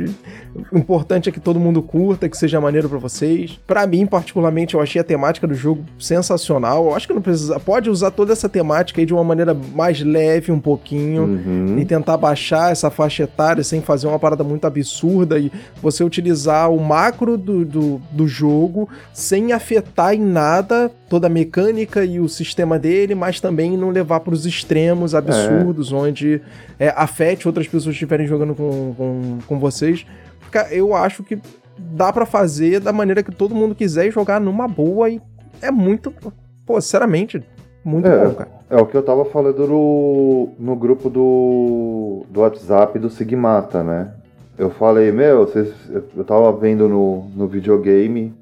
O 0.72 0.78
importante 0.78 1.30
é 1.30 1.32
que 1.32 1.40
todo 1.40 1.60
mundo 1.60 1.82
curta, 1.82 2.28
que 2.28 2.38
seja 2.38 2.60
maneiro 2.60 2.90
para 2.90 2.98
vocês. 2.98 3.60
Para 3.66 3.86
mim, 3.88 4.06
particularmente, 4.06 4.76
eu 4.76 4.82
achei 4.82 5.00
a 5.00 5.04
temática 5.04 5.48
do 5.48 5.54
jogo 5.54 5.86
sensacional. 6.00 6.86
Eu 6.86 6.96
acho 6.96 7.08
que 7.08 7.14
não 7.14 7.22
precisa. 7.22 7.60
Pode 7.60 7.90
usar 7.90 8.12
toda 8.12 8.34
essa 8.34 8.50
temática 8.50 9.02
aí 9.02 9.06
de 9.06 9.14
uma 9.14 9.24
maneira 9.24 9.54
mais 9.54 10.02
leve 10.02 10.52
um 10.52 10.60
pouquinho 10.60 11.24
uhum. 11.24 11.80
e 11.80 11.86
tentar 11.86 12.18
baixar 12.18 12.72
essa 12.72 12.90
faixa 12.90 13.24
etária 13.24 13.64
sem 13.64 13.82
fazer 13.82 14.08
uma 14.08 14.20
parada 14.20 14.44
muito 14.44 14.66
absurda 14.66 15.40
e 15.40 15.52
você 15.82 16.04
utilizar 16.04 16.70
o 16.72 16.80
macro 16.80 17.38
do, 17.38 17.64
do, 17.64 18.02
do 18.12 18.28
jogo 18.28 18.90
sem 19.14 19.46
sem 19.46 19.52
afetar 19.52 20.14
em 20.14 20.22
nada 20.22 20.90
toda 21.10 21.28
a 21.28 21.30
mecânica 21.30 22.04
e 22.04 22.20
o 22.20 22.28
sistema 22.28 22.80
dele, 22.80 23.14
mas 23.16 23.40
também 23.40 23.78
não 23.78 23.90
levar 23.90 24.20
para 24.20 24.34
os 24.34 24.46
extremos 24.46 25.16
absurdos, 25.16 25.92
é. 25.92 25.96
onde 25.96 26.42
é, 26.80 26.90
afete 26.90 27.48
outras 27.48 27.66
pessoas 27.66 27.86
que 27.86 27.92
estiverem 27.92 28.28
jogando 28.28 28.54
com, 28.54 28.94
com, 28.96 29.38
com 29.48 29.60
vocês. 29.60 30.06
Eu 30.72 30.94
acho 30.94 31.24
que 31.24 31.40
dá 31.78 32.12
para 32.14 32.26
fazer 32.26 32.80
da 32.80 32.94
maneira 32.94 33.24
que 33.24 33.32
todo 33.32 33.56
mundo 33.56 33.76
quiser 33.76 34.12
jogar 34.12 34.40
numa 34.40 34.68
boa 34.68 35.10
e 35.10 35.22
é 35.62 35.72
muito, 35.72 36.14
pô, 36.66 36.80
sinceramente, 36.80 37.44
muito 37.84 38.08
é, 38.08 38.26
bom, 38.26 38.34
cara. 38.34 38.50
É 38.70 38.78
o 38.78 38.86
que 38.86 38.96
eu 38.96 39.04
tava 39.04 39.26
falando 39.26 39.68
no, 39.68 40.50
no 40.58 40.76
grupo 40.76 41.10
do, 41.10 42.26
do 42.30 42.42
WhatsApp 42.42 42.98
do 42.98 43.10
Sigmata, 43.10 43.84
né? 43.84 44.12
Eu 44.58 44.70
falei, 44.70 45.12
meu, 45.12 45.46
vocês, 45.46 45.74
eu 45.90 46.24
tava 46.24 46.52
vendo 46.54 46.88
no, 46.88 47.30
no 47.36 47.48
videogame 47.48 48.34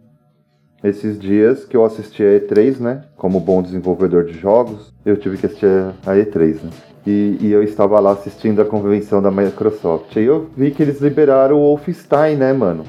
esses 0.83 1.17
dias 1.17 1.65
que 1.65 1.77
eu 1.77 1.85
assisti 1.85 2.21
a 2.23 2.39
E3, 2.39 2.79
né? 2.79 3.03
Como 3.15 3.39
bom 3.39 3.61
desenvolvedor 3.61 4.25
de 4.25 4.33
jogos, 4.33 4.93
eu 5.05 5.15
tive 5.15 5.37
que 5.37 5.45
assistir 5.45 5.67
a 6.05 6.11
E3, 6.11 6.63
né? 6.63 6.69
E, 7.05 7.37
e, 7.41 7.51
eu 7.51 7.61
estava 7.61 7.99
lá 7.99 8.11
assistindo 8.11 8.61
a 8.61 8.65
convenção 8.65 9.21
da 9.21 9.29
Microsoft. 9.29 10.15
Aí 10.15 10.23
eu 10.23 10.49
vi 10.55 10.71
que 10.71 10.81
eles 10.81 11.01
liberaram 11.01 11.57
o 11.57 11.59
Wolfenstein, 11.59 12.37
né, 12.37 12.53
mano? 12.53 12.85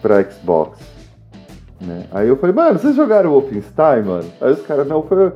Pra 0.00 0.22
Xbox. 0.24 0.80
Né? 1.80 2.04
Aí 2.10 2.26
eu 2.26 2.36
falei, 2.36 2.54
mano, 2.54 2.78
vocês 2.78 2.96
jogaram 2.96 3.30
o 3.30 3.34
Wolfenstein, 3.34 4.02
mano? 4.02 4.28
Aí 4.40 4.52
os 4.52 4.62
caras, 4.62 4.86
não, 4.86 5.02
foi 5.02 5.32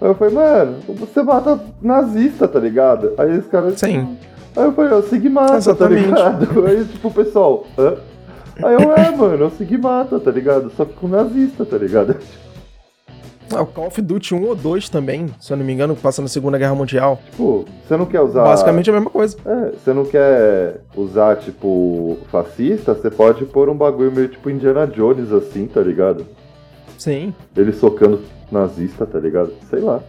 Aí 0.00 0.08
eu 0.10 0.14
falei, 0.14 0.34
mano, 0.34 0.76
você 0.88 1.22
mata 1.22 1.58
nazista, 1.80 2.46
tá 2.46 2.58
ligado? 2.58 3.14
Aí 3.16 3.38
os 3.38 3.46
caras. 3.46 3.78
Sim. 3.78 4.18
Aí 4.54 4.64
eu 4.64 4.72
falei, 4.72 4.92
o 4.92 5.02
Sigmata, 5.02 5.56
Exatamente. 5.56 6.08
tá 6.10 6.38
ligado? 6.38 6.66
Aí, 6.68 6.84
tipo, 6.84 7.08
o 7.08 7.10
pessoal, 7.10 7.64
hã? 7.78 7.96
Aí 8.62 8.74
eu, 8.74 8.92
é, 8.94 9.10
mano, 9.10 9.44
é 9.44 9.46
o 9.46 9.50
Sigmata, 9.50 10.20
tá 10.20 10.30
ligado? 10.30 10.70
Só 10.76 10.84
que 10.84 10.92
com 10.94 11.08
nazista, 11.08 11.64
tá 11.64 11.76
ligado? 11.76 12.16
Ah, 13.52 13.62
o 13.62 13.66
Call 13.66 13.86
of 13.86 14.00
Duty 14.00 14.34
1 14.34 14.44
ou 14.46 14.54
2 14.54 14.88
também, 14.88 15.26
se 15.40 15.52
eu 15.52 15.56
não 15.56 15.64
me 15.64 15.72
engano, 15.72 15.94
passa 15.94 16.22
na 16.22 16.28
Segunda 16.28 16.56
Guerra 16.56 16.74
Mundial. 16.74 17.20
Tipo, 17.30 17.64
você 17.86 17.96
não 17.96 18.06
quer 18.06 18.20
usar. 18.20 18.44
Basicamente 18.44 18.88
a 18.90 18.92
mesma 18.92 19.10
coisa. 19.10 19.36
É, 19.44 19.72
você 19.72 19.92
não 19.92 20.04
quer 20.04 20.80
usar, 20.96 21.36
tipo, 21.36 22.16
fascista, 22.30 22.94
você 22.94 23.10
pode 23.10 23.44
pôr 23.44 23.68
um 23.68 23.76
bagulho 23.76 24.10
meio 24.10 24.28
tipo 24.28 24.48
Indiana 24.48 24.86
Jones 24.86 25.30
assim, 25.30 25.66
tá 25.66 25.80
ligado? 25.80 26.26
Sim. 26.98 27.34
Ele 27.56 27.72
socando 27.72 28.22
nazista, 28.50 29.04
tá 29.04 29.18
ligado? 29.18 29.52
Sei 29.68 29.80
lá. 29.80 30.00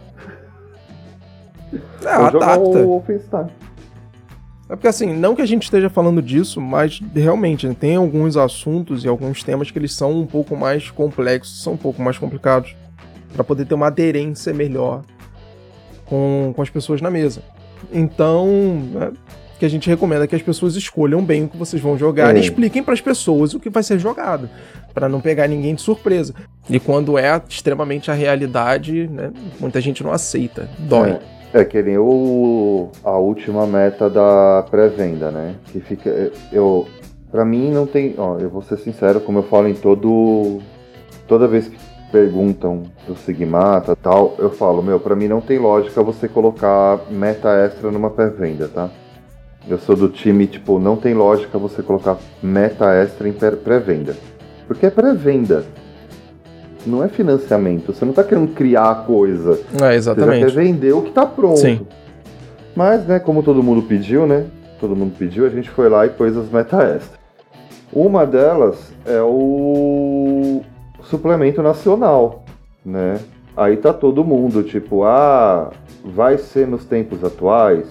É, 2.04 2.08
adapta. 2.08 2.58
O 2.58 2.86
Wolfenstein. 2.86 3.46
É 4.68 4.74
porque 4.74 4.88
assim, 4.88 5.12
não 5.12 5.34
que 5.36 5.42
a 5.42 5.46
gente 5.46 5.62
esteja 5.62 5.88
falando 5.88 6.20
disso, 6.20 6.60
mas 6.60 7.00
realmente 7.14 7.68
né, 7.68 7.76
tem 7.78 7.96
alguns 7.96 8.36
assuntos 8.36 9.04
e 9.04 9.08
alguns 9.08 9.42
temas 9.42 9.70
que 9.70 9.78
eles 9.78 9.92
são 9.92 10.20
um 10.20 10.26
pouco 10.26 10.56
mais 10.56 10.90
complexos, 10.90 11.62
são 11.62 11.74
um 11.74 11.76
pouco 11.76 12.02
mais 12.02 12.18
complicados, 12.18 12.74
para 13.32 13.44
poder 13.44 13.64
ter 13.64 13.74
uma 13.74 13.86
aderência 13.86 14.52
melhor 14.52 15.02
com, 16.04 16.52
com 16.54 16.62
as 16.62 16.70
pessoas 16.70 17.00
na 17.00 17.10
mesa. 17.10 17.42
Então, 17.92 18.48
né, 18.92 19.12
que 19.58 19.64
a 19.64 19.68
gente 19.68 19.88
recomenda 19.88 20.26
que 20.26 20.34
as 20.34 20.42
pessoas 20.42 20.74
escolham 20.74 21.24
bem 21.24 21.44
o 21.44 21.48
que 21.48 21.56
vocês 21.56 21.80
vão 21.80 21.96
jogar 21.96 22.34
é. 22.34 22.38
e 22.38 22.42
expliquem 22.42 22.82
para 22.82 22.94
as 22.94 23.00
pessoas 23.00 23.54
o 23.54 23.60
que 23.60 23.70
vai 23.70 23.82
ser 23.82 23.98
jogado 23.98 24.50
para 24.92 25.08
não 25.08 25.20
pegar 25.20 25.46
ninguém 25.46 25.74
de 25.74 25.82
surpresa. 25.82 26.34
E 26.68 26.80
quando 26.80 27.18
é 27.18 27.40
extremamente 27.48 28.10
a 28.10 28.14
realidade, 28.14 29.06
né, 29.06 29.30
muita 29.60 29.80
gente 29.80 30.02
não 30.02 30.12
aceita, 30.12 30.68
dói. 30.78 31.10
É, 31.10 31.20
é 31.56 31.64
que 31.64 31.82
nem 31.82 31.98
o, 31.98 32.90
a 33.02 33.16
última 33.16 33.66
meta 33.66 34.10
da 34.10 34.64
pré-venda, 34.70 35.30
né? 35.30 35.54
Que 35.66 35.80
fica. 35.80 36.30
Eu. 36.52 36.86
Pra 37.30 37.44
mim 37.44 37.70
não 37.70 37.86
tem. 37.86 38.14
Ó, 38.18 38.38
eu 38.38 38.48
vou 38.48 38.62
ser 38.62 38.76
sincero, 38.78 39.20
como 39.20 39.38
eu 39.38 39.42
falo 39.42 39.68
em 39.68 39.74
todo. 39.74 40.60
Toda 41.26 41.48
vez 41.48 41.66
que 41.68 41.76
perguntam 42.12 42.84
do 43.06 43.16
Sigmata 43.16 43.96
tal, 43.96 44.36
eu 44.38 44.50
falo, 44.50 44.82
meu, 44.82 45.00
pra 45.00 45.16
mim 45.16 45.26
não 45.26 45.40
tem 45.40 45.58
lógica 45.58 46.02
você 46.02 46.28
colocar 46.28 47.00
meta 47.10 47.48
extra 47.64 47.90
numa 47.90 48.10
pré-venda, 48.10 48.68
tá? 48.68 48.88
Eu 49.68 49.78
sou 49.78 49.96
do 49.96 50.08
time, 50.08 50.46
tipo, 50.46 50.78
não 50.78 50.96
tem 50.96 51.14
lógica 51.14 51.58
você 51.58 51.82
colocar 51.82 52.16
meta 52.40 52.92
extra 52.94 53.28
em 53.28 53.32
pré-venda. 53.32 54.16
Porque 54.68 54.86
é 54.86 54.90
pré-venda. 54.90 55.64
Não 56.86 57.02
é 57.02 57.08
financiamento. 57.08 57.92
Você 57.92 58.04
não 58.04 58.12
está 58.12 58.22
querendo 58.22 58.54
criar 58.54 58.90
a 58.90 58.94
coisa. 58.94 59.60
É, 59.82 59.94
exatamente. 59.94 60.40
Você 60.44 60.48
já 60.48 60.54
quer 60.54 60.64
vender 60.64 60.92
o 60.92 61.02
que 61.02 61.08
está 61.08 61.26
pronto. 61.26 61.58
Sim. 61.58 61.86
Mas, 62.74 63.04
né, 63.06 63.18
como 63.18 63.42
todo 63.42 63.62
mundo 63.62 63.82
pediu, 63.82 64.26
né? 64.26 64.46
Todo 64.78 64.94
mundo 64.94 65.14
pediu, 65.18 65.46
a 65.46 65.48
gente 65.48 65.68
foi 65.70 65.88
lá 65.88 66.06
e 66.06 66.10
pôs 66.10 66.36
as 66.36 66.50
meta 66.50 66.82
extra. 66.82 67.18
Uma 67.92 68.26
delas 68.26 68.92
é 69.06 69.20
o 69.22 70.60
suplemento 71.02 71.62
nacional, 71.62 72.44
né? 72.84 73.18
Aí 73.56 73.76
tá 73.78 73.92
todo 73.92 74.22
mundo, 74.22 74.62
tipo, 74.62 75.04
ah, 75.04 75.70
vai 76.04 76.36
ser 76.36 76.66
nos 76.66 76.84
tempos 76.84 77.24
atuais? 77.24 77.86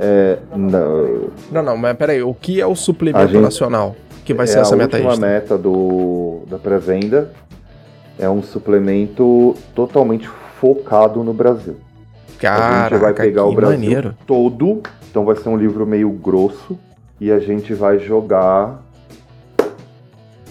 É, 0.00 0.38
não. 0.56 1.30
Não, 1.52 1.62
não, 1.62 1.76
mas 1.76 1.96
peraí, 1.96 2.22
o 2.22 2.32
que 2.32 2.60
é 2.60 2.66
o 2.66 2.74
suplemento 2.74 3.28
gente, 3.28 3.42
nacional? 3.42 3.94
que 4.26 4.34
vai 4.34 4.46
ser 4.46 4.58
é 4.58 4.60
essa 4.62 4.76
meta 4.76 4.96
extra? 4.96 5.08
A 5.08 5.12
última 5.12 5.26
meta 5.26 5.56
do, 5.56 6.40
da 6.48 6.58
pré-venda 6.58 7.30
é 8.18 8.28
um 8.28 8.42
suplemento 8.42 9.54
totalmente 9.74 10.28
focado 10.60 11.22
no 11.22 11.32
Brasil. 11.32 11.76
Caraca, 12.38 12.66
a 12.66 12.88
gente 12.88 13.00
vai 13.00 13.14
pegar 13.14 13.44
o 13.44 13.54
Brasil 13.54 13.78
maneiro. 13.78 14.14
todo, 14.26 14.82
então 15.10 15.24
vai 15.24 15.36
ser 15.36 15.48
um 15.48 15.56
livro 15.56 15.86
meio 15.86 16.10
grosso 16.10 16.78
e 17.20 17.30
a 17.30 17.38
gente 17.38 17.72
vai 17.74 17.98
jogar 17.98 18.82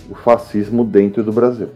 o 0.09 0.16
fascismo 0.16 0.84
dentro 0.84 1.24
do 1.24 1.32
Brasil. 1.32 1.70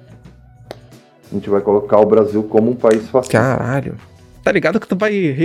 A 1.32 1.36
gente 1.36 1.50
vai 1.50 1.62
colocar 1.62 2.00
o 2.00 2.06
Brasil 2.06 2.42
como 2.44 2.72
um 2.72 2.76
país 2.76 3.08
fascista. 3.10 3.38
Caralho. 3.38 3.96
Tá 4.44 4.52
ligado 4.52 4.80
que 4.80 4.88
tu 4.88 4.96
vai, 4.96 5.36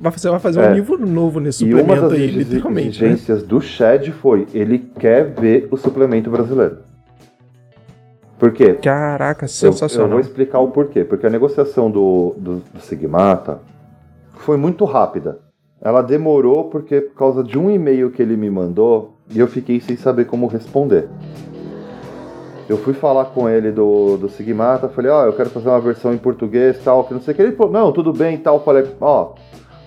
vai 0.00 0.12
fazer, 0.12 0.30
vai 0.30 0.40
fazer 0.40 0.60
é. 0.60 0.70
um 0.70 0.74
livro 0.74 1.06
novo 1.06 1.38
nesse 1.38 1.58
suplemento 1.58 1.92
e 1.92 1.98
uma 1.98 2.08
das 2.08 2.12
aí, 2.12 2.26
literalmente. 2.26 3.04
Exigências 3.04 3.42
né? 3.42 3.48
do 3.48 3.60
Shed 3.60 4.10
foi: 4.12 4.46
ele 4.52 4.78
quer 4.98 5.24
ver 5.34 5.68
o 5.70 5.76
suplemento 5.76 6.30
brasileiro. 6.30 6.78
Por 8.40 8.52
quê? 8.52 8.72
Caraca, 8.72 9.46
sensacional. 9.46 10.06
Eu, 10.06 10.12
eu 10.12 10.12
vou 10.12 10.20
explicar 10.20 10.60
o 10.60 10.68
porquê. 10.68 11.04
Porque 11.04 11.26
a 11.26 11.30
negociação 11.30 11.90
do, 11.90 12.34
do, 12.38 12.56
do 12.56 12.80
Sigmata 12.80 13.60
foi 14.38 14.56
muito 14.56 14.86
rápida. 14.86 15.38
Ela 15.78 16.00
demorou 16.00 16.70
porque 16.70 17.02
por 17.02 17.14
causa 17.14 17.44
de 17.44 17.58
um 17.58 17.70
e-mail 17.70 18.10
que 18.10 18.22
ele 18.22 18.38
me 18.38 18.48
mandou 18.48 19.18
e 19.28 19.38
eu 19.38 19.46
fiquei 19.46 19.78
sem 19.78 19.94
saber 19.94 20.24
como 20.24 20.46
responder. 20.46 21.06
Eu 22.66 22.78
fui 22.78 22.94
falar 22.94 23.26
com 23.26 23.46
ele 23.46 23.70
do, 23.70 24.16
do 24.16 24.28
Sigmata, 24.30 24.88
falei, 24.88 25.10
ó, 25.10 25.22
oh, 25.22 25.26
eu 25.26 25.32
quero 25.34 25.50
fazer 25.50 25.68
uma 25.68 25.80
versão 25.80 26.14
em 26.14 26.18
português, 26.18 26.78
tal, 26.82 27.04
que 27.04 27.12
não 27.12 27.20
sei 27.20 27.34
o 27.34 27.36
que. 27.36 27.42
Ele 27.42 27.52
falou, 27.52 27.72
não, 27.72 27.92
tudo 27.92 28.12
bem, 28.12 28.38
tal. 28.38 28.64
Falei, 28.64 28.86
ó, 29.00 29.22
oh, 29.22 29.34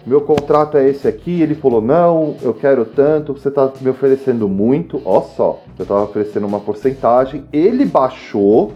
meu 0.06 0.22
contrato 0.22 0.78
é 0.78 0.90
esse 0.90 1.08
aqui. 1.08 1.42
Ele 1.42 1.56
falou, 1.56 1.82
não, 1.82 2.36
eu 2.42 2.54
quero 2.54 2.86
tanto, 2.86 3.34
você 3.34 3.50
tá 3.50 3.72
me 3.82 3.90
oferecendo 3.90 4.48
muito. 4.48 5.02
Ó 5.06 5.22
só, 5.22 5.62
eu 5.78 5.86
tava 5.86 6.04
oferecendo 6.04 6.46
uma 6.46 6.60
porcentagem. 6.60 7.46
Ele 7.52 7.86
baixou, 7.86 8.74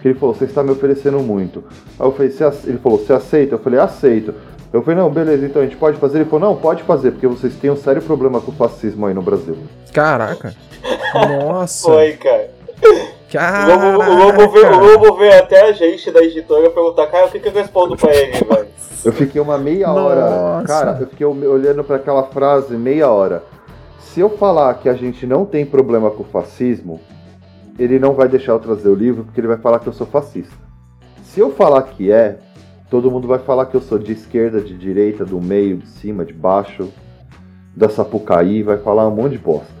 que 0.00 0.08
ele 0.08 0.18
falou, 0.18 0.34
você 0.34 0.44
está 0.44 0.62
me 0.62 0.70
oferecendo 0.70 1.18
muito. 1.20 1.64
Aí 1.98 2.06
eu 2.06 2.12
falei, 2.12 2.32
ele 2.64 2.78
falou, 2.78 2.98
você 2.98 3.12
aceita? 3.12 3.54
Eu 3.54 3.58
falei, 3.58 3.78
aceito. 3.78 4.34
Eu 4.72 4.82
falei, 4.82 4.98
não, 4.98 5.08
beleza, 5.08 5.46
então 5.46 5.62
a 5.62 5.64
gente 5.64 5.76
pode 5.76 5.98
fazer? 5.98 6.18
Ele 6.18 6.28
falou, 6.28 6.48
não, 6.48 6.56
pode 6.56 6.82
fazer, 6.82 7.12
porque 7.12 7.28
vocês 7.28 7.54
têm 7.54 7.70
um 7.70 7.76
sério 7.76 8.02
problema 8.02 8.40
com 8.40 8.50
o 8.50 8.54
fascismo 8.54 9.06
aí 9.06 9.14
no 9.14 9.22
Brasil. 9.22 9.56
Caraca. 9.92 10.52
Nossa. 11.14 11.88
Foi, 11.88 12.12
cara. 12.14 12.50
Caraca. 13.34 13.76
Vamos, 13.76 14.52
ver, 14.52 14.70
vamos 14.70 15.18
ver 15.18 15.34
até 15.34 15.68
a 15.68 15.72
gente 15.72 16.08
da 16.12 16.22
editora 16.22 16.70
perguntar, 16.70 17.08
cara, 17.08 17.26
o 17.26 17.30
que, 17.32 17.40
que 17.40 17.48
eu 17.48 17.52
respondo 17.52 17.96
pra 17.96 18.14
ele, 18.14 18.32
velho? 18.32 18.68
Eu 19.04 19.12
fiquei 19.12 19.40
uma 19.40 19.58
meia 19.58 19.92
hora, 19.92 20.30
Nossa. 20.30 20.66
cara, 20.66 20.98
eu 21.00 21.08
fiquei 21.08 21.26
olhando 21.26 21.82
para 21.82 21.96
aquela 21.96 22.22
frase 22.22 22.76
meia 22.76 23.10
hora. 23.10 23.42
Se 23.98 24.20
eu 24.20 24.30
falar 24.30 24.74
que 24.74 24.88
a 24.88 24.94
gente 24.94 25.26
não 25.26 25.44
tem 25.44 25.66
problema 25.66 26.12
com 26.12 26.22
o 26.22 26.26
fascismo, 26.26 27.00
ele 27.76 27.98
não 27.98 28.14
vai 28.14 28.28
deixar 28.28 28.52
eu 28.52 28.60
trazer 28.60 28.88
o 28.88 28.94
livro 28.94 29.24
porque 29.24 29.40
ele 29.40 29.48
vai 29.48 29.58
falar 29.58 29.80
que 29.80 29.88
eu 29.88 29.92
sou 29.92 30.06
fascista. 30.06 30.54
Se 31.24 31.40
eu 31.40 31.50
falar 31.50 31.82
que 31.82 32.12
é, 32.12 32.38
todo 32.88 33.10
mundo 33.10 33.26
vai 33.26 33.40
falar 33.40 33.66
que 33.66 33.74
eu 33.74 33.80
sou 33.80 33.98
de 33.98 34.12
esquerda, 34.12 34.60
de 34.60 34.78
direita, 34.78 35.24
do 35.24 35.40
meio, 35.40 35.78
de 35.78 35.88
cima, 35.88 36.24
de 36.24 36.32
baixo, 36.32 36.88
da 37.74 37.88
Sapucaí, 37.88 38.62
vai 38.62 38.78
falar 38.78 39.08
um 39.08 39.10
monte 39.10 39.32
de 39.32 39.38
bosta. 39.38 39.73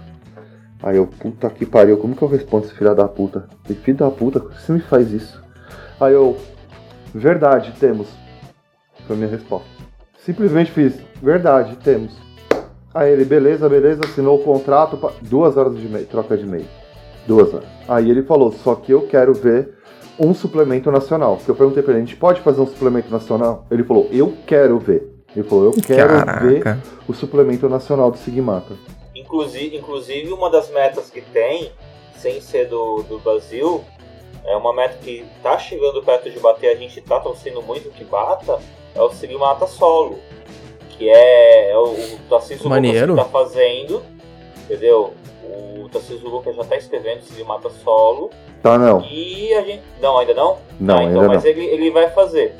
Aí 0.84 0.98
eu, 0.98 1.06
puta 1.06 1.48
que 1.48 1.64
pariu, 1.64 1.96
como 1.96 2.14
que 2.14 2.20
eu 2.20 2.28
respondo 2.28 2.66
esse 2.66 2.74
filho 2.74 2.94
da 2.94 3.08
puta? 3.08 3.48
E 3.70 3.72
filho 3.72 3.96
da 3.96 4.10
puta, 4.10 4.38
por 4.38 4.52
que 4.52 4.60
você 4.60 4.70
me 4.70 4.80
faz 4.80 5.10
isso? 5.10 5.42
Aí 5.98 6.12
eu, 6.12 6.36
verdade, 7.14 7.72
temos. 7.80 8.06
Foi 9.06 9.16
a 9.16 9.18
minha 9.18 9.30
resposta. 9.30 9.66
Simplesmente 10.18 10.70
fiz, 10.70 11.00
verdade, 11.22 11.76
temos. 11.76 12.14
Aí 12.92 13.10
ele, 13.10 13.24
beleza, 13.24 13.66
beleza, 13.66 14.02
assinou 14.04 14.38
o 14.38 14.42
contrato, 14.42 14.98
duas 15.22 15.56
horas 15.56 15.74
de 15.74 15.88
meio, 15.88 16.04
troca 16.04 16.36
de 16.36 16.44
meio. 16.44 16.66
Duas 17.26 17.54
horas. 17.54 17.68
Aí 17.88 18.10
ele 18.10 18.22
falou, 18.22 18.52
só 18.52 18.74
que 18.74 18.92
eu 18.92 19.06
quero 19.06 19.32
ver 19.32 19.78
um 20.20 20.34
suplemento 20.34 20.92
nacional. 20.92 21.36
Porque 21.36 21.50
eu 21.50 21.56
perguntei 21.56 21.82
pra 21.82 21.94
ele, 21.94 22.02
a 22.02 22.04
gente 22.04 22.16
pode 22.16 22.42
fazer 22.42 22.60
um 22.60 22.66
suplemento 22.66 23.10
nacional? 23.10 23.66
Ele 23.70 23.84
falou, 23.84 24.06
eu 24.12 24.34
quero 24.46 24.78
ver. 24.78 25.10
Ele 25.34 25.48
falou, 25.48 25.64
eu 25.64 25.72
quero 25.72 26.10
Caraca. 26.10 26.46
ver 26.46 26.76
o 27.08 27.14
suplemento 27.14 27.70
nacional 27.70 28.10
do 28.10 28.18
Sigmata. 28.18 28.74
Inclusive, 29.24 29.76
inclusive, 29.76 30.32
uma 30.32 30.50
das 30.50 30.70
metas 30.70 31.08
que 31.08 31.20
tem, 31.22 31.72
sem 32.16 32.40
ser 32.40 32.68
do, 32.68 33.02
do 33.04 33.18
Brasil, 33.18 33.82
é 34.44 34.54
uma 34.54 34.72
meta 34.74 34.98
que 35.02 35.24
tá 35.42 35.58
chegando 35.58 36.02
perto 36.02 36.30
de 36.30 36.38
bater, 36.38 36.68
a 36.68 36.74
gente 36.76 37.00
tá 37.00 37.18
torcendo 37.18 37.62
muito 37.62 37.90
que 37.90 38.04
bata, 38.04 38.58
é 38.94 39.00
o 39.00 39.10
Sigmata 39.10 39.66
Solo. 39.66 40.18
Que 40.90 41.08
é, 41.08 41.70
é 41.70 41.76
o, 41.78 41.86
o 41.92 42.18
Tarcísio 42.28 42.68
Maneiro. 42.68 43.14
Lucas 43.14 43.26
que 43.26 43.32
tá 43.32 43.38
fazendo, 43.38 44.02
entendeu? 44.64 45.14
O 45.42 45.88
Tarcísio 45.88 46.28
Lucas 46.28 46.54
já 46.54 46.64
tá 46.64 46.76
escrevendo 46.76 47.20
o 47.20 47.22
Sigmata 47.24 47.70
Solo. 47.70 48.30
Tá, 48.62 48.78
não. 48.78 49.00
E 49.04 49.52
a 49.54 49.62
gente. 49.62 49.82
Não, 50.00 50.18
ainda 50.18 50.34
não? 50.34 50.58
Não, 50.78 50.96
Ah, 50.96 51.00
ainda 51.00 51.10
então, 51.12 51.22
não. 51.24 51.34
mas 51.34 51.44
ele, 51.44 51.64
ele 51.64 51.90
vai 51.90 52.10
fazer. 52.10 52.54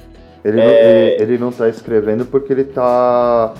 Ele, 0.44 0.60
É. 0.60 0.64
não, 0.64 0.72
ele, 0.72 1.22
ele 1.22 1.38
não 1.38 1.52
tá 1.52 1.68
escrevendo 1.68 2.26
porque 2.26 2.52
ele 2.52 2.64
tá 2.64 3.54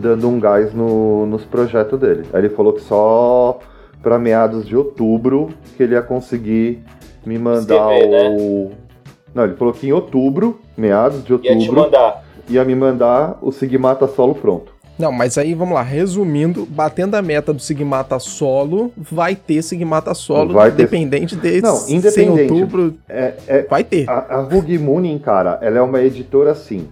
dando 0.00 0.28
um 0.28 0.40
gás 0.40 0.72
no, 0.74 1.26
nos 1.26 1.44
projetos 1.44 1.98
dele. 2.00 2.24
Aí 2.32 2.40
ele 2.40 2.48
falou 2.50 2.72
que 2.72 2.80
só 2.82 3.58
pra 4.02 4.18
meados 4.18 4.66
de 4.66 4.74
outubro 4.76 5.50
que 5.76 5.82
ele 5.82 5.94
ia 5.94 6.02
conseguir 6.02 6.82
me 7.24 7.38
mandar 7.38 7.92
Escrever, 7.92 8.08
né? 8.30 8.36
o. 8.38 8.70
Não, 9.34 9.44
ele 9.44 9.54
falou 9.54 9.72
que 9.72 9.86
em 9.86 9.92
outubro, 9.92 10.58
meados 10.76 11.22
de 11.24 11.32
Ia 11.32 11.38
te 11.38 11.48
outubro, 11.52 11.82
mandar. 11.82 12.24
ia 12.48 12.64
me 12.64 12.74
mandar 12.74 13.38
o 13.42 13.52
Sigmata 13.52 14.08
solo 14.08 14.34
pronto. 14.34 14.72
Não, 14.98 15.10
mas 15.12 15.38
aí 15.38 15.54
vamos 15.54 15.74
lá, 15.74 15.82
resumindo, 15.82 16.66
batendo 16.66 17.14
a 17.14 17.22
meta 17.22 17.54
do 17.54 17.60
Sigmata 17.62 18.18
solo, 18.18 18.92
vai 18.98 19.34
ter 19.34 19.62
Sigmata 19.62 20.12
solo, 20.14 20.52
Vai 20.52 20.70
ter- 20.70 20.82
independente 20.82 21.36
desse. 21.36 21.62
Não, 21.62 21.88
independente. 21.88 22.52
Em 22.52 22.60
outubro, 22.60 22.94
É, 23.08 23.34
é, 23.46 23.62
vai 23.62 23.82
ter. 23.84 24.08
A, 24.10 24.26
a 24.36 24.40
Hug 24.42 24.76
Mooning, 24.78 25.18
cara, 25.18 25.58
ela 25.62 25.78
é 25.78 25.82
uma 25.82 26.02
editora 26.02 26.50
assim. 26.50 26.86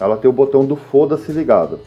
Ela 0.00 0.16
tem 0.16 0.28
o 0.28 0.32
botão 0.32 0.64
do 0.64 0.74
foda-se 0.76 1.30
ligado. 1.30 1.78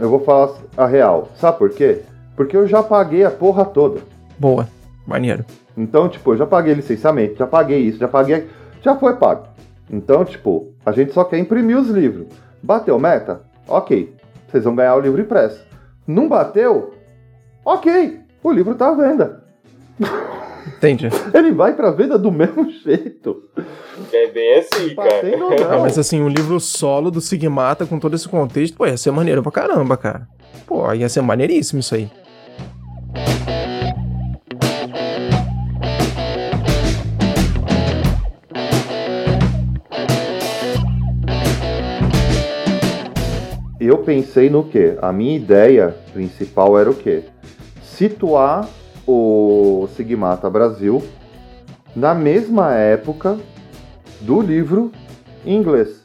Eu 0.00 0.08
vou 0.10 0.20
falar 0.20 0.54
a 0.76 0.86
real. 0.86 1.28
Sabe 1.36 1.58
por 1.58 1.70
quê? 1.70 2.02
Porque 2.36 2.56
eu 2.56 2.66
já 2.66 2.82
paguei 2.82 3.24
a 3.24 3.30
porra 3.30 3.64
toda. 3.64 4.00
Boa, 4.38 4.68
maneiro. 5.06 5.44
Então, 5.76 6.08
tipo, 6.08 6.32
eu 6.32 6.36
já 6.36 6.46
paguei 6.46 6.74
licenciamento, 6.74 7.36
já 7.36 7.46
paguei 7.46 7.80
isso, 7.80 7.98
já 7.98 8.08
paguei. 8.08 8.48
Já 8.82 8.96
foi 8.96 9.16
pago. 9.16 9.48
Então, 9.90 10.24
tipo, 10.24 10.72
a 10.84 10.92
gente 10.92 11.12
só 11.12 11.24
quer 11.24 11.38
imprimir 11.38 11.78
os 11.78 11.88
livros. 11.88 12.26
Bateu 12.62 12.98
meta? 12.98 13.42
Ok. 13.68 14.14
Vocês 14.48 14.64
vão 14.64 14.74
ganhar 14.74 14.94
o 14.94 15.00
livro 15.00 15.20
impresso. 15.20 15.64
Não 16.06 16.28
bateu? 16.28 16.94
Ok. 17.64 18.20
O 18.42 18.52
livro 18.52 18.74
tá 18.74 18.88
à 18.88 18.94
venda. 18.94 19.44
Entendi. 20.66 21.08
Ele 21.32 21.52
vai 21.52 21.74
pra 21.74 21.90
venda 21.90 22.18
do 22.18 22.30
mesmo 22.32 22.70
jeito. 22.84 23.42
É 24.12 24.28
bem 24.28 24.58
assim, 24.58 24.94
Batendo 24.94 25.44
ou 25.44 25.50
cara. 25.56 25.64
Ah, 25.66 25.76
não. 25.76 25.80
mas 25.82 25.98
assim, 25.98 26.20
um 26.20 26.28
livro 26.28 26.58
solo 26.60 27.10
do 27.10 27.20
Sigmata 27.20 27.86
com 27.86 27.98
todo 27.98 28.14
esse 28.14 28.28
contexto, 28.28 28.76
pô, 28.76 28.86
ia 28.86 28.96
ser 28.96 29.10
maneiro 29.10 29.42
pra 29.42 29.52
caramba, 29.52 29.96
cara. 29.96 30.26
Pô, 30.66 30.92
ia 30.92 31.08
ser 31.08 31.20
maneiríssimo 31.20 31.80
isso 31.80 31.94
aí. 31.94 32.10
Eu 43.80 43.98
pensei 43.98 44.48
no 44.48 44.64
quê? 44.64 44.96
A 45.02 45.12
minha 45.12 45.36
ideia 45.36 45.94
principal 46.12 46.78
era 46.78 46.90
o 46.90 46.94
quê? 46.94 47.24
Situar 47.82 48.68
o 49.06 49.88
Sigmata 49.94 50.48
Brasil 50.48 51.02
na 51.94 52.14
mesma 52.14 52.74
época 52.74 53.38
do 54.20 54.40
livro 54.40 54.90
em 55.44 55.56
inglês. 55.56 56.04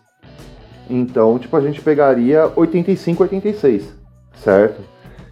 Então, 0.89 1.37
tipo, 1.37 1.55
a 1.55 1.61
gente 1.61 1.81
pegaria 1.81 2.51
85, 2.55 3.23
86, 3.23 3.93
certo? 4.35 4.81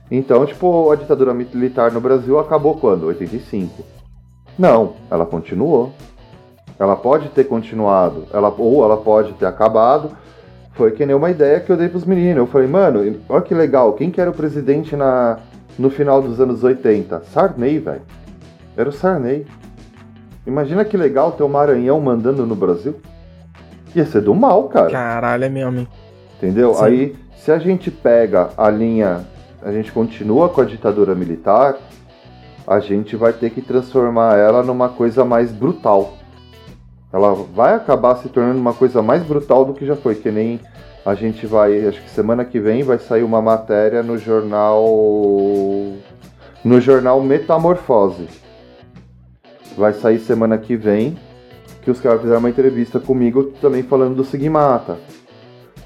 Então, 0.10 0.46
tipo, 0.46 0.92
a 0.92 0.96
ditadura 0.96 1.34
militar 1.34 1.92
no 1.92 2.00
Brasil 2.00 2.40
acabou 2.40 2.76
quando? 2.76 3.08
85. 3.08 3.84
Não, 4.58 4.94
ela 5.12 5.26
continuou. 5.26 5.92
Ela 6.80 6.96
pode 6.96 7.30
ter 7.30 7.46
continuado, 7.46 8.28
ela, 8.32 8.54
ou 8.56 8.84
ela 8.84 8.98
pode 8.98 9.34
ter 9.34 9.48
acabado, 9.48 10.12
foi 10.74 10.92
que 10.92 11.04
nem 11.08 11.16
uma 11.16 11.32
ideia 11.32 11.60
que 11.60 11.72
eu 11.72 11.78
dei 11.78 11.90
pros 11.90 12.06
meninos. 12.06 12.38
Eu 12.38 12.48
falei, 12.48 12.68
mano, 12.68 13.20
olha 13.28 13.42
que 13.42 13.56
legal, 13.56 13.94
quem 13.94 14.12
que 14.12 14.22
era 14.22 14.30
o 14.30 14.34
presidente 14.34 14.96
na, 14.96 15.40
no 15.78 15.90
final 15.90 16.22
dos 16.22 16.40
anos 16.40 16.64
80? 16.64 17.22
Sarney, 17.32 17.80
velho. 17.80 18.02
Era 18.76 18.90
o 18.90 18.92
Sarney. 18.92 19.46
Imagina 20.46 20.86
que 20.86 20.96
legal 20.96 21.32
ter 21.34 21.44
o 21.44 21.50
Maranhão 21.50 22.00
mandando 22.00 22.46
no 22.46 22.56
Brasil. 22.56 22.96
Ia 23.96 24.06
ser 24.06 24.22
do 24.22 24.34
mal, 24.34 24.70
cara. 24.70 24.90
Caralho, 24.90 25.44
é 25.44 25.50
mesmo, 25.50 25.80
hein? 25.80 25.88
Entendeu? 26.38 26.74
Sim. 26.74 26.84
Aí, 26.84 27.16
se 27.38 27.52
a 27.52 27.58
gente 27.58 27.90
pega 27.90 28.50
a 28.58 28.70
linha, 28.70 29.26
a 29.62 29.72
gente 29.72 29.92
continua 29.92 30.50
com 30.50 30.62
a 30.62 30.66
ditadura 30.66 31.16
militar, 31.16 31.76
a 32.68 32.80
gente 32.80 33.16
vai 33.16 33.34
ter 33.34 33.50
que 33.50 33.62
transformar 33.62 34.38
ela 34.38 34.62
numa 34.62 34.90
coisa 34.90 35.24
mais 35.24 35.52
brutal. 35.52 36.14
Ela 37.12 37.34
vai 37.34 37.74
acabar 37.74 38.18
se 38.18 38.28
tornando 38.30 38.60
uma 38.60 38.74
coisa 38.74 39.02
mais 39.02 39.24
brutal 39.24 39.64
do 39.66 39.74
que 39.74 39.86
já 39.86 39.96
foi, 39.96 40.16
que 40.16 40.30
nem 40.30 40.60
a 41.08 41.16
gente 41.16 41.48
vai, 41.48 41.88
acho 41.88 42.02
que 42.02 42.10
semana 42.10 42.44
que 42.44 42.60
vem 42.60 42.84
vai 42.84 43.00
sair 43.00 43.24
uma 43.24 43.42
matéria 43.42 44.04
no 44.04 44.18
jornal 44.18 44.84
no 46.66 46.82
jornal 46.82 47.22
Metamorfose. 47.22 48.28
Vai 49.78 49.94
sair 49.94 50.20
semana 50.20 50.58
que 50.58 50.76
vem, 50.76 51.18
que 51.82 51.90
os 51.90 52.02
caras 52.02 52.20
fizeram 52.20 52.40
uma 52.40 52.50
entrevista 52.50 53.00
comigo 53.00 53.54
também 53.62 53.84
falando 53.84 54.16
do 54.16 54.26
Sigmata. 54.26 54.98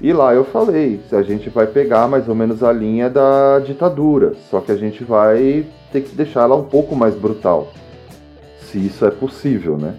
E 0.00 0.12
lá 0.12 0.34
eu 0.34 0.44
falei, 0.44 1.00
a 1.12 1.22
gente 1.22 1.48
vai 1.50 1.68
pegar 1.68 2.08
mais 2.08 2.28
ou 2.28 2.34
menos 2.34 2.64
a 2.64 2.72
linha 2.72 3.08
da 3.08 3.60
ditadura, 3.60 4.32
só 4.50 4.60
que 4.60 4.72
a 4.72 4.76
gente 4.76 5.04
vai 5.04 5.64
ter 5.92 6.00
que 6.00 6.16
deixar 6.16 6.40
ela 6.40 6.56
um 6.56 6.64
pouco 6.64 6.96
mais 6.96 7.14
brutal. 7.14 7.70
Se 8.58 8.84
isso 8.84 9.06
é 9.06 9.10
possível, 9.12 9.78
né? 9.78 9.94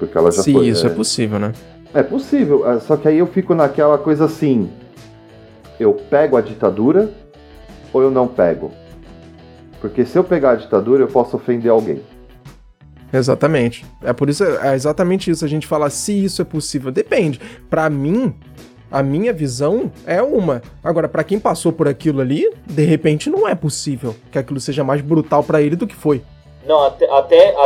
Porque 0.00 0.18
ela 0.18 0.32
já 0.32 0.42
Se 0.42 0.52
foi. 0.52 0.66
isso 0.66 0.84
é 0.84 0.90
é, 0.90 0.92
possível, 0.92 1.38
né? 1.38 1.52
É 1.94 2.02
possível, 2.02 2.70
é, 2.70 2.80
só 2.80 2.96
que 2.96 3.08
aí 3.08 3.18
eu 3.18 3.26
fico 3.26 3.54
naquela 3.54 3.98
coisa 3.98 4.26
assim: 4.26 4.70
eu 5.78 5.94
pego 5.94 6.36
a 6.36 6.40
ditadura 6.40 7.10
ou 7.92 8.02
eu 8.02 8.10
não 8.10 8.26
pego? 8.26 8.70
Porque 9.80 10.04
se 10.04 10.18
eu 10.18 10.24
pegar 10.24 10.50
a 10.50 10.56
ditadura, 10.56 11.04
eu 11.04 11.08
posso 11.08 11.36
ofender 11.36 11.70
alguém. 11.70 12.02
Exatamente. 13.12 13.86
É 14.02 14.12
por 14.12 14.28
isso, 14.28 14.44
é 14.44 14.74
exatamente 14.74 15.30
isso. 15.30 15.44
A 15.44 15.48
gente 15.48 15.66
fala 15.66 15.88
se 15.88 16.24
isso 16.24 16.42
é 16.42 16.44
possível. 16.44 16.90
Depende. 16.90 17.40
Pra 17.70 17.88
mim, 17.88 18.34
a 18.90 19.02
minha 19.02 19.32
visão 19.32 19.90
é 20.06 20.20
uma. 20.20 20.62
Agora, 20.82 21.08
pra 21.08 21.24
quem 21.24 21.38
passou 21.38 21.72
por 21.72 21.88
aquilo 21.88 22.20
ali, 22.20 22.50
de 22.66 22.84
repente 22.84 23.30
não 23.30 23.48
é 23.48 23.54
possível 23.54 24.14
que 24.30 24.38
aquilo 24.38 24.60
seja 24.60 24.82
mais 24.82 25.00
brutal 25.00 25.42
pra 25.42 25.62
ele 25.62 25.76
do 25.76 25.86
que 25.86 25.94
foi. 25.94 26.22
Não, 26.66 26.84
até, 26.84 27.10
até, 27.10 27.56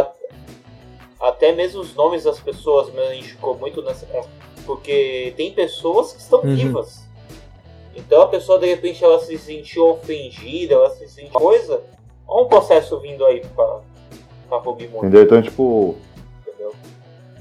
até 1.22 1.52
mesmo 1.52 1.80
os 1.80 1.94
nomes 1.94 2.24
das 2.24 2.40
pessoas 2.40 2.92
me 2.92 3.22
ficou 3.22 3.56
muito 3.56 3.80
nessa. 3.82 4.06
Porque 4.66 5.32
tem 5.36 5.52
pessoas 5.52 6.12
que 6.12 6.20
estão 6.20 6.40
Uhum. 6.40 6.54
vivas. 6.54 7.06
Então 7.94 8.22
a 8.22 8.28
pessoa 8.28 8.58
de 8.58 8.66
repente 8.66 9.02
ela 9.04 9.18
se 9.20 9.38
sentiu 9.38 9.90
ofendida, 9.90 10.74
ela 10.74 10.90
se 10.90 11.06
sentiu 11.08 11.30
coisa. 11.38 11.80
Olha 12.26 12.44
um 12.46 12.48
processo 12.48 12.98
vindo 13.00 13.24
aí 13.24 13.40
pra, 13.54 13.80
pra 14.48 14.58
Ruby 14.58 14.88
Moon, 14.88 14.98
Entendeu? 14.98 15.22
Então, 15.24 15.42
tipo, 15.42 15.96
entendeu? 16.46 16.72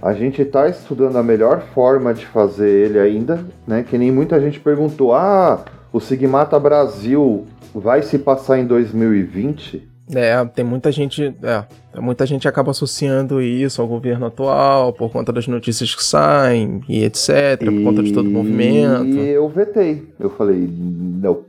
A 0.02 0.14
gente 0.14 0.44
tá 0.46 0.68
estudando 0.68 1.16
a 1.18 1.24
melhor 1.24 1.62
forma 1.74 2.14
de 2.14 2.26
fazer 2.26 2.70
ele 2.70 3.00
ainda, 3.00 3.46
né? 3.66 3.84
Que 3.88 3.98
nem 3.98 4.12
muita 4.12 4.40
gente 4.42 4.60
perguntou: 4.60 5.14
ah, 5.14 5.64
o 5.94 6.00
Sigmata 6.00 6.60
Brasil 6.60 7.46
vai 7.74 8.02
se 8.02 8.20
passar 8.20 8.60
em 8.60 8.66
2020? 8.66 9.90
É, 10.14 10.44
tem 10.46 10.66
muita 10.66 10.92
gente. 10.92 11.34
É, 11.44 12.00
muita 12.02 12.26
gente 12.26 12.48
acaba 12.48 12.72
associando 12.72 13.42
isso 13.42 13.82
ao 13.82 13.88
governo 13.88 14.26
atual, 14.26 14.92
por 14.92 15.10
conta 15.12 15.32
das 15.32 15.48
notícias 15.48 15.96
que 15.96 16.04
saem 16.04 16.82
e 16.90 17.04
etc., 17.04 17.60
por 17.64 17.84
conta 17.84 18.04
de 18.04 18.12
todo 18.12 18.28
o 18.28 18.32
movimento. 18.32 19.06
E 19.06 19.30
eu 19.30 19.48
vetei. 19.48 20.12
Eu 20.20 20.30
falei: 20.32 20.68
não. 20.68 21.46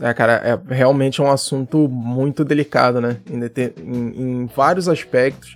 É, 0.00 0.14
cara, 0.14 0.32
é 0.34 0.74
realmente 0.74 1.20
um 1.20 1.30
assunto 1.30 1.86
muito 1.88 2.44
delicado, 2.44 3.00
né? 3.00 3.18
Em, 3.30 3.38
em- 3.84 4.22
em 4.42 4.46
vários 4.46 4.88
aspectos, 4.88 5.54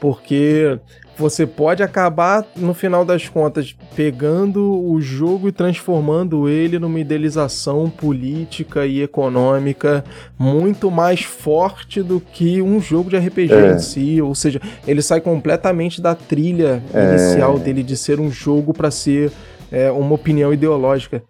porque 0.00 0.78
você 1.18 1.46
pode 1.46 1.82
acabar, 1.82 2.44
no 2.56 2.74
final 2.74 3.04
das 3.04 3.28
contas, 3.28 3.74
pegando 3.94 4.60
o 4.86 5.00
jogo 5.00 5.48
e 5.48 5.52
transformando 5.52 6.48
ele 6.48 6.78
numa 6.78 7.00
idealização 7.00 7.88
política 7.88 8.84
e 8.86 9.00
econômica 9.02 10.04
muito 10.38 10.90
mais 10.90 11.22
forte 11.22 12.02
do 12.02 12.20
que 12.20 12.60
um 12.60 12.80
jogo 12.80 13.08
de 13.10 13.16
RPG 13.16 13.52
É. 13.54 13.72
em 13.72 13.78
si. 13.78 14.20
Ou 14.20 14.34
seja, 14.34 14.60
ele 14.86 15.00
sai 15.02 15.20
completamente 15.20 16.00
da 16.02 16.14
trilha 16.14 16.82
É. 16.92 17.10
inicial 17.10 17.58
dele 17.58 17.82
de 17.82 17.96
ser 17.96 18.20
um 18.20 18.30
jogo 18.30 18.72
para 18.74 18.90
ser 18.90 19.32
é, 19.72 19.90
uma 19.90 20.14
opinião 20.14 20.52
ideológica. 20.52 21.22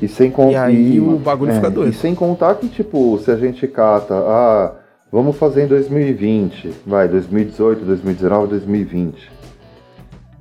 E 0.00 0.06
sem 0.06 0.30
contar. 0.30 0.70
E 0.70 0.76
aí 0.76 1.00
o 1.00 1.18
bagulho 1.18 1.52
fica 1.52 1.68
doido. 1.68 1.90
E 1.90 1.94
sem 1.94 2.14
contar 2.14 2.54
que, 2.54 2.68
tipo, 2.68 3.18
se 3.18 3.30
a 3.30 3.36
gente 3.36 3.66
cata, 3.66 4.14
ah, 4.14 4.72
vamos 5.10 5.36
fazer 5.36 5.64
em 5.64 5.66
2020, 5.66 6.74
vai, 6.86 7.08
2018, 7.08 7.84
2019, 7.84 8.48
2020. 8.48 9.30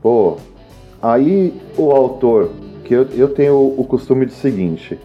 Pô, 0.01 0.37
aí 1.01 1.59
o 1.77 1.91
autor, 1.91 2.51
que 2.83 2.93
eu, 2.93 3.03
eu 3.11 3.29
tenho 3.29 3.55
o 3.55 3.83
costume 3.83 4.25
de 4.25 4.33
seguinte, 4.33 4.99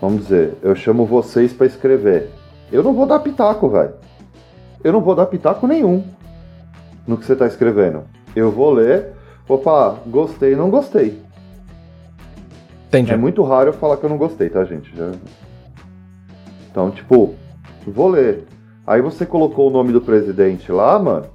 vamos 0.00 0.22
dizer, 0.22 0.54
eu 0.62 0.74
chamo 0.74 1.04
vocês 1.04 1.52
pra 1.52 1.66
escrever. 1.66 2.30
Eu 2.72 2.82
não 2.82 2.94
vou 2.94 3.06
dar 3.06 3.20
pitaco, 3.20 3.68
velho. 3.68 3.94
Eu 4.82 4.92
não 4.92 5.00
vou 5.00 5.14
dar 5.14 5.26
pitaco 5.26 5.66
nenhum. 5.66 6.04
no 7.06 7.16
que 7.16 7.24
você 7.24 7.36
tá 7.36 7.46
escrevendo. 7.46 8.04
Eu 8.34 8.50
vou 8.50 8.72
ler, 8.72 9.12
vou 9.46 9.60
falar, 9.60 10.02
gostei, 10.06 10.56
não 10.56 10.70
gostei. 10.70 11.22
Entendi. 12.88 13.12
É 13.12 13.16
muito 13.16 13.42
raro 13.42 13.70
eu 13.70 13.72
falar 13.72 13.96
que 13.96 14.04
eu 14.04 14.10
não 14.10 14.16
gostei, 14.16 14.48
tá, 14.48 14.64
gente? 14.64 14.94
Já... 14.96 15.12
Então, 16.70 16.90
tipo, 16.90 17.34
vou 17.86 18.08
ler. 18.08 18.44
Aí 18.86 19.00
você 19.00 19.24
colocou 19.24 19.68
o 19.68 19.72
nome 19.72 19.92
do 19.92 20.00
presidente 20.00 20.70
lá, 20.70 20.98
mano. 20.98 21.26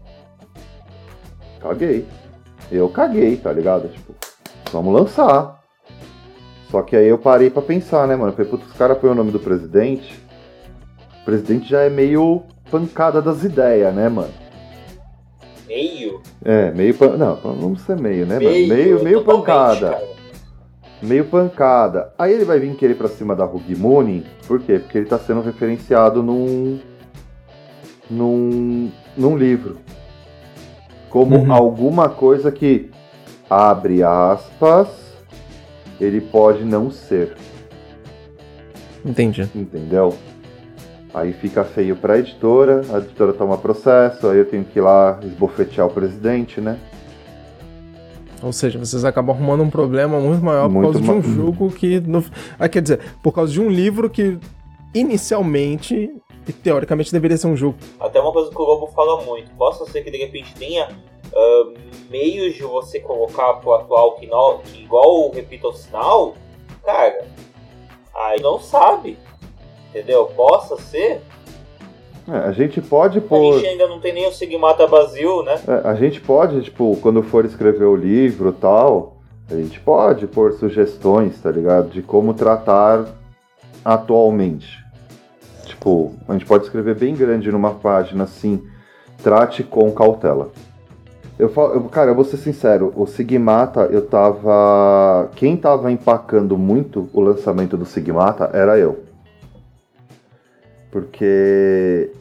Caguei. 1.62 2.06
Eu 2.72 2.88
caguei, 2.90 3.36
tá 3.38 3.52
ligado? 3.52 3.88
Tipo, 3.90 4.14
vamos 4.72 4.94
lançar. 4.94 5.60
Só 6.70 6.84
que 6.84 6.96
aí 6.96 7.08
eu 7.08 7.18
parei 7.18 7.50
pra 7.50 7.62
pensar, 7.64 8.08
né, 8.08 8.16
mano? 8.16 8.32
Falei, 8.34 8.50
putz, 8.50 8.66
os 8.68 8.74
caras 8.74 8.98
põem 9.00 9.10
o 9.12 9.16
nome 9.16 9.32
do 9.32 9.40
presidente. 9.40 10.24
O 11.22 11.26
presidente 11.26 11.68
já 11.68 11.82
é 11.82 11.90
meio 11.90 12.44
pancada 12.70 13.22
das 13.22 13.44
ideias, 13.44 13.94
né, 13.96 14.08
mano? 14.08 14.30
Meio? 15.68 16.22
É, 16.46 16.72
meio. 16.72 16.94
Pan... 16.96 17.18
Não, 17.18 17.36
vamos 17.36 17.82
ser 17.82 18.00
meio, 18.00 18.26
né, 18.28 18.36
mano? 18.36 18.50
Meio, 18.50 18.68
Meio, 18.68 19.04
meio 19.04 19.24
totalmente, 19.24 19.46
pancada. 19.46 19.92
cara. 19.92 20.08
meio 21.02 21.26
pancada. 21.26 22.14
Aí 22.18 22.32
ele 22.34 22.46
vai 22.46 22.60
vir 22.60 22.76
querer 22.76 22.96
pra 22.96 23.08
cima 23.08 23.36
da 23.36 23.46
Rugimuni, 23.46 24.26
por 24.48 24.60
quê? 24.62 24.78
Porque 24.80 24.98
ele 25.00 25.08
tá 25.08 25.18
sendo 25.18 25.42
referenciado 25.42 26.22
num. 26.22 26.80
Num. 28.10 28.90
num 29.18 29.38
livro. 29.38 29.78
Como 31.10 31.36
Uhum. 31.38 31.52
alguma 31.54 32.08
coisa 32.10 32.52
que, 32.52 32.90
abre 33.50 34.04
aspas, 34.04 34.88
ele 36.00 36.22
pode 36.22 36.64
não 36.64 36.92
ser, 36.92 37.36
Entendi. 39.06 39.50
entendeu? 39.56 40.16
Aí 41.14 41.34
fica 41.34 41.64
feio 41.64 41.96
pra 41.96 42.20
editora, 42.20 42.82
a 42.94 43.00
editora 43.00 43.34
toma 43.34 43.58
processo, 43.58 44.28
aí 44.28 44.38
eu 44.38 44.46
tenho 44.46 44.64
que 44.64 44.78
ir 44.78 44.82
lá 44.84 45.20
esbofetear 45.24 45.88
o 45.88 45.90
presidente, 45.90 46.62
né? 46.62 46.78
Ou 48.44 48.54
seja, 48.54 48.78
vocês 48.78 49.04
acabam 49.04 49.36
arrumando 49.36 49.64
um 49.64 49.70
problema 49.70 50.20
muito 50.20 50.44
maior 50.46 50.68
por 50.70 50.74
Muito 50.74 50.94
causa 50.94 51.02
de 51.02 51.12
um 51.12 51.16
ma- 51.16 51.36
jogo 51.36 51.72
que. 51.72 52.00
No... 52.02 52.24
Ah, 52.60 52.70
quer 52.70 52.82
dizer, 52.84 53.00
por 53.24 53.34
causa 53.34 53.52
de 53.52 53.60
um 53.60 53.68
livro 53.70 54.10
que 54.10 54.38
inicialmente 54.94 56.10
e 56.48 56.54
teoricamente 56.54 57.12
deveria 57.12 57.38
ser 57.38 57.48
um 57.48 57.56
jogo. 57.56 57.78
Até 58.00 58.20
uma 58.20 58.32
coisa 58.32 58.50
que 58.50 58.62
o 58.62 58.66
Lobo 58.66 58.88
fala 58.88 59.24
muito. 59.24 59.52
Possa 59.52 59.86
ser 59.86 60.04
que 60.04 60.12
de 60.12 60.18
repente 60.18 60.54
tenha 60.56 60.90
ah, 61.34 61.74
meios 62.10 62.56
de 62.56 62.64
você 62.64 63.00
colocar 63.00 63.54
pro 63.56 63.74
atual 63.74 64.16
que, 64.16 64.28
não, 64.28 64.60
que 64.60 64.84
igual 64.84 65.30
repita 65.32 65.68
o 65.68 65.74
sinal, 65.74 66.34
cara, 66.84 67.26
aí 68.16 68.42
não 68.42 68.60
sabe. 68.60 69.18
Entendeu? 69.90 70.26
Possa 70.28 70.78
ser. 70.78 71.22
É, 72.28 72.38
a 72.38 72.52
gente 72.52 72.80
pode 72.80 73.18
A 73.18 73.22
pôr. 73.22 73.56
gente 73.56 73.68
ainda 73.68 73.88
não 73.88 74.00
tem 74.00 74.14
nem 74.14 74.28
o 74.28 74.32
Sigmata 74.32 74.86
Basil, 74.86 75.42
né? 75.44 75.60
É, 75.68 75.88
a 75.88 75.96
gente 75.96 76.22
pode, 76.22 76.62
tipo, 76.62 76.96
quando 77.02 77.24
for 77.24 77.44
escrever 77.44 77.86
o 77.86 77.96
livro 77.96 78.50
e 78.50 78.54
tal, 78.54 79.18
a 79.50 79.56
gente 79.56 79.80
pode 79.80 80.28
pôr 80.28 80.54
sugestões, 80.54 81.42
tá 81.42 81.50
ligado? 81.50 81.90
De 81.90 82.04
como 82.04 82.36
tratar 82.36 83.08
atualmente. 83.84 84.78
Tipo, 85.70 86.14
a 86.28 86.34
gente 86.34 86.46
pode 86.46 86.64
escrever 86.66 86.96
bem 86.96 87.16
grande 87.16 87.52
numa 87.52 87.76
página 87.76 88.24
assim, 88.24 88.62
trate 89.24 89.64
com 89.64 89.92
cautela. 89.92 90.52
Eu 91.38 91.48
falo, 91.50 91.74
eu- 91.76 91.84
cara, 91.84 92.12
eu 92.12 92.16
vou 92.16 92.26
ser 92.26 92.38
sincero, 92.38 92.92
o 92.96 93.06
Sigmata, 93.06 93.82
eu 93.92 94.06
tava. 94.06 95.30
Quem 95.36 95.56
tava 95.56 95.92
empacando 95.92 96.58
muito 96.58 97.08
o 97.14 97.22
lançamento 97.22 97.78
do 97.78 97.86
Sigmata 97.86 98.50
era 98.52 98.78
eu. 98.78 99.04
Porque 100.92 102.12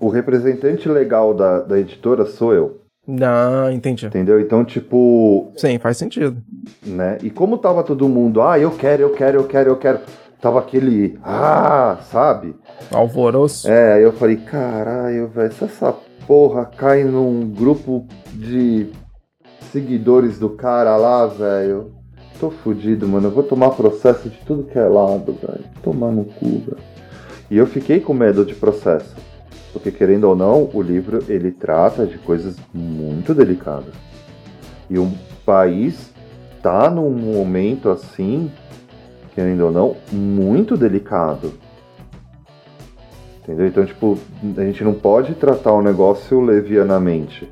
o 0.00 0.08
representante 0.08 0.88
legal 0.88 1.34
da, 1.34 1.60
da 1.60 1.78
editora 1.78 2.24
sou 2.24 2.54
eu, 2.54 2.80
Ah, 3.20 3.68
entendi. 3.72 4.06
entendeu? 4.06 4.40
Então, 4.40 4.64
tipo, 4.64 5.52
Sim, 5.56 5.78
faz 5.78 5.98
sentido. 5.98 6.42
né? 6.84 7.18
E 7.22 7.30
como 7.30 7.58
tava 7.58 7.82
todo 7.82 8.08
mundo, 8.08 8.40
ah, 8.40 8.58
eu 8.58 8.70
quero, 8.70 9.02
eu 9.02 9.10
quero, 9.12 9.38
eu 9.40 9.44
quero, 9.46 9.70
eu 9.70 9.76
quero. 9.76 10.00
Tava 10.40 10.60
aquele, 10.60 11.18
ah, 11.22 11.98
sabe? 12.10 12.54
Alvoroço. 12.92 13.68
É, 13.68 13.94
aí 13.94 14.02
eu 14.02 14.12
falei, 14.12 14.36
caralho, 14.36 15.28
velho, 15.28 15.52
se 15.52 15.64
essa 15.64 15.92
porra 16.26 16.64
cai 16.64 17.02
num 17.02 17.48
grupo 17.48 18.06
de 18.32 18.90
seguidores 19.72 20.38
do 20.38 20.50
cara 20.50 20.96
lá, 20.96 21.26
velho, 21.26 21.92
tô 22.38 22.50
fudido, 22.50 23.08
mano. 23.08 23.28
Eu 23.28 23.32
vou 23.32 23.42
tomar 23.42 23.70
processo 23.70 24.28
de 24.28 24.38
tudo 24.46 24.64
que 24.64 24.78
é 24.78 24.86
lado, 24.86 25.32
velho. 25.32 25.64
Tomar 25.82 26.12
no 26.12 26.24
cu, 26.24 26.46
velho. 26.46 26.78
E 27.50 27.56
eu 27.56 27.66
fiquei 27.66 27.98
com 27.98 28.14
medo 28.14 28.44
de 28.44 28.54
processo. 28.54 29.16
Porque, 29.72 29.90
querendo 29.90 30.24
ou 30.24 30.36
não, 30.36 30.70
o 30.72 30.80
livro 30.80 31.24
ele 31.28 31.50
trata 31.50 32.06
de 32.06 32.18
coisas 32.18 32.56
muito 32.72 33.34
delicadas. 33.34 33.94
E 34.88 34.98
um 34.98 35.12
país 35.44 36.12
tá 36.62 36.90
num 36.90 37.10
momento 37.10 37.88
assim, 37.90 38.50
querendo 39.38 39.66
ou 39.66 39.70
não, 39.70 39.96
muito 40.10 40.76
delicado. 40.76 41.52
Entendeu? 43.40 43.68
Então, 43.68 43.86
tipo, 43.86 44.18
a 44.56 44.64
gente 44.64 44.82
não 44.82 44.92
pode 44.92 45.36
tratar 45.36 45.74
o 45.74 45.80
negócio 45.80 46.40
levianamente. 46.40 47.48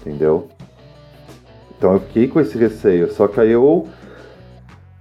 Entendeu? 0.00 0.48
Então 1.76 1.92
eu 1.92 2.00
fiquei 2.00 2.26
com 2.26 2.40
esse 2.40 2.56
receio. 2.56 3.12
Só 3.12 3.28
que 3.28 3.38
aí 3.38 3.50
eu 3.50 3.86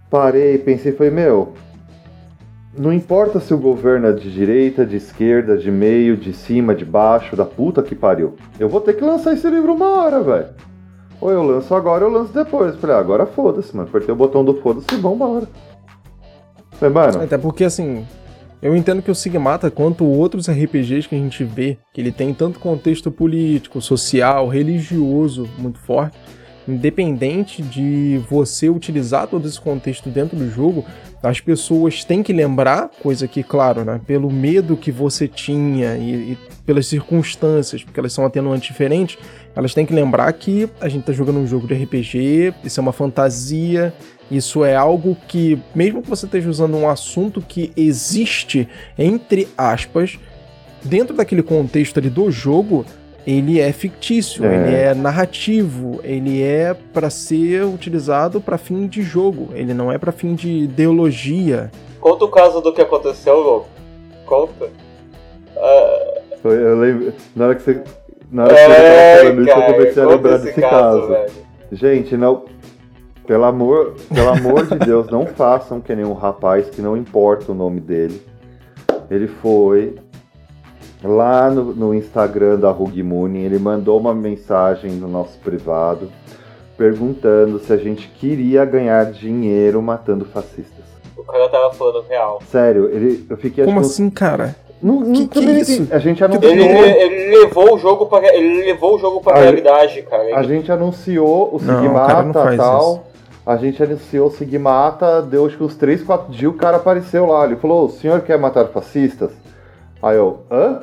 parei, 0.10 0.58
pensei 0.58 0.91
e 0.91 0.95
falei, 0.95 1.10
meu, 1.10 1.54
não 2.78 2.91
importa 2.91 3.39
se 3.39 3.54
o 3.54 3.58
governo 3.58 4.08
é 4.08 4.12
de 4.12 4.30
direita, 4.30 4.86
de 4.86 4.97
esquerda, 4.97 5.56
de 5.58 5.72
meio, 5.72 6.18
de 6.18 6.34
cima, 6.34 6.76
de 6.76 6.84
baixo, 6.84 7.38
da 7.38 7.45
puta 7.45 7.82
que 7.82 7.95
pariu. 7.95 8.36
Eu 8.60 8.68
vou 8.68 8.82
ter 8.82 8.95
que 8.95 9.06
lançar 9.06 9.32
esse 9.32 9.49
livro 9.49 9.74
uma 9.74 10.04
hora, 10.04 10.20
velho. 10.20 10.49
Ou 11.22 11.32
eu 11.32 11.41
lanço 11.43 11.74
agora 11.74 12.04
ou 12.04 12.12
eu 12.12 12.18
lanço 12.18 12.34
depois. 12.34 12.76
Falei, 12.76 12.97
ah, 12.97 12.99
agora 12.99 13.26
foda-se, 13.26 13.74
mano. 13.74 13.88
Apertei 13.88 14.14
o 14.14 14.18
botão 14.18 14.43
do 14.43 14.56
foda-se 14.56 14.93
e 14.93 14.97
vambora. 14.97 15.47
Mano, 16.89 17.21
Até 17.23 17.38
porque, 17.38 17.63
assim, 17.63 18.05
eu 18.61 18.75
entendo 18.75 19.01
que 19.01 19.11
o 19.11 19.15
Sigmata, 19.15 19.69
quanto 19.69 20.05
outros 20.05 20.49
RPGs 20.49 21.07
que 21.07 21.15
a 21.15 21.17
gente 21.17 21.43
vê, 21.43 21.77
que 21.93 21.99
ele 21.99 22.11
tem 22.11 22.34
tanto 22.34 22.59
contexto 22.59 23.11
político, 23.11 23.81
social, 23.81 24.47
religioso 24.47 25.49
muito 25.57 25.79
forte, 25.79 26.17
independente 26.67 27.61
de 27.61 28.21
você 28.29 28.69
utilizar 28.69 29.27
todo 29.27 29.47
esse 29.47 29.59
contexto 29.59 30.09
dentro 30.09 30.38
do 30.38 30.49
jogo, 30.49 30.86
as 31.21 31.39
pessoas 31.39 32.03
têm 32.03 32.23
que 32.23 32.34
lembrar, 32.34 32.89
coisa 33.01 33.27
que, 33.27 33.43
claro, 33.43 33.84
né, 33.84 33.99
pelo 34.05 34.31
medo 34.31 34.77
que 34.77 34.91
você 34.91 35.27
tinha 35.27 35.95
e, 35.97 36.31
e 36.31 36.38
pelas 36.65 36.88
circunstâncias, 36.88 37.84
porque 37.84 37.99
elas 37.99 38.13
são 38.13 38.25
atenuantes 38.25 38.67
diferentes, 38.67 39.17
elas 39.55 39.73
têm 39.73 39.86
que 39.86 39.93
lembrar 39.93 40.31
que 40.34 40.69
a 40.81 40.89
gente 40.89 41.03
tá 41.03 41.13
jogando 41.13 41.39
um 41.39 41.47
jogo 41.47 41.67
de 41.67 41.73
RPG, 41.73 42.53
isso 42.63 42.79
é 42.79 42.81
uma 42.81 42.93
fantasia, 42.93 43.93
isso 44.32 44.63
é 44.63 44.76
algo 44.76 45.15
que, 45.28 45.59
mesmo 45.76 46.01
que 46.01 46.09
você 46.09 46.26
esteja 46.26 46.49
usando 46.49 46.76
um 46.76 46.89
assunto 46.89 47.41
que 47.41 47.71
existe, 47.76 48.67
entre 48.97 49.47
aspas, 49.57 50.17
dentro 50.84 51.15
daquele 51.15 51.43
contexto 51.43 51.99
ali 51.99 52.09
do 52.09 52.30
jogo, 52.32 52.86
ele 53.26 53.59
é 53.59 53.71
fictício, 53.71 54.43
É. 54.45 54.55
ele 54.55 54.76
é 54.76 54.93
narrativo, 54.93 55.99
ele 56.03 56.41
é 56.41 56.76
para 56.93 57.09
ser 57.09 57.63
utilizado 57.63 58.41
para 58.41 58.57
fim 58.57 58.88
de 58.88 59.01
jogo, 59.01 59.49
ele 59.53 59.74
não 59.74 59.91
é 59.91 59.97
para 59.97 60.11
fim 60.11 60.36
de 60.36 60.49
ideologia. 60.49 61.71
Conta 62.01 62.26
o 62.26 62.28
caso 62.28 62.59
do 62.59 62.74
que 62.74 62.82
aconteceu, 62.82 63.39
Lobo. 63.39 63.67
Conta. 64.26 64.67
Ah, 65.55 66.21
eu, 66.43 66.51
eu 66.51 66.80
lembro. 66.80 67.13
Na 67.36 67.45
hora 67.45 67.55
que 67.55 67.61
você. 67.61 67.82
Na 68.30 68.43
hora 68.43 68.53
que 68.53 68.59
você 68.59 68.71
é, 68.71 69.15
tava 69.15 69.24
falando 69.24 69.41
isso, 69.41 69.49
eu 69.49 69.55
cara, 69.55 69.74
comecei 69.74 70.03
a 70.03 70.07
lembrar 70.07 70.36
esse 70.36 70.45
desse 70.45 70.61
caso, 70.61 71.07
caso. 71.07 71.34
Gente, 71.71 72.17
não. 72.17 72.45
Pelo 73.26 73.45
amor, 73.45 73.95
pelo 74.13 74.30
amor 74.30 74.65
de 74.65 74.78
Deus, 74.80 75.07
não 75.09 75.26
façam 75.26 75.80
que 75.80 75.95
nem 75.95 76.03
um 76.03 76.13
rapaz 76.13 76.69
que 76.69 76.82
não 76.82 76.97
importa 76.97 77.51
o 77.51 77.55
nome 77.55 77.80
dele. 77.80 78.21
Ele 79.09 79.28
foi 79.28 79.95
lá 81.03 81.49
no, 81.49 81.74
no 81.74 81.93
Instagram 81.93 82.57
da 82.59 82.69
Rugmuni, 82.71 83.39
ele 83.43 83.59
mandou 83.59 83.97
uma 83.99 84.13
mensagem 84.13 84.91
no 84.91 85.07
nosso 85.07 85.38
privado 85.39 86.09
perguntando 86.78 87.59
se 87.59 87.71
a 87.71 87.78
gente 87.78 88.07
queria 88.19 88.65
ganhar 88.65 89.05
dinheiro 89.11 89.82
matando 89.82 90.26
fascistas. 90.26 90.84
O 91.15 91.24
cara 91.24 91.47
tava 91.47 91.74
falando 91.74 92.03
real. 92.09 92.41
Sério, 92.49 92.89
ele, 92.91 93.26
eu 93.30 93.38
fiquei 93.38 93.63
Como 93.63 93.80
acho 93.80 93.89
assim, 93.89 94.09
cara? 94.09 94.55
Não, 94.82 94.99
não 94.99 95.13
Que- 95.13 95.28
que 95.28 95.39
também 95.39 95.59
isso? 95.59 95.71
entendi. 95.74 95.93
A 95.93 95.99
gente 95.99 96.21
anunciou. 96.24 96.51
Ele, 96.51 96.63
ele 96.89 97.38
levou 97.39 97.76
o 97.76 97.78
jogo 97.78 98.05
pra, 98.07 98.36
ele 98.36 98.65
levou 98.65 98.95
o 98.95 98.99
jogo 98.99 99.21
pra 99.21 99.38
A- 99.38 99.39
realidade, 99.41 100.01
cara. 100.01 100.24
Ele- 100.26 100.34
A 100.34 100.43
gente 100.43 100.69
anunciou 100.69 101.55
o 101.55 101.61
Não, 101.63 101.91
o 101.91 101.93
cara 101.93 102.24
não 102.24 102.34
Sigmata 102.34 102.43
faz 102.43 102.53
e 102.55 102.57
tal. 102.57 103.03
A 103.46 103.58
gente 103.58 103.84
anunciou 103.84 104.28
o 104.28 104.32
Sigmata, 104.32 105.22
deu 105.22 105.46
acho 105.46 105.58
que 105.58 105.64
uns 105.64 105.76
3, 105.76 106.02
4 106.04 106.32
dias, 106.32 106.52
o 106.52 106.56
cara 106.56 106.78
apareceu 106.78 107.26
lá. 107.26 107.46
Ele 107.46 107.58
falou: 107.58 107.86
O 107.86 107.89
senhor 107.89 108.22
quer 108.22 108.38
matar 108.39 108.68
fascistas? 108.68 109.32
Aí 110.02 110.16
eu, 110.16 110.44
hã? 110.50 110.80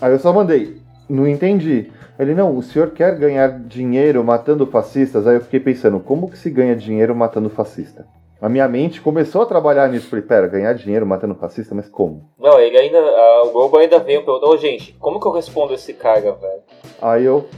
Aí 0.00 0.12
eu 0.12 0.18
só 0.18 0.32
mandei, 0.32 0.80
não 1.08 1.26
entendi. 1.28 1.92
Ele, 2.18 2.34
não, 2.34 2.56
o 2.56 2.62
senhor 2.62 2.90
quer 2.90 3.16
ganhar 3.16 3.48
dinheiro 3.60 4.22
matando 4.24 4.66
fascistas? 4.66 5.26
Aí 5.26 5.36
eu 5.36 5.40
fiquei 5.40 5.60
pensando, 5.60 6.00
como 6.00 6.28
que 6.30 6.36
se 6.36 6.50
ganha 6.50 6.74
dinheiro 6.76 7.14
matando 7.14 7.48
fascista? 7.48 8.04
A 8.40 8.48
minha 8.48 8.66
mente 8.68 9.00
começou 9.00 9.42
a 9.42 9.46
trabalhar 9.46 9.88
nisso. 9.88 10.08
Falei, 10.10 10.24
pera, 10.24 10.48
ganhar 10.48 10.72
dinheiro 10.72 11.06
matando 11.06 11.36
fascista, 11.36 11.74
mas 11.74 11.88
como? 11.88 12.28
Não, 12.38 12.58
ele 12.58 12.76
ainda. 12.76 12.98
a- 12.98 13.42
o 13.46 13.50
Globo 13.52 13.78
ainda 13.78 14.00
veio 14.00 14.20
e 14.20 14.24
perguntou, 14.24 14.58
gente, 14.58 14.92
como 14.98 15.20
que 15.20 15.26
eu 15.26 15.32
respondo 15.32 15.72
esse 15.72 15.94
cara, 15.94 16.32
velho? 16.32 16.62
Aí 17.00 17.24
eu 17.24 17.48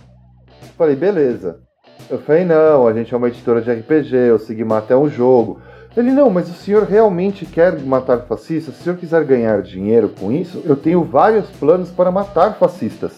falei, 0.77 0.95
beleza. 0.95 1.64
Eu 2.11 2.19
falei, 2.19 2.45
não, 2.45 2.87
a 2.87 2.93
gente 2.93 3.13
é 3.13 3.17
uma 3.17 3.29
editora 3.29 3.63
de 3.63 3.73
RPG, 3.73 4.31
o 4.35 4.39
Sigmata 4.39 4.93
é 4.93 4.97
um 4.97 5.09
jogo. 5.09 5.61
Ele, 5.97 6.11
não, 6.11 6.29
mas 6.29 6.51
o 6.51 6.55
senhor 6.55 6.85
realmente 6.85 7.47
quer 7.47 7.81
matar 7.81 8.19
fascistas? 8.23 8.75
Se 8.75 8.81
o 8.81 8.85
senhor 8.85 8.97
quiser 8.97 9.25
ganhar 9.25 9.63
dinheiro 9.63 10.09
com 10.09 10.33
isso, 10.33 10.61
eu 10.65 10.75
tenho 10.75 11.05
vários 11.05 11.49
planos 11.51 11.91
para 11.91 12.11
matar 12.11 12.55
fascistas. 12.59 13.13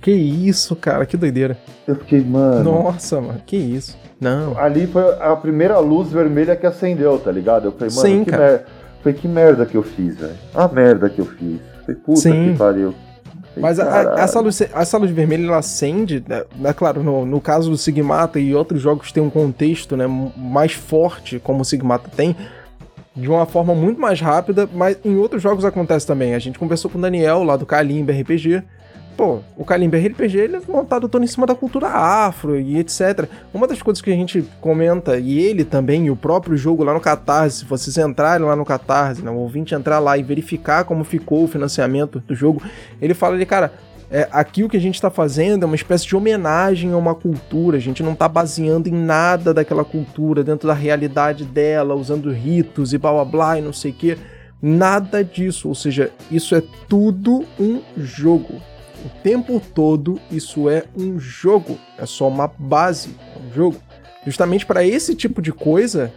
Que 0.00 0.12
isso, 0.12 0.76
cara, 0.76 1.04
que 1.04 1.16
doideira. 1.16 1.58
Eu 1.86 1.96
fiquei, 1.96 2.22
mano. 2.22 2.62
Nossa, 2.62 3.20
mano, 3.20 3.42
que 3.44 3.56
isso. 3.56 3.98
Não. 4.20 4.56
Ali 4.56 4.86
foi 4.86 5.02
a 5.20 5.34
primeira 5.34 5.78
luz 5.80 6.12
vermelha 6.12 6.54
que 6.54 6.66
acendeu, 6.66 7.18
tá 7.18 7.32
ligado? 7.32 7.66
Eu 7.66 7.72
falei, 7.72 7.92
mano, 7.92 8.08
Sim, 8.08 8.24
que, 8.24 8.30
cara. 8.30 8.42
mer... 8.44 8.64
falei, 9.02 9.18
que 9.18 9.28
merda 9.28 9.66
que 9.66 9.76
eu 9.76 9.82
fiz, 9.82 10.16
velho. 10.16 10.36
A 10.54 10.68
merda 10.68 11.10
que 11.10 11.18
eu 11.18 11.26
fiz. 11.26 11.60
Falei, 11.84 12.00
puta 12.00 12.20
Sim. 12.20 12.52
que 12.52 12.58
pariu. 12.58 12.94
Mas 13.60 13.78
a- 13.80 14.14
essa, 14.18 14.40
luz, 14.40 14.60
essa 14.60 14.98
luz 14.98 15.10
vermelha 15.10 15.46
ela 15.46 15.58
acende, 15.58 16.22
né, 16.28 16.44
né, 16.56 16.72
claro, 16.72 17.02
no, 17.02 17.24
no 17.26 17.40
caso 17.40 17.70
do 17.70 17.76
Sigmata 17.76 18.38
e 18.38 18.54
outros 18.54 18.80
jogos 18.80 19.12
tem 19.12 19.22
um 19.22 19.30
contexto 19.30 19.96
né, 19.96 20.06
mais 20.36 20.72
forte, 20.72 21.38
como 21.38 21.62
o 21.62 21.64
Sigmata 21.64 22.10
tem, 22.16 22.36
de 23.16 23.28
uma 23.28 23.46
forma 23.46 23.74
muito 23.74 24.00
mais 24.00 24.20
rápida, 24.20 24.68
mas 24.72 24.96
em 25.04 25.16
outros 25.16 25.42
jogos 25.42 25.64
acontece 25.64 26.06
também. 26.06 26.34
A 26.34 26.38
gente 26.38 26.58
conversou 26.58 26.90
com 26.90 26.98
o 26.98 27.00
Daniel 27.00 27.42
lá 27.42 27.56
do 27.56 27.66
Kalimba 27.66 28.12
RPG. 28.12 28.62
Pô, 29.18 29.40
o 29.56 29.64
Kalimba 29.64 29.98
RPG 29.98 30.38
ele 30.38 30.56
é 30.58 30.60
montado 30.68 31.08
todo 31.08 31.24
em 31.24 31.26
cima 31.26 31.44
da 31.44 31.52
cultura 31.52 31.88
afro 31.88 32.56
e 32.56 32.78
etc. 32.78 33.28
Uma 33.52 33.66
das 33.66 33.82
coisas 33.82 34.00
que 34.00 34.12
a 34.12 34.14
gente 34.14 34.44
comenta, 34.60 35.18
e 35.18 35.40
ele 35.40 35.64
também, 35.64 36.06
e 36.06 36.10
o 36.12 36.14
próprio 36.14 36.56
jogo 36.56 36.84
lá 36.84 36.94
no 36.94 37.00
Catarse, 37.00 37.56
se 37.58 37.64
vocês 37.64 37.98
entrarem 37.98 38.46
lá 38.46 38.54
no 38.54 38.64
Catarse, 38.64 39.20
né, 39.20 39.28
o 39.28 39.34
ouvinte 39.34 39.74
entrar 39.74 39.98
lá 39.98 40.16
e 40.16 40.22
verificar 40.22 40.84
como 40.84 41.02
ficou 41.02 41.42
o 41.42 41.48
financiamento 41.48 42.20
do 42.20 42.32
jogo, 42.32 42.62
ele 43.02 43.12
fala 43.12 43.34
ali, 43.34 43.44
cara, 43.44 43.72
é, 44.08 44.28
aqui 44.30 44.62
o 44.62 44.68
que 44.68 44.76
a 44.76 44.80
gente 44.80 44.94
está 44.94 45.10
fazendo 45.10 45.64
é 45.64 45.66
uma 45.66 45.74
espécie 45.74 46.06
de 46.06 46.14
homenagem 46.14 46.92
a 46.92 46.96
uma 46.96 47.16
cultura. 47.16 47.76
A 47.76 47.80
gente 47.80 48.04
não 48.04 48.12
está 48.12 48.28
baseando 48.28 48.88
em 48.88 48.92
nada 48.92 49.52
daquela 49.52 49.84
cultura, 49.84 50.44
dentro 50.44 50.68
da 50.68 50.74
realidade 50.74 51.44
dela, 51.44 51.96
usando 51.96 52.30
ritos 52.30 52.92
e 52.92 52.98
blá 52.98 53.10
blá 53.10 53.24
blá 53.24 53.58
e 53.58 53.62
não 53.62 53.72
sei 53.72 53.90
o 53.90 53.94
que. 53.94 54.16
Nada 54.62 55.24
disso. 55.24 55.66
Ou 55.66 55.74
seja, 55.74 56.08
isso 56.30 56.54
é 56.54 56.62
tudo 56.88 57.44
um 57.58 57.82
jogo. 57.96 58.62
O 59.04 59.22
tempo 59.22 59.60
todo 59.74 60.20
isso 60.30 60.68
é 60.68 60.84
um 60.96 61.18
jogo. 61.18 61.78
É 61.96 62.04
só 62.06 62.26
uma 62.28 62.50
base. 62.58 63.14
É 63.36 63.38
um 63.38 63.52
jogo. 63.52 63.76
Justamente 64.26 64.66
para 64.66 64.84
esse 64.84 65.14
tipo 65.14 65.40
de 65.40 65.52
coisa 65.52 66.12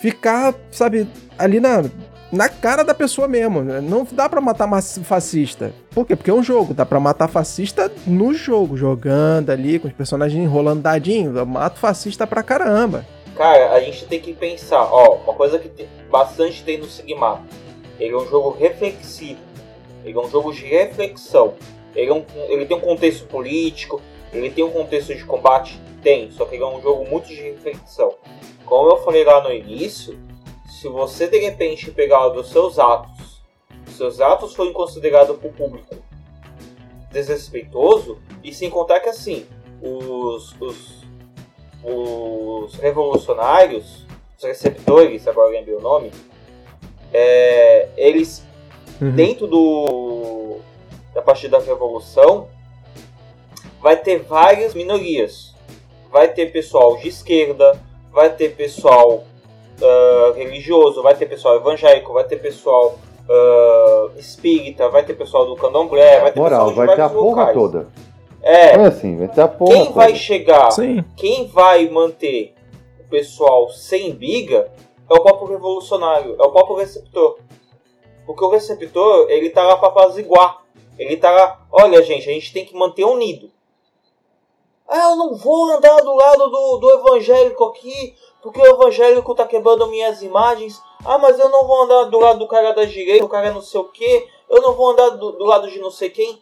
ficar, 0.00 0.54
sabe, 0.70 1.08
ali 1.38 1.58
na, 1.60 1.84
na 2.30 2.48
cara 2.48 2.82
da 2.84 2.94
pessoa 2.94 3.26
mesmo. 3.26 3.62
Não 3.62 4.06
dá 4.12 4.28
pra 4.28 4.40
matar 4.40 4.68
fascista. 4.82 5.72
Por 5.90 6.06
quê? 6.06 6.14
Porque 6.14 6.30
é 6.30 6.34
um 6.34 6.42
jogo. 6.42 6.74
Dá 6.74 6.84
pra 6.84 7.00
matar 7.00 7.28
fascista 7.28 7.90
no 8.06 8.34
jogo, 8.34 8.76
jogando 8.76 9.50
ali, 9.50 9.78
com 9.78 9.88
os 9.88 9.94
personagens 9.94 10.42
enrolando 10.42 10.82
dadinho. 10.82 11.36
Eu 11.36 11.46
mato 11.46 11.78
fascista 11.78 12.26
pra 12.26 12.42
caramba. 12.42 13.06
Cara, 13.36 13.72
a 13.72 13.80
gente 13.80 14.04
tem 14.06 14.20
que 14.20 14.32
pensar, 14.32 14.82
ó, 14.82 15.16
uma 15.24 15.34
coisa 15.34 15.58
que 15.58 15.68
tem- 15.68 15.88
bastante 16.10 16.62
tem 16.62 16.78
no 16.78 16.84
Sigma. 16.84 17.40
Ele 17.98 18.12
é 18.14 18.16
um 18.16 18.28
jogo 18.28 18.56
reflexivo. 18.58 19.40
Ele 20.04 20.16
é 20.16 20.20
um 20.20 20.28
jogo 20.28 20.52
de 20.52 20.64
reflexão. 20.64 21.54
Ele, 21.94 22.10
é 22.10 22.14
um- 22.14 22.24
ele 22.48 22.66
tem 22.66 22.76
um 22.76 22.80
contexto 22.80 23.26
político, 23.26 24.00
ele 24.32 24.50
tem 24.50 24.62
um 24.64 24.70
contexto 24.70 25.14
de 25.14 25.24
combate? 25.24 25.80
Tem, 26.02 26.30
só 26.30 26.44
que 26.44 26.56
ele 26.56 26.62
é 26.62 26.66
um 26.66 26.82
jogo 26.82 27.08
muito 27.08 27.28
de 27.28 27.36
reflexão. 27.40 28.14
Como 28.66 28.90
eu 28.90 28.96
falei 28.98 29.24
lá 29.24 29.42
no 29.42 29.52
início, 29.52 30.18
se 30.68 30.88
você 30.88 31.26
de 31.28 31.38
repente 31.38 31.90
pegar 31.90 32.28
dos 32.28 32.50
seus 32.50 32.78
atos, 32.78 33.42
seus 33.88 34.20
atos 34.20 34.54
forem 34.54 34.72
considerados 34.72 35.36
por 35.38 35.52
público 35.52 35.96
desrespeitoso, 37.10 38.18
e 38.42 38.52
sem 38.52 38.68
contar 38.68 39.00
que 39.00 39.08
assim, 39.08 39.46
os, 39.80 40.54
os, 40.60 41.04
os 41.84 42.74
revolucionários, 42.74 44.04
os 44.36 44.44
receptores, 44.44 45.26
agora 45.28 45.50
lembrei 45.50 45.76
o 45.76 45.80
nome, 45.80 46.10
é, 47.12 47.88
eles 47.96 48.43
dentro 49.12 49.46
do 49.46 50.58
da 51.12 51.22
parte 51.22 51.48
da 51.48 51.58
revolução 51.58 52.48
vai 53.80 53.96
ter 53.96 54.18
várias 54.20 54.74
minorias 54.74 55.54
vai 56.10 56.28
ter 56.28 56.52
pessoal 56.52 56.96
de 56.96 57.08
esquerda 57.08 57.80
vai 58.12 58.30
ter 58.30 58.54
pessoal 58.56 59.24
ah, 59.82 60.32
religioso 60.36 61.02
vai 61.02 61.14
ter 61.14 61.26
pessoal 61.26 61.56
evangélico 61.56 62.12
vai 62.12 62.24
ter 62.24 62.36
pessoal 62.36 62.98
ah, 63.28 64.10
espírita 64.16 64.88
vai 64.88 65.04
ter 65.04 65.14
pessoal 65.14 65.46
do 65.46 65.56
candomblé 65.56 66.20
vai 66.20 66.32
ter 66.32 66.40
Moral, 66.40 66.66
pessoal 66.66 66.70
de 66.70 66.86
vai 66.86 66.96
ter 66.96 67.02
a 67.02 67.08
porra 67.08 67.40
locais. 67.40 67.54
toda. 67.54 67.88
é 68.42 68.70
é 68.70 68.86
assim, 68.86 69.16
vai 69.16 69.28
ter 69.28 69.40
a 69.40 69.48
porra 69.48 69.72
quem 69.72 69.84
toda. 69.86 69.94
vai 69.94 70.14
chegar 70.14 70.70
Sim. 70.70 71.04
quem 71.16 71.46
vai 71.46 71.88
manter 71.88 72.54
o 73.00 73.04
pessoal 73.08 73.68
sem 73.70 74.12
biga 74.12 74.70
é 75.10 75.14
o 75.14 75.20
próprio 75.20 75.48
revolucionário, 75.48 76.36
é 76.38 76.42
o 76.42 76.50
próprio 76.50 76.76
receptor. 76.76 77.38
Porque 78.26 78.44
o 78.44 78.50
receptor, 78.50 79.30
ele 79.30 79.50
tá 79.50 79.62
lá 79.62 79.76
para 79.76 79.88
apaziguar. 79.88 80.62
Ele 80.98 81.16
tá 81.16 81.30
lá, 81.30 81.60
olha 81.70 82.02
gente, 82.02 82.28
a 82.28 82.32
gente 82.32 82.52
tem 82.52 82.64
que 82.64 82.74
manter 82.74 83.04
unido. 83.04 83.50
Ah, 84.88 85.10
eu 85.10 85.16
não 85.16 85.34
vou 85.34 85.70
andar 85.70 85.96
do 86.02 86.14
lado 86.14 86.50
do, 86.50 86.76
do 86.76 86.90
evangélico 86.90 87.64
aqui, 87.64 88.14
porque 88.42 88.60
o 88.60 88.66
evangélico 88.66 89.34
tá 89.34 89.46
quebrando 89.46 89.88
minhas 89.88 90.22
imagens. 90.22 90.80
Ah, 91.04 91.18
mas 91.18 91.38
eu 91.38 91.48
não 91.48 91.66
vou 91.66 91.84
andar 91.84 92.04
do 92.04 92.18
lado 92.18 92.38
do 92.38 92.46
cara 92.46 92.72
da 92.72 92.84
direita, 92.84 93.24
o 93.24 93.28
cara 93.28 93.52
não 93.52 93.62
sei 93.62 93.80
o 93.80 93.84
que. 93.84 94.28
Eu 94.48 94.60
não 94.62 94.74
vou 94.74 94.90
andar 94.90 95.10
do, 95.10 95.32
do 95.32 95.44
lado 95.44 95.70
de 95.70 95.78
não 95.78 95.90
sei 95.90 96.10
quem. 96.10 96.40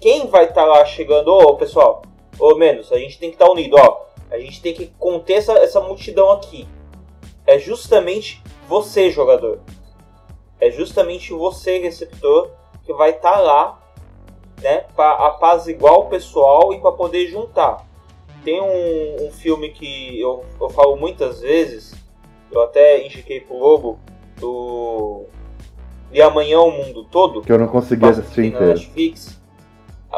Quem 0.00 0.26
vai 0.26 0.46
estar 0.46 0.64
lá 0.64 0.84
chegando, 0.84 1.28
ô 1.28 1.54
pessoal, 1.56 2.02
ô 2.38 2.54
menos, 2.54 2.90
a 2.90 2.98
gente 2.98 3.18
tem 3.18 3.28
que 3.28 3.36
estar 3.36 3.50
unido, 3.50 3.76
ó. 3.76 4.06
A 4.30 4.38
gente 4.38 4.62
tem 4.62 4.72
que 4.72 4.86
conter 4.98 5.34
essa, 5.34 5.52
essa 5.58 5.80
multidão 5.80 6.30
aqui. 6.30 6.66
É 7.46 7.58
justamente 7.58 8.42
você, 8.66 9.10
jogador. 9.10 9.60
É 10.60 10.70
justamente 10.70 11.32
você, 11.32 11.78
receptor, 11.78 12.50
que 12.84 12.92
vai 12.92 13.10
estar 13.10 13.38
lá, 13.38 13.80
né, 14.60 14.84
para 14.94 15.12
apaziguar 15.26 15.94
o 15.94 16.06
pessoal 16.06 16.72
e 16.74 16.80
para 16.80 16.92
poder 16.92 17.26
juntar. 17.28 17.86
Tem 18.44 18.60
um, 18.60 19.26
um 19.26 19.30
filme 19.32 19.70
que 19.70 20.20
eu, 20.20 20.44
eu 20.60 20.68
falo 20.70 20.96
muitas 20.96 21.40
vezes, 21.40 21.94
eu 22.50 22.62
até 22.62 23.04
indiquei 23.04 23.40
pro 23.40 23.56
Lobo, 23.58 23.98
do 24.38 25.24
E 26.12 26.20
Amanhã 26.20 26.60
o 26.60 26.70
Mundo 26.70 27.04
Todo, 27.04 27.42
Que 27.42 27.52
eu 27.52 27.58
não 27.58 27.68
consegui 27.68 28.06
assistir 28.06 28.46
inteiro. 28.46 28.66
Netflix. 28.68 29.38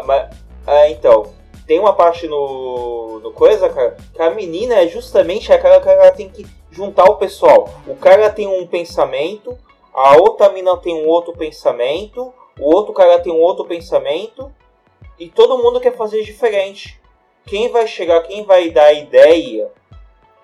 Mas- 0.07 0.30
ah, 0.66 0.88
então, 0.88 1.26
tem 1.66 1.78
uma 1.78 1.93
parte 1.93 2.26
no, 2.28 3.20
no 3.20 3.32
coisa, 3.32 3.68
cara, 3.68 3.97
que 4.14 4.22
a 4.22 4.30
menina 4.30 4.74
é 4.76 4.86
justamente 4.88 5.53
aquela 5.53 5.80
que 5.80 5.88
ela 5.88 6.11
tem 6.12 6.28
que 6.28 6.47
juntar 6.70 7.05
o 7.05 7.16
pessoal. 7.16 7.68
O 7.86 7.97
cara 7.97 8.30
tem 8.30 8.47
um 8.47 8.66
pensamento, 8.66 9.59
a 9.95 10.16
outra 10.16 10.51
mina 10.51 10.76
tem 10.76 10.95
um 10.95 11.07
outro 11.07 11.32
pensamento, 11.32 12.32
o 12.59 12.74
outro 12.74 12.93
cara 12.93 13.18
tem 13.20 13.32
um 13.32 13.40
outro 13.40 13.64
pensamento, 13.64 14.53
e 15.18 15.28
todo 15.28 15.59
mundo 15.59 15.80
quer 15.80 15.97
fazer 15.97 16.22
diferente. 16.22 17.01
Quem 17.47 17.70
vai 17.70 17.86
chegar, 17.86 18.22
quem 18.22 18.45
vai 18.45 18.70
dar 18.70 18.84
a 18.84 18.93
ideia, 18.93 19.70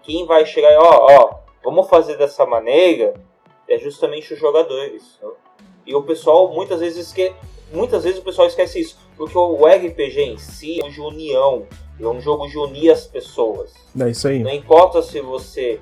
quem 0.02 0.26
vai 0.26 0.44
chegar, 0.44 0.78
ó, 0.78 1.06
ó, 1.10 1.38
vamos 1.62 1.88
fazer 1.88 2.16
dessa 2.16 2.44
maneira, 2.44 3.14
é 3.68 3.78
justamente 3.78 4.32
os 4.32 4.38
jogadores. 4.38 5.18
E 5.86 5.94
o 5.94 6.02
pessoal 6.02 6.52
muitas 6.52 6.80
vezes 6.80 7.06
esque... 7.06 7.32
muitas 7.72 8.04
vezes 8.04 8.18
o 8.18 8.24
pessoal 8.24 8.48
esquece 8.48 8.80
isso, 8.80 8.98
porque 9.16 9.36
o 9.36 9.66
RPG 9.66 10.20
em 10.20 10.38
si 10.38 10.80
é 10.80 10.84
um 10.84 10.90
jogo 10.90 11.10
de 11.10 11.16
união, 11.16 11.66
é 12.00 12.06
um 12.06 12.20
jogo 12.20 12.46
de 12.46 12.58
unir 12.58 12.90
as 12.90 13.06
pessoas. 13.06 13.74
É 13.98 14.08
isso 14.08 14.28
aí. 14.28 14.40
Não 14.40 14.50
importa 14.50 15.02
se 15.02 15.20
você. 15.20 15.80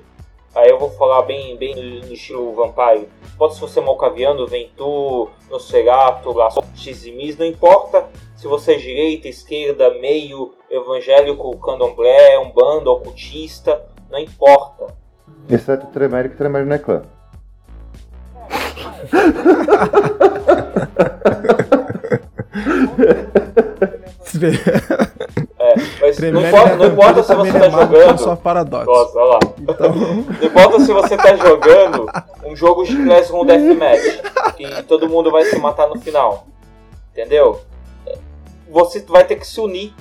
Aí 0.57 0.71
eu 0.71 0.79
vou 0.79 0.89
falar 0.89 1.21
bem, 1.21 1.55
bem 1.55 1.75
no 1.75 2.11
estilo 2.11 2.51
Vampire. 2.55 3.07
Não 3.21 3.29
importa 3.35 3.53
se 3.53 3.61
você 3.61 3.79
é 3.79 3.83
Malcaviano, 3.83 4.47
Ventu, 4.47 5.29
Nosferatu, 5.51 6.31
Laço, 6.31 6.63
Xizimis, 6.73 7.37
não 7.37 7.45
importa 7.45 8.07
se 8.35 8.47
você 8.47 8.73
é 8.73 8.77
direita, 8.77 9.27
esquerda, 9.27 9.91
meio, 9.99 10.55
evangélico, 10.67 11.55
candomblé, 11.59 12.39
umbanda, 12.39 12.89
ocultista, 12.89 13.85
não 14.09 14.17
importa. 14.17 14.87
Exceto 15.47 15.85
Tremere, 15.87 16.29
que 16.29 16.37
Tremere 16.37 16.65
não 16.65 16.75
é 16.75 16.79
clã. 16.79 17.03
É, 25.77 26.01
mas 26.01 26.17
não 26.19 26.47
importa, 26.47 26.75
não 26.75 26.85
é 26.85 26.87
importa 26.87 27.23
se 27.23 27.35
você 27.35 27.49
é 27.49 27.59
tá 27.59 27.69
marca 27.69 27.95
jogando. 27.95 28.19
Só 28.19 28.35
paradoxo. 28.35 28.85
Nossa, 28.85 29.19
olha 29.19 29.33
lá. 29.33 29.39
Então, 29.59 29.95
Não 29.95 30.47
importa 30.47 30.79
se 30.79 30.93
você 30.93 31.17
tá 31.17 31.35
jogando 31.35 32.05
um 32.45 32.55
jogo 32.55 32.83
de 32.83 33.03
Classroom 33.03 33.45
Deathmatch, 33.45 34.21
que 34.55 34.83
todo 34.83 35.09
mundo 35.09 35.31
vai 35.31 35.45
se 35.45 35.57
matar 35.59 35.87
no 35.87 35.99
final. 35.99 36.47
Entendeu? 37.11 37.61
Você 38.69 38.99
vai 39.01 39.23
ter 39.23 39.37
que 39.37 39.47
se 39.47 39.59
unir. 39.59 39.93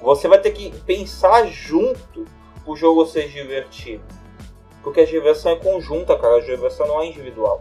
Você 0.00 0.28
vai 0.28 0.38
ter 0.38 0.50
que 0.50 0.70
pensar 0.80 1.46
junto 1.46 2.24
o 2.66 2.76
jogo 2.76 3.06
ser 3.06 3.28
divertido? 3.28 4.04
Porque 4.82 5.00
a 5.00 5.04
diversão 5.04 5.52
é 5.52 5.56
conjunta, 5.56 6.16
cara, 6.16 6.36
a 6.36 6.40
diversão 6.40 6.86
não 6.86 7.00
é 7.00 7.06
individual. 7.06 7.60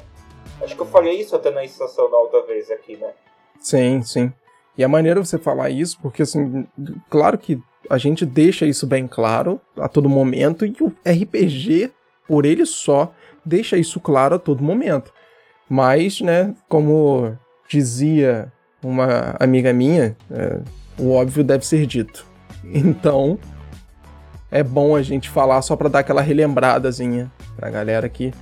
Acho 0.61 0.75
que 0.75 0.81
eu 0.81 0.85
falei 0.85 1.19
isso 1.19 1.35
até 1.35 1.49
na 1.49 1.63
estação 1.63 2.09
da 2.09 2.17
outra 2.17 2.43
vez 2.43 2.69
aqui, 2.69 2.95
né? 2.97 3.11
Sim, 3.59 4.01
sim. 4.03 4.31
E 4.77 4.83
é 4.83 4.87
maneiro 4.87 5.23
você 5.23 5.37
falar 5.37 5.69
isso, 5.69 5.97
porque 6.01 6.21
assim, 6.23 6.65
claro 7.09 7.37
que 7.37 7.59
a 7.89 7.97
gente 7.97 8.25
deixa 8.25 8.65
isso 8.65 8.85
bem 8.85 9.07
claro 9.07 9.61
a 9.77 9.87
todo 9.87 10.09
momento, 10.09 10.65
e 10.65 10.75
o 10.81 10.91
RPG, 11.07 11.91
por 12.27 12.45
ele 12.45 12.65
só, 12.65 13.13
deixa 13.45 13.77
isso 13.77 13.99
claro 13.99 14.35
a 14.35 14.39
todo 14.39 14.63
momento. 14.63 15.13
Mas, 15.69 16.21
né, 16.21 16.53
como 16.67 17.37
dizia 17.69 18.51
uma 18.83 19.35
amiga 19.39 19.73
minha, 19.73 20.15
é, 20.31 20.59
o 20.97 21.11
óbvio 21.11 21.43
deve 21.43 21.65
ser 21.65 21.85
dito. 21.85 22.25
Então, 22.63 23.37
é 24.49 24.63
bom 24.63 24.95
a 24.95 25.01
gente 25.01 25.29
falar 25.29 25.61
só 25.61 25.75
para 25.75 25.89
dar 25.89 25.99
aquela 25.99 26.21
relembradazinha 26.21 27.31
pra 27.55 27.69
galera 27.69 28.09
que 28.09 28.33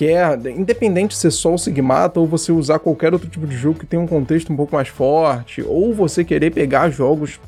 quer, 0.00 0.38
independente 0.46 1.14
se 1.14 1.26
é 1.26 1.30
só 1.30 1.52
o 1.52 1.58
Sigmata 1.58 2.18
ou 2.18 2.26
você 2.26 2.50
usar 2.50 2.78
qualquer 2.78 3.12
outro 3.12 3.28
tipo 3.28 3.46
de 3.46 3.54
jogo 3.54 3.80
que 3.80 3.84
tenha 3.84 4.00
um 4.00 4.06
contexto 4.06 4.50
um 4.50 4.56
pouco 4.56 4.74
mais 4.74 4.88
forte, 4.88 5.60
ou 5.60 5.92
você 5.92 6.24
querer 6.24 6.52
pegar 6.52 6.88
jogos 6.88 7.38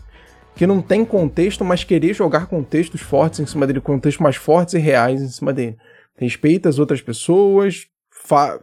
que 0.55 0.67
não 0.67 0.83
tem 0.83 1.03
contexto, 1.03 1.65
mas 1.65 1.83
querer 1.83 2.13
jogar 2.13 2.45
contextos 2.45 3.01
fortes 3.01 3.41
em 3.41 3.47
cima 3.47 3.67
dele, 3.67 3.81
contextos 3.81 4.23
mais 4.23 4.37
fortes 4.37 4.75
e 4.75 4.79
reais 4.79 5.23
em 5.23 5.29
cima 5.29 5.51
dele. 5.51 5.79
Respeita 6.15 6.69
as 6.69 6.79
outras 6.79 7.01
pessoas, 7.01 7.87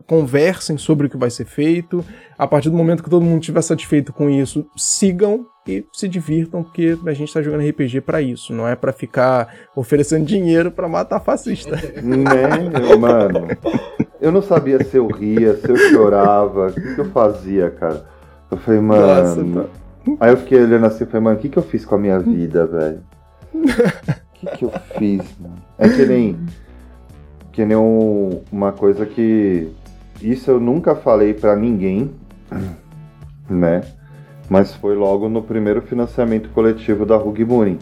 conversem 0.05 0.77
sobre 0.77 1.07
o 1.07 1.09
que 1.09 1.17
vai 1.17 1.31
ser 1.31 1.45
feito. 1.45 2.05
A 2.37 2.45
partir 2.45 2.69
do 2.69 2.77
momento 2.77 3.01
que 3.01 3.09
todo 3.09 3.25
mundo 3.25 3.39
estiver 3.39 3.63
satisfeito 3.63 4.13
com 4.13 4.29
isso, 4.29 4.67
sigam 4.77 5.47
e 5.77 5.87
se 5.93 6.07
divirtam, 6.07 6.63
porque 6.63 6.97
a 7.05 7.13
gente 7.13 7.33
tá 7.33 7.41
jogando 7.41 7.67
RPG 7.67 8.01
para 8.01 8.21
isso, 8.21 8.53
não 8.53 8.67
é 8.67 8.75
para 8.75 8.91
ficar 8.91 9.53
oferecendo 9.75 10.25
dinheiro 10.25 10.71
para 10.71 10.87
matar 10.87 11.19
fascista. 11.19 11.75
Né, 12.01 12.95
mano? 12.97 13.47
Eu 14.19 14.31
não 14.31 14.41
sabia 14.41 14.83
se 14.83 14.97
eu 14.97 15.07
ria, 15.07 15.55
se 15.55 15.69
eu 15.69 15.77
chorava, 15.77 16.67
o 16.67 16.73
que, 16.73 16.95
que 16.95 17.01
eu 17.01 17.11
fazia, 17.11 17.69
cara. 17.69 18.05
Eu 18.51 18.57
falei, 18.57 18.79
mano. 18.79 19.07
Nossa, 19.07 19.43
tá... 19.43 20.15
Aí 20.19 20.31
eu 20.31 20.37
fiquei 20.37 20.61
olhando 20.61 20.85
assim 20.85 21.03
e 21.03 21.07
falei, 21.07 21.21
mano, 21.21 21.37
o 21.37 21.39
que, 21.39 21.49
que 21.49 21.57
eu 21.57 21.63
fiz 21.63 21.85
com 21.85 21.95
a 21.95 21.99
minha 21.99 22.19
vida, 22.19 22.65
velho? 22.65 22.99
O 24.39 24.47
que, 24.47 24.57
que 24.57 24.63
eu 24.63 24.71
fiz, 24.97 25.21
mano? 25.37 25.55
É 25.77 25.89
que 25.89 26.05
nem 26.05 26.39
que 27.51 27.65
nem 27.65 27.75
um, 27.75 28.41
uma 28.49 28.71
coisa 28.71 29.05
que 29.05 29.69
isso 30.21 30.49
eu 30.49 30.61
nunca 30.61 30.95
falei 30.95 31.33
para 31.33 31.57
ninguém, 31.57 32.09
né? 33.49 33.81
Mas 34.49 34.73
foi 34.73 34.95
logo 34.95 35.29
no 35.29 35.43
primeiro 35.43 35.81
financiamento 35.81 36.49
coletivo 36.49 37.05
da 37.05 37.15
Rugmunin, 37.15 37.77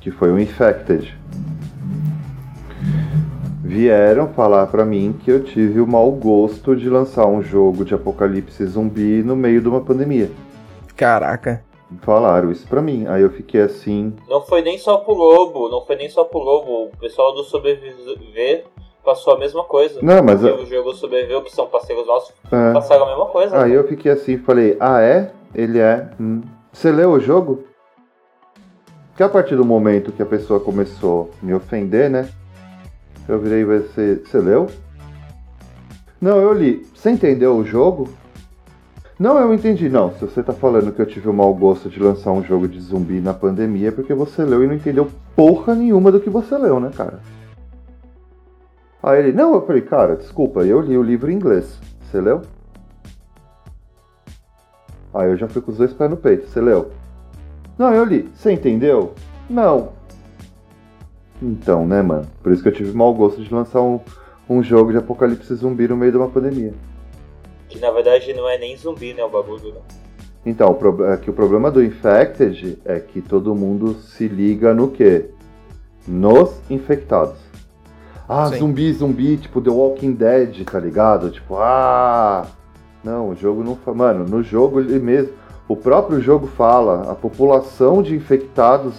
que 0.00 0.10
foi 0.10 0.32
o 0.32 0.38
Infected. 0.38 1.14
Vieram 3.62 4.28
falar 4.28 4.68
para 4.68 4.84
mim 4.84 5.14
que 5.22 5.30
eu 5.30 5.44
tive 5.44 5.80
o 5.80 5.86
mau 5.86 6.10
gosto 6.12 6.74
de 6.74 6.88
lançar 6.88 7.26
um 7.26 7.42
jogo 7.42 7.84
de 7.84 7.94
apocalipse 7.94 8.64
zumbi 8.64 9.22
no 9.22 9.36
meio 9.36 9.60
de 9.60 9.68
uma 9.68 9.80
pandemia. 9.80 10.30
Caraca. 10.96 11.62
Falaram 12.00 12.50
isso 12.50 12.66
pra 12.66 12.80
mim. 12.80 13.06
Aí 13.06 13.22
eu 13.22 13.30
fiquei 13.30 13.60
assim. 13.60 14.14
Não 14.28 14.40
foi 14.40 14.62
nem 14.62 14.78
só 14.78 14.98
pro 14.98 15.14
Lobo, 15.14 15.68
não 15.68 15.84
foi 15.84 15.96
nem 15.96 16.08
só 16.08 16.24
pro 16.24 16.38
Lobo. 16.38 16.86
O 16.86 16.96
pessoal 16.98 17.34
do 17.34 17.44
Sobreviver 17.44 18.64
passou 19.06 19.34
a 19.34 19.38
mesma 19.38 19.62
coisa. 19.62 20.00
Não, 20.02 20.22
mas. 20.22 20.42
Eu... 20.42 20.56
O 20.56 20.66
jogo 20.66 20.92
sobreviveu, 20.92 21.40
que 21.40 21.54
são 21.54 21.68
parceiros 21.68 22.06
nossos, 22.06 22.34
é. 22.50 22.72
passaram 22.72 23.04
a 23.04 23.08
mesma 23.10 23.26
coisa. 23.26 23.62
Aí 23.62 23.70
né? 23.70 23.76
eu 23.78 23.86
fiquei 23.86 24.10
assim 24.10 24.36
falei, 24.36 24.76
ah 24.80 25.00
é? 25.00 25.30
Ele 25.54 25.78
é. 25.78 26.10
Hum. 26.20 26.42
Você 26.72 26.90
leu 26.90 27.12
o 27.12 27.20
jogo? 27.20 27.64
Que 29.16 29.22
a 29.22 29.28
partir 29.28 29.56
do 29.56 29.64
momento 29.64 30.12
que 30.12 30.22
a 30.22 30.26
pessoa 30.26 30.60
começou 30.60 31.30
a 31.42 31.46
me 31.46 31.54
ofender, 31.54 32.10
né? 32.10 32.28
Eu 33.26 33.38
virei 33.38 33.60
e 33.60 33.64
você. 33.64 34.16
Você 34.16 34.38
leu? 34.38 34.66
Não, 36.20 36.38
eu 36.38 36.52
li. 36.52 36.86
Você 36.94 37.10
entendeu 37.10 37.56
o 37.56 37.64
jogo? 37.64 38.08
Não, 39.18 39.38
eu 39.38 39.54
entendi. 39.54 39.88
Não, 39.88 40.12
se 40.12 40.20
você 40.20 40.42
tá 40.42 40.52
falando 40.52 40.92
que 40.92 41.00
eu 41.00 41.06
tive 41.06 41.28
o 41.28 41.32
mau 41.32 41.54
gosto 41.54 41.88
de 41.88 41.98
lançar 41.98 42.32
um 42.32 42.44
jogo 42.44 42.68
de 42.68 42.78
zumbi 42.80 43.20
na 43.20 43.32
pandemia, 43.32 43.88
é 43.88 43.90
porque 43.90 44.12
você 44.12 44.44
leu 44.44 44.62
e 44.62 44.66
não 44.66 44.74
entendeu 44.74 45.08
porra 45.34 45.74
nenhuma 45.74 46.12
do 46.12 46.20
que 46.20 46.28
você 46.28 46.58
leu, 46.58 46.78
né, 46.78 46.90
cara? 46.94 47.20
Aí 49.06 49.20
ele, 49.20 49.32
não, 49.32 49.54
eu 49.54 49.64
falei, 49.64 49.82
cara, 49.82 50.16
desculpa, 50.16 50.64
eu 50.64 50.80
li 50.80 50.98
o 50.98 51.02
livro 51.02 51.30
em 51.30 51.36
inglês. 51.36 51.78
Você 52.02 52.20
leu? 52.20 52.42
Aí 55.14 55.30
eu 55.30 55.36
já 55.36 55.46
fui 55.46 55.62
com 55.62 55.70
os 55.70 55.78
dois 55.78 55.92
pés 55.92 56.10
no 56.10 56.16
peito. 56.16 56.48
Você 56.48 56.60
leu? 56.60 56.90
Não, 57.78 57.94
eu 57.94 58.04
li. 58.04 58.28
Você 58.34 58.50
entendeu? 58.50 59.14
Não. 59.48 59.92
Então, 61.40 61.86
né, 61.86 62.02
mano? 62.02 62.26
Por 62.42 62.50
isso 62.50 62.64
que 62.64 62.68
eu 62.68 62.72
tive 62.72 62.92
mau 62.92 63.14
gosto 63.14 63.40
de 63.40 63.54
lançar 63.54 63.80
um, 63.80 64.00
um 64.50 64.60
jogo 64.60 64.90
de 64.90 64.98
apocalipse 64.98 65.54
zumbi 65.54 65.86
no 65.86 65.96
meio 65.96 66.10
de 66.10 66.18
uma 66.18 66.28
pandemia. 66.28 66.74
Que 67.68 67.78
na 67.78 67.92
verdade 67.92 68.34
não 68.34 68.48
é 68.48 68.58
nem 68.58 68.76
zumbi, 68.76 69.14
né? 69.14 69.22
O 69.22 69.30
bagulho, 69.30 69.72
né? 69.72 69.80
Então, 70.44 70.76
é 71.12 71.16
que 71.16 71.30
o 71.30 71.32
problema 71.32 71.70
do 71.70 71.80
Infected 71.80 72.80
é 72.84 72.98
que 72.98 73.20
todo 73.20 73.54
mundo 73.54 73.94
se 73.94 74.26
liga 74.26 74.74
no 74.74 74.90
quê? 74.90 75.26
Nos 76.08 76.60
infectados. 76.68 77.45
Ah, 78.28 78.46
Sim. 78.46 78.58
zumbi, 78.58 78.92
zumbi, 78.92 79.36
tipo 79.36 79.60
The 79.60 79.70
Walking 79.70 80.12
Dead, 80.12 80.64
tá 80.64 80.80
ligado? 80.80 81.30
Tipo, 81.30 81.56
ah. 81.58 82.46
Não, 83.04 83.30
o 83.30 83.36
jogo 83.36 83.62
não. 83.62 83.94
Mano, 83.94 84.24
no 84.24 84.42
jogo 84.42 84.80
ele 84.80 84.98
mesmo. 84.98 85.32
O 85.68 85.76
próprio 85.76 86.20
jogo 86.20 86.46
fala, 86.46 87.10
a 87.10 87.14
população 87.14 88.02
de 88.02 88.14
infectados 88.14 88.94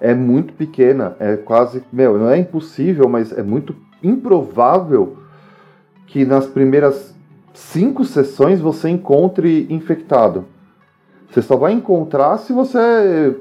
é 0.00 0.14
muito 0.14 0.54
pequena. 0.54 1.16
É 1.20 1.36
quase. 1.36 1.82
Meu, 1.92 2.18
não 2.18 2.30
é 2.30 2.38
impossível, 2.38 3.08
mas 3.08 3.30
é 3.36 3.42
muito 3.42 3.74
improvável 4.02 5.18
que 6.06 6.24
nas 6.24 6.46
primeiras 6.46 7.14
cinco 7.54 8.04
sessões 8.04 8.60
você 8.60 8.88
encontre 8.88 9.66
infectado. 9.70 10.46
Você 11.30 11.40
só 11.40 11.56
vai 11.56 11.72
encontrar 11.72 12.38
se 12.38 12.52
você 12.52 13.36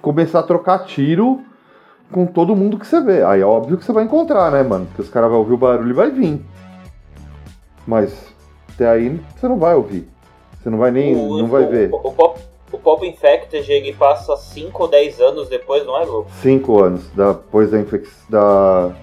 começar 0.00 0.40
a 0.40 0.44
trocar 0.44 0.84
tiro 0.84 1.40
com 2.10 2.26
todo 2.26 2.56
mundo 2.56 2.78
que 2.78 2.86
você 2.86 3.00
vê. 3.00 3.22
Aí 3.22 3.40
é 3.40 3.44
óbvio 3.44 3.78
que 3.78 3.84
você 3.84 3.92
vai 3.92 4.04
encontrar, 4.04 4.50
né, 4.50 4.62
mano? 4.62 4.86
Porque 4.86 5.02
os 5.02 5.08
caras 5.08 5.30
vão 5.30 5.38
ouvir 5.40 5.54
o 5.54 5.58
barulho 5.58 5.90
e 5.90 5.94
vai 5.94 6.10
vir. 6.10 6.40
Mas 7.86 8.34
até 8.74 8.88
aí 8.88 9.20
você 9.36 9.48
não 9.48 9.58
vai 9.58 9.74
ouvir. 9.74 10.08
Você 10.60 10.70
não 10.70 10.78
vai 10.78 10.90
nem. 10.90 11.14
O, 11.14 11.38
não 11.38 11.46
vai 11.46 11.64
o, 11.64 11.68
ver. 11.68 11.90
O, 11.92 11.96
o, 11.96 12.12
Pop, 12.12 12.40
o 12.72 12.78
Pop 12.78 13.06
Infected 13.06 13.70
ele 13.70 13.92
passa 13.94 14.36
5 14.36 14.82
ou 14.82 14.88
10 14.88 15.20
anos 15.20 15.48
depois, 15.48 15.84
não 15.86 15.96
é, 15.98 16.04
Lu? 16.04 16.26
5 16.40 16.82
anos 16.82 17.08
depois 17.10 17.70
da, 17.70 17.78
da, 18.28 18.94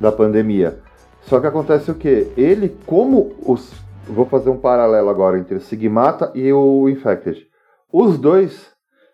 da 0.00 0.12
pandemia. 0.12 0.80
Só 1.22 1.40
que 1.40 1.46
acontece 1.46 1.90
o 1.90 1.94
que? 1.94 2.32
Ele, 2.36 2.76
como 2.86 3.34
os. 3.46 3.72
Vou 4.06 4.26
fazer 4.26 4.50
um 4.50 4.58
paralelo 4.58 5.08
agora 5.08 5.38
entre 5.38 5.54
o 5.54 5.60
Sigmata 5.60 6.30
e 6.34 6.52
o 6.52 6.88
Infected. 6.90 7.46
Os 7.90 8.18
dois 8.18 8.72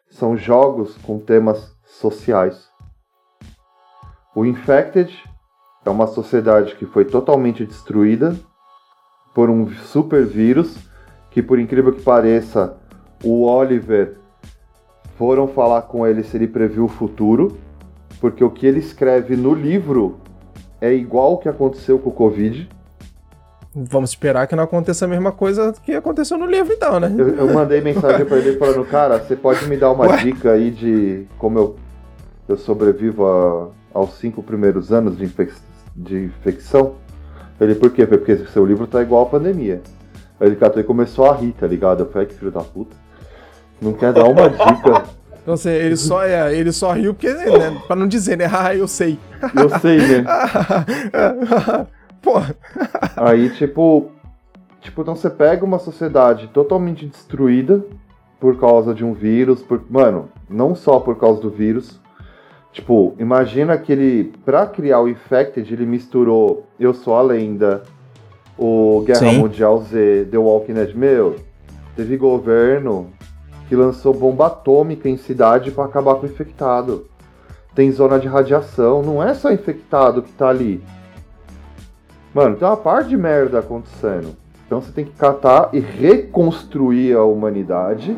são 0.09 0.37
jogos 0.37 0.97
com 0.99 1.19
temas 1.19 1.73
sociais. 1.85 2.70
O 4.35 4.45
Infected 4.45 5.13
é 5.85 5.91
uma 5.91 6.07
sociedade 6.07 6.77
que 6.77 6.87
foi 6.87 7.05
totalmente 7.05 7.67
destruída 7.67 8.37
por 9.35 9.51
um 9.51 9.69
super 9.69 10.25
vírus 10.25 10.77
que, 11.31 11.43
por 11.43 11.59
incrível 11.59 11.93
que 11.93 12.03
pareça, 12.03 12.77
o 13.25 13.45
Oliver 13.45 14.17
foram 15.17 15.49
falar 15.49 15.83
com 15.83 16.07
ele 16.07 16.23
se 16.23 16.37
ele 16.37 16.47
previu 16.47 16.85
o 16.85 16.89
futuro, 16.89 17.59
porque 18.21 18.45
o 18.45 18.51
que 18.51 18.67
ele 18.67 18.79
escreve 18.79 19.37
no 19.37 19.53
livro 19.53 20.21
é 20.81 20.93
igual 20.93 21.35
o 21.35 21.39
que 21.39 21.49
aconteceu 21.49 21.99
com 21.99 22.11
o 22.11 22.13
Covid. 22.13 22.69
Vamos 23.75 24.11
esperar 24.11 24.47
que 24.47 24.55
não 24.55 24.65
aconteça 24.65 25.05
a 25.05 25.09
mesma 25.09 25.33
coisa 25.33 25.73
que 25.85 25.93
aconteceu 25.93 26.39
no 26.39 26.47
livro, 26.47 26.73
então, 26.73 27.01
né? 27.01 27.13
Eu, 27.17 27.29
eu 27.31 27.53
mandei 27.53 27.81
mensagem 27.81 28.25
para 28.25 28.39
ele 28.39 28.57
falando, 28.57 28.85
cara, 28.85 29.19
você 29.19 29.35
pode 29.35 29.67
me 29.67 29.77
dar 29.77 29.91
uma 29.91 30.07
Ué? 30.07 30.17
dica 30.19 30.53
aí 30.53 30.71
de 30.71 31.27
como 31.37 31.59
eu, 31.59 31.77
eu 32.49 32.57
sobrevivo 32.57 33.27
a, 33.27 33.69
aos 33.93 34.15
cinco 34.19 34.43
primeiros 34.43 34.93
anos 34.93 35.17
de, 35.17 35.25
infec 35.25 35.53
de 35.95 36.25
infecção. 36.25 36.95
Ele, 37.61 37.75
por 37.75 37.91
quê? 37.91 38.07
Porque 38.07 38.37
seu 38.47 38.65
livro 38.65 38.87
tá 38.87 39.03
igual 39.03 39.23
à 39.23 39.27
pandemia. 39.27 39.83
Aí 40.41 40.49
ele 40.49 40.57
catou 40.57 40.81
e 40.81 40.85
começou 40.85 41.31
a 41.31 41.37
rir, 41.37 41.53
tá 41.53 41.67
ligado? 41.67 42.01
Eu 42.01 42.11
falei, 42.11 42.27
que 42.27 42.35
filho 42.35 42.51
da 42.51 42.61
puta. 42.61 42.97
Não 43.81 43.93
quer 43.93 44.13
dar 44.13 44.25
uma 44.25 44.49
dica. 44.49 45.05
Então, 45.43 45.55
assim, 45.55 45.71
ele 45.71 45.97
só, 45.97 46.23
é, 46.23 46.55
ele 46.55 46.71
só 46.71 46.93
riu 46.93 47.15
porque, 47.15 47.33
né, 47.33 47.81
pra 47.87 47.97
não 47.97 48.07
dizer, 48.07 48.37
né? 48.37 48.45
Ah, 48.53 48.75
eu 48.75 48.87
sei. 48.87 49.19
Eu 49.57 49.71
sei, 49.81 49.97
né? 49.97 50.25
Pô. 52.21 52.35
Aí, 53.17 53.49
tipo. 53.51 54.11
Tipo, 54.83 55.03
então 55.03 55.17
você 55.17 55.29
pega 55.29 55.65
uma 55.65 55.79
sociedade 55.79 56.49
totalmente 56.49 57.07
destruída 57.07 57.83
por 58.39 58.59
causa 58.59 58.95
de 58.95 59.05
um 59.05 59.13
vírus, 59.13 59.63
por, 59.63 59.83
mano, 59.91 60.29
não 60.49 60.75
só 60.75 61.01
por 61.01 61.17
causa 61.17 61.41
do 61.41 61.51
vírus, 61.51 62.01
Tipo, 62.73 63.15
imagina 63.19 63.77
que 63.77 63.91
ele, 63.91 64.33
pra 64.45 64.67
criar 64.67 65.01
o 65.01 65.09
Infected, 65.09 65.73
ele 65.73 65.87
misturou 65.87 66.67
Eu 66.79 66.95
Sou 66.95 67.17
a 67.17 67.23
Lenda, 67.23 67.83
o 68.57 69.03
Guerra 69.05 69.19
Sim. 69.19 69.39
Mundial 69.39 69.79
Z, 69.79 70.29
The 70.31 70.39
Walking 70.39 70.75
Dead. 70.75 70.95
Meu, 70.95 71.37
teve 71.97 72.17
governo 72.17 73.11
que 73.69 73.75
lançou 73.75 74.13
bomba 74.13 74.47
atômica 74.47 75.09
em 75.09 75.17
cidade 75.17 75.71
para 75.71 75.85
acabar 75.85 76.17
com 76.17 76.27
o 76.27 76.29
infectado. 76.29 77.07
tem 77.75 77.91
zona 77.93 78.19
de 78.19 78.27
radiação, 78.27 79.01
não 79.01 79.23
é 79.23 79.33
só 79.33 79.51
infectado 79.53 80.23
que 80.23 80.33
tá 80.33 80.49
ali. 80.49 80.83
Mano, 82.35 82.57
tem 82.57 82.67
uma 82.67 82.77
parte 82.77 83.09
de 83.09 83.17
merda 83.17 83.61
acontecendo. 83.61 84.37
Então 84.67 84.81
você 84.81 84.93
tem 84.93 85.05
que 85.05 85.13
catar 85.13 85.71
e 85.73 85.81
reconstruir 85.81 87.15
a 87.15 87.25
humanidade, 87.25 88.17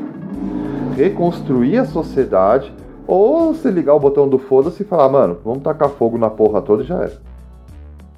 reconstruir 0.96 1.78
a 1.78 1.84
sociedade, 1.84 2.74
ou 3.12 3.52
você 3.52 3.70
ligar 3.70 3.94
o 3.94 4.00
botão 4.00 4.26
do 4.26 4.38
foda-se 4.38 4.82
e 4.82 4.86
falar, 4.86 5.06
mano, 5.10 5.38
vamos 5.44 5.62
tacar 5.62 5.90
fogo 5.90 6.16
na 6.16 6.30
porra 6.30 6.62
toda 6.62 6.82
e 6.82 6.86
já 6.86 6.96
era. 6.96 7.12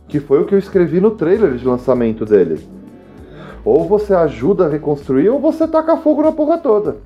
Que 0.07 0.21
foi 0.21 0.41
o 0.41 0.47
que 0.47 0.55
eu 0.55 0.59
escrevi 0.59 1.01
no 1.01 1.11
trailer 1.11 1.57
de 1.57 1.67
lançamento 1.67 2.25
dele. 2.25 2.65
Ou 3.65 3.89
você 3.89 4.15
ajuda 4.15 4.67
a 4.67 4.69
reconstruir, 4.69 5.29
ou 5.31 5.41
você 5.41 5.67
taca 5.67 5.97
fogo 5.97 6.23
na 6.23 6.31
porra 6.31 6.59
toda. 6.59 6.99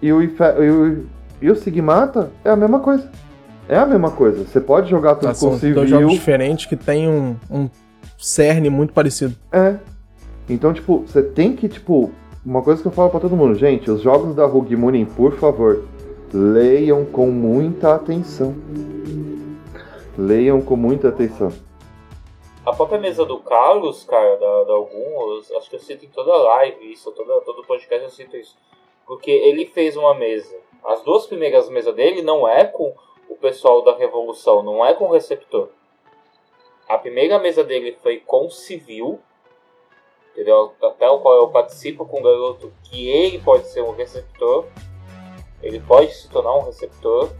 E 0.00 0.12
o, 0.12 0.22
e 0.22 0.28
o, 0.28 1.06
e 1.42 1.50
o 1.50 1.56
Sigmata 1.56 2.30
é 2.44 2.50
a 2.50 2.54
mesma 2.54 2.78
coisa. 2.78 3.10
É 3.68 3.76
a 3.76 3.86
mesma 3.86 4.12
coisa. 4.12 4.44
Você 4.44 4.60
pode 4.60 4.88
jogar 4.88 5.16
tudo 5.16 5.30
ah, 5.30 5.34
com 5.34 5.58
civil. 5.58 5.74
Dois 5.74 5.90
jogos 5.90 6.12
diferentes 6.12 6.66
que 6.66 6.76
tem 6.76 7.08
um, 7.08 7.34
um 7.50 7.68
cerne 8.16 8.70
muito 8.70 8.92
parecido. 8.92 9.34
É. 9.50 9.74
Então, 10.48 10.72
tipo, 10.72 10.98
você 10.98 11.22
tem 11.22 11.56
que, 11.56 11.68
tipo, 11.68 12.12
uma 12.46 12.62
coisa 12.62 12.80
que 12.80 12.86
eu 12.86 12.92
falo 12.92 13.10
para 13.10 13.18
todo 13.18 13.34
mundo, 13.34 13.56
gente, 13.56 13.90
os 13.90 14.00
jogos 14.00 14.36
da 14.36 14.46
Rogue 14.46 14.76
Mooning, 14.76 15.06
por 15.06 15.34
favor, 15.36 15.82
leiam 16.34 17.04
com 17.04 17.28
muita 17.30 17.94
atenção. 17.94 18.56
Leiam 20.18 20.60
com 20.60 20.74
muita 20.74 21.08
atenção. 21.08 21.52
A 22.66 22.72
própria 22.72 22.98
mesa 22.98 23.24
do 23.24 23.38
Carlos, 23.38 24.02
cara, 24.02 24.36
da, 24.36 24.64
da 24.64 24.72
alguns, 24.72 25.52
acho 25.52 25.70
que 25.70 25.76
eu 25.76 25.80
cito 25.80 26.04
em 26.04 26.08
toda 26.08 26.36
live 26.36 26.90
isso, 26.90 27.12
toda, 27.12 27.40
todo 27.42 27.64
podcast 27.64 28.04
eu 28.04 28.10
cito 28.10 28.36
isso. 28.36 28.56
Porque 29.06 29.30
ele 29.30 29.66
fez 29.66 29.96
uma 29.96 30.12
mesa. 30.12 30.56
As 30.84 31.04
duas 31.04 31.24
primeiras 31.26 31.68
mesas 31.68 31.94
dele 31.94 32.20
não 32.20 32.48
é 32.48 32.64
com 32.64 32.92
o 33.28 33.36
pessoal 33.36 33.82
da 33.82 33.94
Revolução, 33.96 34.60
não 34.60 34.84
é 34.84 34.92
com 34.92 35.04
o 35.04 35.12
receptor. 35.12 35.68
A 36.88 36.98
primeira 36.98 37.38
mesa 37.38 37.62
dele 37.62 37.96
foi 38.02 38.18
com 38.18 38.50
civil, 38.50 39.20
entendeu? 40.32 40.72
Até 40.82 41.08
o 41.08 41.20
qual 41.20 41.36
eu 41.36 41.48
participo 41.48 42.04
com 42.04 42.18
o 42.18 42.22
garoto 42.22 42.72
que 42.82 43.08
ele 43.08 43.38
pode 43.38 43.68
ser 43.68 43.82
um 43.82 43.92
receptor, 43.92 44.66
ele 45.64 45.80
pode 45.80 46.14
se 46.14 46.28
tornar 46.28 46.54
um 46.56 46.64
receptor. 46.64 47.30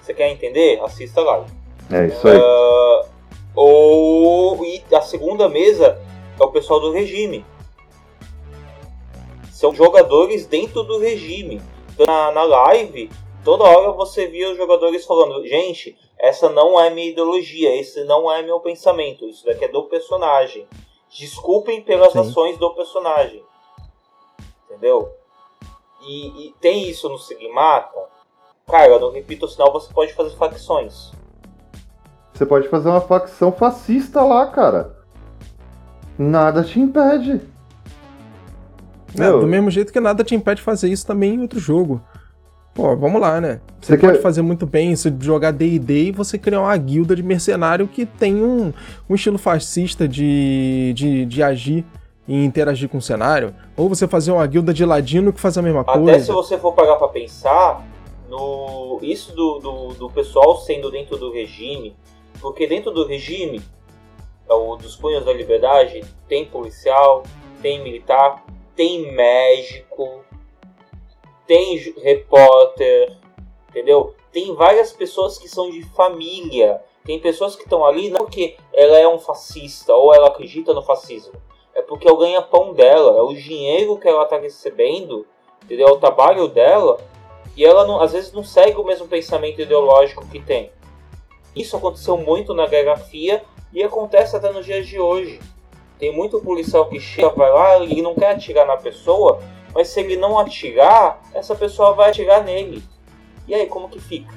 Você 0.00 0.12
quer 0.12 0.30
entender? 0.30 0.78
Assista 0.82 1.22
lá. 1.22 1.46
É 1.90 2.06
isso 2.06 2.28
aí. 2.28 2.36
Uh, 2.36 3.08
ou 3.54 4.64
e 4.66 4.84
a 4.92 5.00
segunda 5.00 5.48
mesa 5.48 5.98
é 6.38 6.44
o 6.44 6.50
pessoal 6.50 6.78
do 6.78 6.92
regime. 6.92 7.44
São 9.50 9.74
jogadores 9.74 10.44
dentro 10.44 10.82
do 10.82 10.98
regime. 10.98 11.62
Na, 12.06 12.32
na 12.32 12.42
live, 12.42 13.08
toda 13.42 13.64
hora 13.64 13.92
você 13.92 14.26
via 14.26 14.50
os 14.50 14.58
jogadores 14.58 15.06
falando: 15.06 15.46
gente, 15.46 15.96
essa 16.18 16.50
não 16.50 16.78
é 16.78 16.90
minha 16.90 17.10
ideologia, 17.10 17.74
esse 17.74 18.04
não 18.04 18.30
é 18.30 18.42
meu 18.42 18.60
pensamento, 18.60 19.26
isso 19.26 19.46
daqui 19.46 19.64
é 19.64 19.68
do 19.68 19.84
personagem. 19.84 20.66
Desculpem 21.08 21.80
pelas 21.80 22.12
Sim. 22.12 22.18
ações 22.18 22.58
do 22.58 22.74
personagem. 22.74 23.42
Entendeu? 24.68 25.10
E, 26.06 26.46
e, 26.46 26.54
tem 26.60 26.88
isso 26.88 27.08
no 27.08 27.18
Sigmata. 27.18 27.98
Cara, 28.66 28.98
no 28.98 29.10
Repito 29.10 29.48
Sinal 29.48 29.72
você 29.72 29.92
pode 29.92 30.12
fazer 30.14 30.36
facções. 30.36 31.12
Você 32.32 32.44
pode 32.44 32.68
fazer 32.68 32.88
uma 32.88 33.00
facção 33.00 33.52
fascista 33.52 34.22
lá, 34.22 34.46
cara. 34.46 34.96
Nada 36.18 36.62
te 36.62 36.80
impede. 36.80 37.40
É, 39.18 39.30
do 39.30 39.46
mesmo 39.46 39.70
jeito 39.70 39.92
que 39.92 40.00
nada 40.00 40.24
te 40.24 40.34
impede 40.34 40.56
de 40.56 40.64
fazer 40.64 40.88
isso 40.88 41.06
também 41.06 41.34
em 41.34 41.42
outro 41.42 41.60
jogo. 41.60 42.02
Pô, 42.74 42.96
vamos 42.96 43.20
lá, 43.20 43.40
né? 43.40 43.60
Você, 43.80 43.92
você 43.92 43.98
pode 43.98 44.14
quer... 44.14 44.22
fazer 44.22 44.42
muito 44.42 44.66
bem 44.66 44.90
isso 44.90 45.08
de 45.08 45.24
jogar 45.24 45.52
D&D 45.52 46.08
e 46.08 46.12
você 46.12 46.36
criar 46.36 46.60
uma 46.60 46.76
guilda 46.76 47.14
de 47.14 47.22
mercenário 47.22 47.86
que 47.86 48.04
tem 48.04 48.42
um, 48.42 48.72
um 49.08 49.14
estilo 49.14 49.38
fascista 49.38 50.08
de, 50.08 50.92
de, 50.96 51.24
de 51.24 51.42
agir 51.42 51.84
e 52.26 52.44
interagir 52.44 52.88
com 52.88 52.98
o 52.98 53.02
cenário. 53.02 53.54
Ou 53.76 53.88
você 53.88 54.08
fazer 54.08 54.32
uma 54.32 54.46
guilda 54.46 54.72
de 54.72 54.84
ladino 54.84 55.32
que 55.32 55.40
faz 55.40 55.58
a 55.58 55.62
mesma 55.62 55.82
Até 55.82 55.92
coisa. 55.92 56.12
Até 56.12 56.20
se 56.20 56.32
você 56.32 56.58
for 56.58 56.72
pagar 56.72 56.96
pra 56.96 57.08
pensar, 57.08 57.86
no 58.28 58.98
isso 59.02 59.34
do, 59.34 59.58
do, 59.58 59.88
do 59.94 60.10
pessoal 60.10 60.56
sendo 60.58 60.90
dentro 60.90 61.16
do 61.16 61.30
regime, 61.30 61.96
porque 62.40 62.66
dentro 62.66 62.90
do 62.90 63.06
regime, 63.06 63.62
o 64.48 64.76
dos 64.76 64.96
punhos 64.96 65.24
da 65.24 65.32
liberdade, 65.32 66.02
tem 66.28 66.44
policial, 66.44 67.22
tem 67.60 67.82
militar, 67.82 68.44
tem 68.74 69.12
médico, 69.12 70.24
tem 71.46 71.76
repórter, 72.02 73.16
entendeu? 73.68 74.14
Tem 74.32 74.54
várias 74.54 74.92
pessoas 74.92 75.38
que 75.38 75.48
são 75.48 75.70
de 75.70 75.82
família. 75.82 76.80
Tem 77.04 77.20
pessoas 77.20 77.54
que 77.54 77.64
estão 77.64 77.84
ali 77.84 78.08
não 78.08 78.20
porque 78.20 78.56
ela 78.72 78.98
é 78.98 79.06
um 79.06 79.18
fascista 79.18 79.94
ou 79.94 80.14
ela 80.14 80.28
acredita 80.28 80.72
no 80.72 80.82
fascismo. 80.82 81.34
É 81.74 81.82
porque 81.82 82.08
é 82.08 82.12
o 82.12 82.16
ganha-pão 82.16 82.72
dela, 82.72 83.18
é 83.18 83.22
o 83.22 83.34
dinheiro 83.34 83.98
que 83.98 84.08
ela 84.08 84.24
está 84.24 84.38
recebendo, 84.38 85.26
entendeu? 85.62 85.88
É 85.88 85.92
o 85.92 85.98
trabalho 85.98 86.48
dela. 86.48 86.98
E 87.56 87.64
ela 87.64 87.86
não, 87.86 88.00
às 88.00 88.12
vezes 88.12 88.32
não 88.32 88.44
segue 88.44 88.78
o 88.78 88.84
mesmo 88.84 89.06
pensamento 89.06 89.60
ideológico 89.60 90.26
que 90.26 90.40
tem. 90.40 90.70
Isso 91.54 91.76
aconteceu 91.76 92.16
muito 92.16 92.52
na 92.52 92.66
Guerra 92.66 92.96
Fria 92.96 93.42
e 93.72 93.82
acontece 93.82 94.36
até 94.36 94.50
nos 94.52 94.66
dias 94.66 94.86
de 94.86 94.98
hoje. 94.98 95.40
Tem 95.98 96.12
muito 96.12 96.40
policial 96.40 96.86
que 96.86 96.98
chega, 96.98 97.30
vai 97.30 97.50
lá 97.50 97.78
e 97.84 98.02
não 98.02 98.14
quer 98.14 98.32
atirar 98.32 98.66
na 98.66 98.76
pessoa 98.76 99.40
mas 99.74 99.88
se 99.88 100.00
ele 100.00 100.16
não 100.16 100.38
atirar, 100.38 101.20
essa 101.34 101.54
pessoa 101.54 101.94
vai 101.94 102.10
atirar 102.10 102.44
nele. 102.44 102.82
E 103.48 103.54
aí, 103.54 103.66
como 103.66 103.88
que 103.88 104.00
fica? 104.00 104.32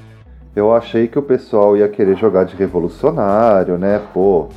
Eu 0.55 0.73
achei 0.73 1.07
que 1.07 1.19
o 1.19 1.21
pessoal 1.21 1.77
ia 1.77 1.87
querer 1.87 2.17
jogar 2.17 2.43
de 2.43 2.55
revolucionário, 2.55 3.77
né? 3.77 4.01
Pô, 4.11 4.47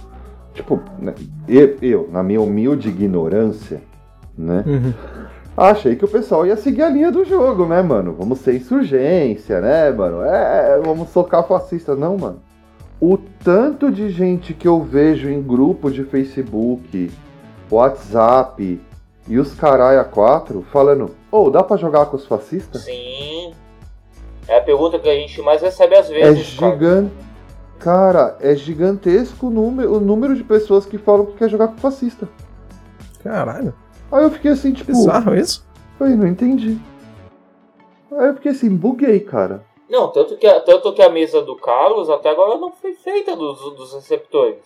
tipo, 0.54 0.80
né? 0.98 1.14
eu, 1.48 2.08
na 2.10 2.22
minha 2.22 2.40
humilde 2.40 2.88
ignorância, 2.88 3.80
né? 4.36 4.64
Uhum. 4.66 4.94
Achei 5.56 5.96
que 5.96 6.04
o 6.04 6.08
pessoal 6.08 6.46
ia 6.46 6.56
seguir 6.56 6.82
a 6.82 6.88
linha 6.88 7.10
do 7.10 7.24
jogo, 7.24 7.66
né, 7.66 7.82
mano? 7.82 8.14
Vamos 8.18 8.38
ser 8.40 8.56
insurgência, 8.56 9.60
né, 9.60 9.90
mano? 9.90 10.22
É, 10.22 10.80
vamos 10.84 11.10
socar 11.10 11.46
fascista. 11.46 11.94
Não, 11.94 12.16
mano. 12.16 12.40
O 13.00 13.18
tanto 13.42 13.90
de 13.90 14.10
gente 14.10 14.54
que 14.54 14.68
eu 14.68 14.82
vejo 14.82 15.28
em 15.28 15.42
grupo 15.42 15.90
de 15.90 16.04
Facebook, 16.04 17.10
WhatsApp, 17.70 18.80
e 19.28 19.38
os 19.38 19.54
Caralho 19.54 20.04
4 20.06 20.64
falando: 20.72 21.14
Ô, 21.30 21.44
oh, 21.44 21.50
dá 21.50 21.62
pra 21.62 21.76
jogar 21.76 22.06
com 22.06 22.16
os 22.16 22.26
fascistas? 22.26 22.82
Sim. 22.82 23.52
É 24.48 24.58
a 24.58 24.60
pergunta 24.60 24.98
que 24.98 25.08
a 25.08 25.14
gente 25.14 25.40
mais 25.42 25.62
recebe 25.62 25.94
às 25.94 26.08
vezes. 26.08 26.40
É 26.40 26.70
gigante. 26.70 27.10
Cara, 27.10 27.29
é 28.40 28.54
gigantesco 28.54 29.46
o 29.46 29.50
número, 29.50 29.94
o 29.94 30.00
número 30.00 30.34
de 30.34 30.44
pessoas 30.44 30.84
que 30.86 30.98
falam 30.98 31.26
que 31.26 31.38
quer 31.38 31.48
jogar 31.48 31.68
com 31.68 31.78
fascista. 31.78 32.28
Caralho. 33.22 33.74
Aí 34.10 34.22
eu 34.22 34.30
fiquei 34.30 34.50
assim, 34.50 34.72
tipo. 34.72 34.92
Bizarro 34.92 35.34
isso? 35.34 35.66
Aí 36.00 36.14
não 36.16 36.26
entendi. 36.26 36.78
Aí 38.12 38.28
eu 38.28 38.34
fiquei 38.34 38.52
assim, 38.52 38.74
buguei, 38.74 39.20
cara. 39.20 39.64
Não, 39.88 40.08
tanto 40.08 40.36
que, 40.36 40.46
a, 40.46 40.60
tanto 40.60 40.92
que 40.92 41.02
a 41.02 41.08
mesa 41.08 41.42
do 41.42 41.56
Carlos 41.56 42.08
até 42.08 42.30
agora 42.30 42.56
não 42.58 42.70
foi 42.70 42.94
feita 42.94 43.34
dos, 43.34 43.58
dos 43.74 43.92
receptores. 43.94 44.62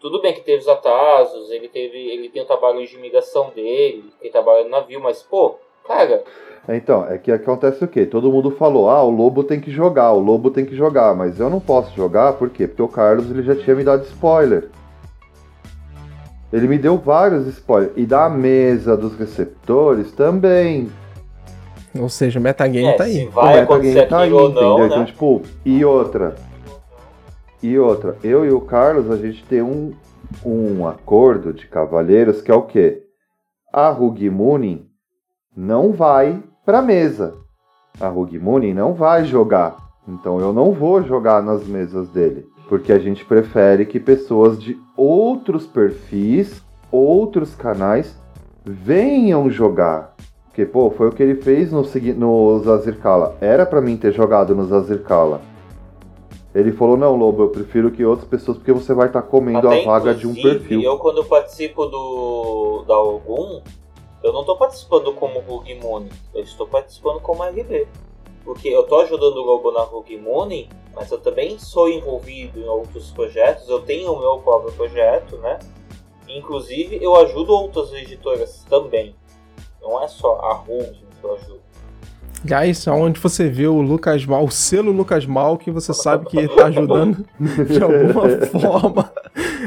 Tudo 0.00 0.20
bem 0.20 0.32
que 0.32 0.42
teve 0.42 0.62
os 0.62 0.68
atrasos, 0.68 1.50
ele 1.50 1.68
teve, 1.68 1.98
ele 1.98 2.28
tem 2.28 2.42
o 2.42 2.46
trabalho 2.46 2.86
de 2.86 2.96
migração 2.98 3.50
dele, 3.50 4.12
ele 4.20 4.30
trabalha 4.30 4.62
no 4.62 4.70
navio, 4.70 5.00
mas 5.00 5.22
pô, 5.22 5.56
cara. 5.84 6.22
Então, 6.68 7.06
é 7.08 7.16
que 7.16 7.32
acontece 7.32 7.82
o 7.82 7.88
quê? 7.88 8.04
Todo 8.04 8.30
mundo 8.30 8.50
falou, 8.50 8.90
ah, 8.90 9.02
o 9.02 9.10
Lobo 9.10 9.42
tem 9.42 9.58
que 9.58 9.70
jogar, 9.70 10.12
o 10.12 10.18
Lobo 10.18 10.50
tem 10.50 10.66
que 10.66 10.76
jogar, 10.76 11.14
mas 11.14 11.40
eu 11.40 11.48
não 11.48 11.60
posso 11.60 11.96
jogar, 11.96 12.34
por 12.34 12.50
quê? 12.50 12.66
Porque 12.66 12.82
o 12.82 12.88
Carlos 12.88 13.30
ele 13.30 13.42
já 13.42 13.56
tinha 13.56 13.74
me 13.74 13.82
dado 13.82 14.04
spoiler. 14.04 14.68
Ele 16.52 16.68
me 16.68 16.78
deu 16.78 16.98
vários 16.98 17.46
spoilers. 17.46 17.92
E 17.96 18.04
da 18.04 18.28
mesa 18.28 18.96
dos 18.96 19.16
receptores 19.16 20.12
também. 20.12 20.90
Ou 21.98 22.08
seja, 22.08 22.38
o 22.38 22.42
metagame 22.42 22.84
é, 22.84 22.92
tá 22.92 23.04
aí. 23.04 23.28
o 23.34 23.46
metagame 23.46 24.06
tá 24.06 24.20
aí, 24.20 24.30
não, 24.30 24.44
entendeu? 24.44 24.78
Né? 24.78 24.86
Então, 24.86 25.04
tipo, 25.06 25.42
e 25.64 25.84
outra. 25.84 26.36
E 27.62 27.78
outra, 27.78 28.16
eu 28.22 28.44
e 28.44 28.50
o 28.50 28.60
Carlos, 28.60 29.10
a 29.10 29.16
gente 29.16 29.42
tem 29.44 29.62
um, 29.62 29.92
um 30.44 30.86
acordo 30.86 31.52
de 31.52 31.66
cavalheiros 31.66 32.40
que 32.40 32.50
é 32.50 32.54
o 32.54 32.62
quê? 32.62 33.02
A 33.72 33.90
Rugimuni 33.90 34.86
não 35.56 35.92
vai 35.92 36.40
pra 36.68 36.82
mesa. 36.82 37.34
A 37.98 38.08
Rugimuni 38.08 38.74
não 38.74 38.92
vai 38.92 39.24
jogar. 39.24 39.74
Então 40.06 40.38
eu 40.38 40.52
não 40.52 40.70
vou 40.70 41.02
jogar 41.02 41.42
nas 41.42 41.66
mesas 41.66 42.10
dele. 42.10 42.46
Porque 42.68 42.92
a 42.92 42.98
gente 42.98 43.24
prefere 43.24 43.86
que 43.86 43.98
pessoas 43.98 44.60
de 44.60 44.78
outros 44.94 45.66
perfis, 45.66 46.62
outros 46.92 47.54
canais, 47.54 48.14
venham 48.62 49.48
jogar. 49.48 50.14
Porque, 50.44 50.66
pô, 50.66 50.90
foi 50.90 51.08
o 51.08 51.12
que 51.12 51.22
ele 51.22 51.36
fez 51.36 51.72
no, 51.72 51.82
no 52.18 52.58
Zazirkala. 52.62 53.38
Era 53.40 53.64
para 53.64 53.80
mim 53.80 53.96
ter 53.96 54.12
jogado 54.12 54.54
no 54.54 54.66
Zazirkala. 54.66 55.40
Ele 56.54 56.72
falou, 56.72 56.98
não, 56.98 57.16
Lobo, 57.16 57.44
eu 57.44 57.48
prefiro 57.48 57.90
que 57.90 58.04
outras 58.04 58.28
pessoas, 58.28 58.58
porque 58.58 58.72
você 58.72 58.92
vai 58.92 59.06
estar 59.06 59.22
tá 59.22 59.26
comendo 59.26 59.68
Até 59.68 59.80
a 59.80 59.86
vaga 59.86 60.14
de 60.14 60.26
um 60.26 60.34
perfil. 60.34 60.82
Eu, 60.82 60.98
quando 60.98 61.24
participo 61.24 61.86
do 61.86 62.84
da 62.86 62.94
Algum, 62.94 63.62
eu 64.22 64.32
não 64.32 64.40
estou 64.40 64.56
participando 64.56 65.12
como 65.14 65.40
Rugimone, 65.40 66.10
eu 66.34 66.42
estou 66.42 66.66
participando 66.66 67.20
como 67.20 67.44
RB. 67.44 67.86
porque 68.44 68.68
eu 68.68 68.82
tô 68.84 69.00
ajudando 69.00 69.36
o 69.36 69.42
Lobo 69.44 69.70
na 69.70 69.82
Rogue 69.82 70.16
Money, 70.16 70.70
mas 70.94 71.10
eu 71.10 71.18
também 71.18 71.58
sou 71.58 71.88
envolvido 71.88 72.58
em 72.58 72.66
outros 72.66 73.10
projetos, 73.10 73.68
eu 73.68 73.82
tenho 73.82 74.12
o 74.12 74.18
meu 74.18 74.38
próprio 74.38 74.72
projeto, 74.72 75.36
né? 75.38 75.58
Inclusive, 76.26 76.98
eu 77.02 77.14
ajudo 77.16 77.52
outras 77.52 77.92
editoras 77.92 78.64
também. 78.64 79.14
Não 79.80 80.02
é 80.02 80.08
só 80.08 80.36
a 80.40 80.54
Rogue 80.54 81.06
que 81.20 81.24
eu 81.24 81.34
ajudo. 81.34 81.67
Guys, 82.44 82.86
onde 82.86 83.18
você 83.20 83.48
vê 83.48 83.66
o 83.66 83.80
Lucas 83.80 84.24
Mal, 84.24 84.44
o 84.44 84.50
selo 84.50 84.92
Lucas 84.92 85.26
Mal, 85.26 85.58
que 85.58 85.70
você 85.70 85.92
sabe 85.92 86.26
que 86.26 86.46
tá 86.48 86.66
ajudando 86.66 87.24
de 87.68 87.82
alguma 87.82 88.28
forma 88.46 89.12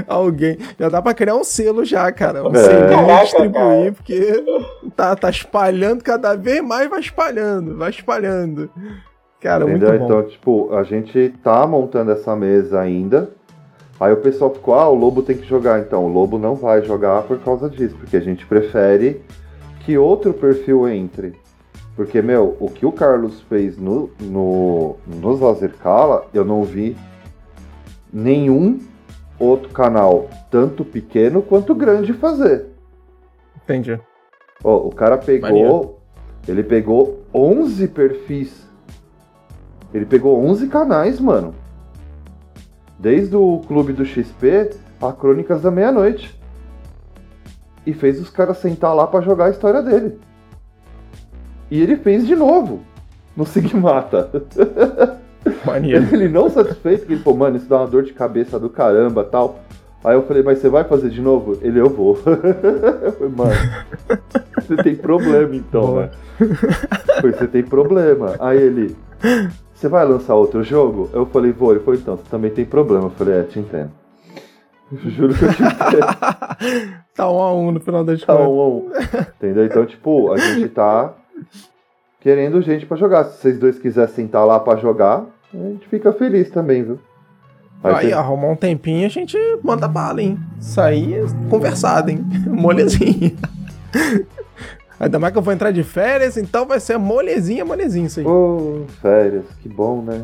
alguém. 0.07 0.57
Já 0.79 0.87
dá 0.89 1.01
pra 1.01 1.13
criar 1.13 1.35
um 1.35 1.43
selo 1.43 1.83
já, 1.83 2.11
cara. 2.11 2.47
Um 2.47 2.55
É. 2.55 2.59
selo 2.63 3.21
distribuir, 3.23 3.93
porque 3.93 4.43
tá, 4.95 5.15
tá 5.15 5.29
espalhando 5.29 6.03
cada 6.03 6.35
vez 6.35 6.61
mais, 6.63 6.89
vai 6.89 6.99
espalhando, 7.01 7.77
vai 7.77 7.89
espalhando. 7.89 8.69
Cara, 9.41 9.65
Entendeu? 9.65 9.89
muito 9.89 9.99
bom. 9.99 10.05
Então, 10.05 10.23
tipo, 10.29 10.73
a 10.75 10.83
gente 10.83 11.33
tá 11.43 11.65
montando 11.67 12.11
essa 12.11 12.35
mesa 12.35 12.79
ainda. 12.79 13.31
Aí 13.99 14.13
o 14.13 14.17
pessoal 14.17 14.53
ficou, 14.53 14.73
ah, 14.75 14.87
o 14.87 14.95
Lobo 14.95 15.21
tem 15.21 15.35
que 15.37 15.47
jogar. 15.47 15.79
Então, 15.79 16.05
o 16.05 16.07
Lobo 16.07 16.39
não 16.39 16.55
vai 16.55 16.83
jogar 16.83 17.23
por 17.23 17.37
causa 17.39 17.69
disso, 17.69 17.95
porque 17.99 18.17
a 18.17 18.21
gente 18.21 18.45
prefere 18.45 19.21
que 19.81 19.97
outro 19.97 20.31
perfil 20.33 20.87
entre. 20.87 21.33
Porque, 22.01 22.19
meu, 22.19 22.57
o 22.59 22.67
que 22.67 22.83
o 22.83 22.91
Carlos 22.91 23.41
fez 23.41 23.77
no, 23.77 24.09
no, 24.19 24.95
no 25.05 25.35
Lazercala, 25.35 26.25
eu 26.33 26.43
não 26.43 26.63
vi 26.63 26.97
nenhum 28.11 28.79
outro 29.37 29.69
canal, 29.69 30.27
tanto 30.49 30.83
pequeno 30.83 31.43
quanto 31.43 31.75
grande, 31.75 32.11
fazer. 32.11 32.69
Entendi. 33.55 33.99
Ó, 34.63 34.77
o 34.77 34.89
cara 34.89 35.15
pegou. 35.15 35.99
Ele 36.47 36.63
pegou 36.63 37.19
11 37.31 37.87
perfis. 37.89 38.67
Ele 39.93 40.07
pegou 40.07 40.43
11 40.43 40.69
canais, 40.69 41.19
mano. 41.19 41.53
Desde 42.97 43.35
o 43.35 43.61
Clube 43.67 43.93
do 43.93 44.03
XP 44.03 44.71
a 44.99 45.13
Crônicas 45.13 45.61
da 45.61 45.69
Meia-Noite. 45.69 46.35
E 47.85 47.93
fez 47.93 48.19
os 48.19 48.31
caras 48.31 48.57
sentar 48.57 48.95
lá 48.95 49.05
pra 49.05 49.21
jogar 49.21 49.45
a 49.45 49.51
história 49.51 49.83
dele. 49.83 50.19
E 51.71 51.81
ele 51.81 51.95
fez 51.95 52.27
de 52.27 52.35
novo. 52.35 52.81
No 53.35 53.45
Sigmata. 53.45 54.29
Maneiro. 55.65 56.05
Ele 56.13 56.27
não 56.27 56.49
satisfeito, 56.49 56.99
porque 56.99 57.13
ele 57.13 57.23
falou, 57.23 57.39
mano, 57.39 57.55
isso 57.57 57.67
dá 57.67 57.77
uma 57.77 57.87
dor 57.87 58.03
de 58.03 58.13
cabeça 58.13 58.59
do 58.59 58.69
caramba 58.69 59.23
tal. 59.23 59.59
Aí 60.03 60.15
eu 60.15 60.23
falei, 60.23 60.43
mas 60.43 60.59
você 60.59 60.67
vai 60.67 60.83
fazer 60.83 61.09
de 61.09 61.21
novo? 61.21 61.57
Ele, 61.61 61.79
eu 61.79 61.89
vou. 61.89 62.17
eu 62.25 63.11
falei, 63.13 63.33
mano, 63.35 64.21
você 64.55 64.75
tem 64.77 64.95
problema 64.95 65.55
então, 65.55 65.95
né? 66.01 66.09
Falei, 67.21 67.31
você 67.37 67.47
tem 67.47 67.63
problema. 67.63 68.35
Aí 68.39 68.57
ele, 68.61 68.95
você 69.73 69.87
vai 69.87 70.05
lançar 70.05 70.35
outro 70.35 70.63
jogo? 70.63 71.09
Eu 71.13 71.25
falei, 71.25 71.51
vou. 71.51 71.71
Ele 71.71 71.79
falou, 71.79 71.99
então, 71.99 72.17
você 72.17 72.23
também 72.29 72.51
tem 72.51 72.65
problema. 72.65 73.05
Eu 73.05 73.11
falei, 73.11 73.39
é, 73.39 73.43
te 73.43 73.59
entendo. 73.59 73.91
Juro 74.91 75.33
que 75.33 75.45
eu 75.45 75.53
te 75.53 75.63
entendo. 75.63 76.95
tá 77.15 77.31
um 77.31 77.39
a 77.39 77.53
um 77.55 77.71
no 77.71 77.79
final 77.79 78.03
das 78.03 78.21
Tá 78.21 78.33
contas. 78.35 78.47
um 78.49 78.59
a 78.59 78.67
um. 78.67 78.89
Entendeu? 79.37 79.65
Então, 79.65 79.85
tipo, 79.85 80.31
a 80.33 80.37
gente 80.37 80.67
tá 80.69 81.13
querendo 82.19 82.61
gente 82.61 82.85
pra 82.85 82.97
jogar. 82.97 83.25
Se 83.25 83.37
vocês 83.41 83.59
dois 83.59 83.79
quiserem 83.79 84.13
sentar 84.13 84.45
lá 84.45 84.59
pra 84.59 84.75
jogar, 84.77 85.25
a 85.53 85.57
gente 85.57 85.87
fica 85.87 86.11
feliz 86.13 86.49
também, 86.49 86.83
viu? 86.83 86.99
Aí 87.83 87.93
Aí, 87.95 88.05
tem- 88.07 88.13
arrumar 88.13 88.49
um 88.49 88.55
tempinho, 88.55 89.05
a 89.07 89.09
gente 89.09 89.37
manda 89.63 89.87
bala, 89.87 90.21
hein? 90.21 90.37
Aí 90.77 91.15
é 91.15 91.25
conversado, 91.49 92.11
hein? 92.11 92.23
Molezinha. 92.47 93.33
Ainda 94.99 95.17
mais 95.17 95.31
que 95.33 95.39
eu 95.39 95.41
vou 95.41 95.51
entrar 95.53 95.71
de 95.71 95.83
férias, 95.83 96.37
então 96.37 96.67
vai 96.67 96.79
ser 96.79 96.97
molezinha, 96.99 97.65
molezinha 97.65 98.05
isso 98.05 98.19
aí. 98.19 98.25
Ô, 98.25 98.85
férias, 99.01 99.45
que 99.63 99.67
bom, 99.67 100.03
né? 100.03 100.21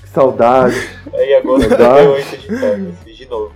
Que 0.00 0.08
saudade. 0.08 0.74
Aí 1.12 1.34
agosto 1.34 1.68
Verdade. 1.68 2.00
deu 2.00 2.12
8 2.12 2.36
de 2.38 2.46
férias, 2.58 2.94
de 3.04 3.26
novo. 3.28 3.52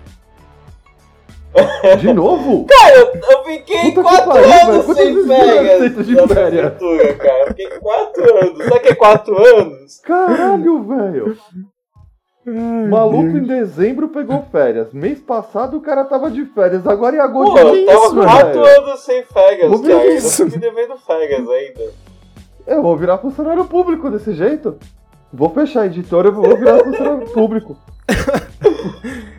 De 2.00 2.12
novo? 2.12 2.66
Cara, 2.66 2.96
eu, 2.96 3.12
eu 3.30 3.44
fiquei 3.44 3.92
Puta 3.92 4.02
que 4.02 4.02
4 4.02 4.26
pariu, 4.26 4.48
velho. 4.48 4.70
anos 4.72 4.86
Quantas 4.86 5.04
sem 5.04 5.14
vezes 5.14 5.26
férias 5.26 5.94
você 5.94 6.02
de 6.02 6.14
prefeitura, 6.16 7.14
cara. 7.14 7.40
Eu 7.40 7.46
fiquei 7.48 7.68
4 7.68 8.38
anos. 8.38 8.64
Sabe 8.64 8.80
que 8.80 8.88
é 8.88 8.94
4 8.94 9.38
anos? 9.60 10.00
Caralho, 10.00 10.82
velho. 10.82 11.38
Ai, 12.46 12.88
maluco 12.88 13.32
Deus. 13.32 13.36
em 13.36 13.46
dezembro 13.46 14.08
pegou 14.08 14.44
férias. 14.50 14.92
Mês 14.92 15.20
passado 15.20 15.76
o 15.76 15.80
cara 15.80 16.04
tava 16.04 16.30
de 16.30 16.44
férias. 16.46 16.86
Agora 16.86 17.16
em 17.16 17.20
agosto. 17.20 17.52
Pô, 17.52 17.70
que 17.72 17.78
eu 17.78 17.86
tava 17.86 18.04
isso, 18.06 18.14
4 18.16 18.62
velho? 18.62 18.82
anos 18.82 19.00
sem 19.00 19.24
Vou 19.68 19.78
ver 19.78 19.92
cara. 19.92 20.06
Eu 20.06 20.14
isso. 20.16 20.44
tô 20.44 20.50
me 20.52 20.58
devendo 20.58 20.96
férias 20.98 21.48
ainda. 21.48 21.92
Eu 22.66 22.82
vou 22.82 22.96
virar 22.96 23.18
funcionário 23.18 23.64
público 23.66 24.10
desse 24.10 24.32
jeito. 24.34 24.76
Vou 25.32 25.50
fechar 25.50 25.82
a 25.82 25.86
editora 25.86 26.28
e 26.28 26.32
vou 26.32 26.56
virar 26.56 26.78
funcionário 26.82 27.28
público. 27.32 27.76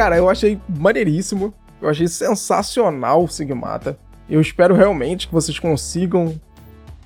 Cara, 0.00 0.16
eu 0.16 0.30
achei 0.30 0.58
maneiríssimo. 0.66 1.52
Eu 1.78 1.86
achei 1.86 2.08
sensacional 2.08 3.22
o 3.22 3.28
Sigmata. 3.28 3.98
Eu 4.30 4.40
espero 4.40 4.74
realmente 4.74 5.28
que 5.28 5.34
vocês 5.34 5.58
consigam 5.58 6.40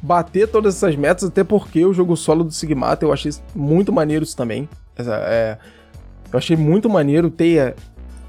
bater 0.00 0.46
todas 0.46 0.76
essas 0.76 0.94
metas, 0.94 1.24
até 1.24 1.42
porque 1.42 1.84
o 1.84 1.92
jogo 1.92 2.16
solo 2.16 2.44
do 2.44 2.52
Sigmata 2.52 3.04
eu 3.04 3.12
achei 3.12 3.32
muito 3.52 3.92
maneiro 3.92 4.22
isso 4.22 4.36
também. 4.36 4.68
É, 4.96 5.58
eu 6.32 6.38
achei 6.38 6.56
muito 6.56 6.88
maneiro 6.88 7.30
ter 7.30 7.58
é, 7.58 7.74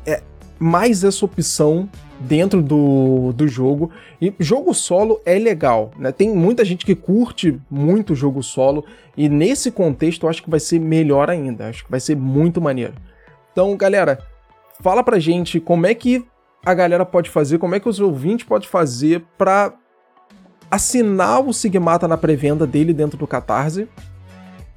é, 0.04 0.24
mais 0.58 1.04
essa 1.04 1.24
opção 1.24 1.88
dentro 2.20 2.64
do, 2.64 3.34
do 3.34 3.48
jogo. 3.48 3.92
E 4.20 4.34
jogo 4.40 4.74
solo 4.74 5.22
é 5.28 5.38
legal, 5.38 5.92
né? 5.96 6.12
Tem 6.12 6.36
muita 6.36 6.66
gente 6.66 6.88
que 6.88 6.96
curte 6.96 7.62
muito 7.70 8.16
jogo 8.16 8.42
solo, 8.42 8.84
e 9.16 9.30
nesse 9.30 9.70
contexto 9.70 10.26
eu 10.26 10.30
acho 10.32 10.42
que 10.42 10.50
vai 10.50 10.60
ser 10.60 10.80
melhor 10.80 11.30
ainda. 11.30 11.70
Acho 11.70 11.86
que 11.86 11.92
vai 11.92 12.00
ser 12.00 12.16
muito 12.16 12.60
maneiro. 12.60 12.96
Então, 13.52 13.78
galera, 13.78 14.20
fala 14.82 15.04
pra 15.04 15.20
gente 15.20 15.60
como 15.60 15.86
é 15.86 15.94
que 15.94 16.26
a 16.66 16.74
galera 16.74 17.06
pode 17.06 17.30
fazer, 17.30 17.60
como 17.60 17.76
é 17.76 17.80
que 17.80 17.88
os 17.88 18.00
ouvintes 18.00 18.46
podem 18.46 18.68
fazer 18.68 19.24
pra 19.38 19.74
assinar 20.70 21.42
o 21.42 21.54
Sigmata 21.54 22.08
na 22.08 22.18
pré-venda 22.18 22.66
dele 22.66 22.94
dentro 22.94 23.18
do 23.18 23.28
Catarse. 23.28 23.88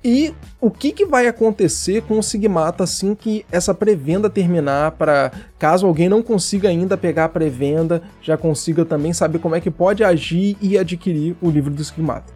E 0.04 0.32
o 0.60 0.70
que, 0.70 0.92
que 0.92 1.04
vai 1.04 1.26
acontecer 1.26 2.02
com 2.02 2.18
o 2.18 2.22
Sigmata 2.22 2.84
assim 2.84 3.16
que 3.16 3.44
essa 3.50 3.74
pré-venda 3.74 4.30
terminar, 4.30 4.92
para 4.92 5.32
caso 5.58 5.86
alguém 5.86 6.08
não 6.08 6.22
consiga 6.22 6.68
ainda 6.68 6.96
pegar 6.96 7.24
a 7.24 7.28
pré-venda, 7.28 8.02
já 8.22 8.36
consiga 8.36 8.84
também 8.84 9.12
saber 9.12 9.40
como 9.40 9.56
é 9.56 9.60
que 9.60 9.70
pode 9.70 10.04
agir 10.04 10.56
e 10.60 10.78
adquirir 10.78 11.36
o 11.42 11.50
livro 11.50 11.72
do 11.72 11.82
Sigmata. 11.82 12.32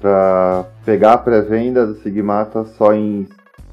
Pra 0.00 0.66
pegar 0.84 1.14
a 1.14 1.18
pré-venda 1.18 1.86
do 1.86 1.94
Sigmata 2.02 2.64
só 2.76 2.92
em 2.92 3.26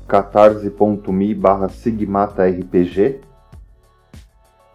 catarse.me 0.07 1.33
barra 1.35 1.69
sigmatarpg. 1.69 3.19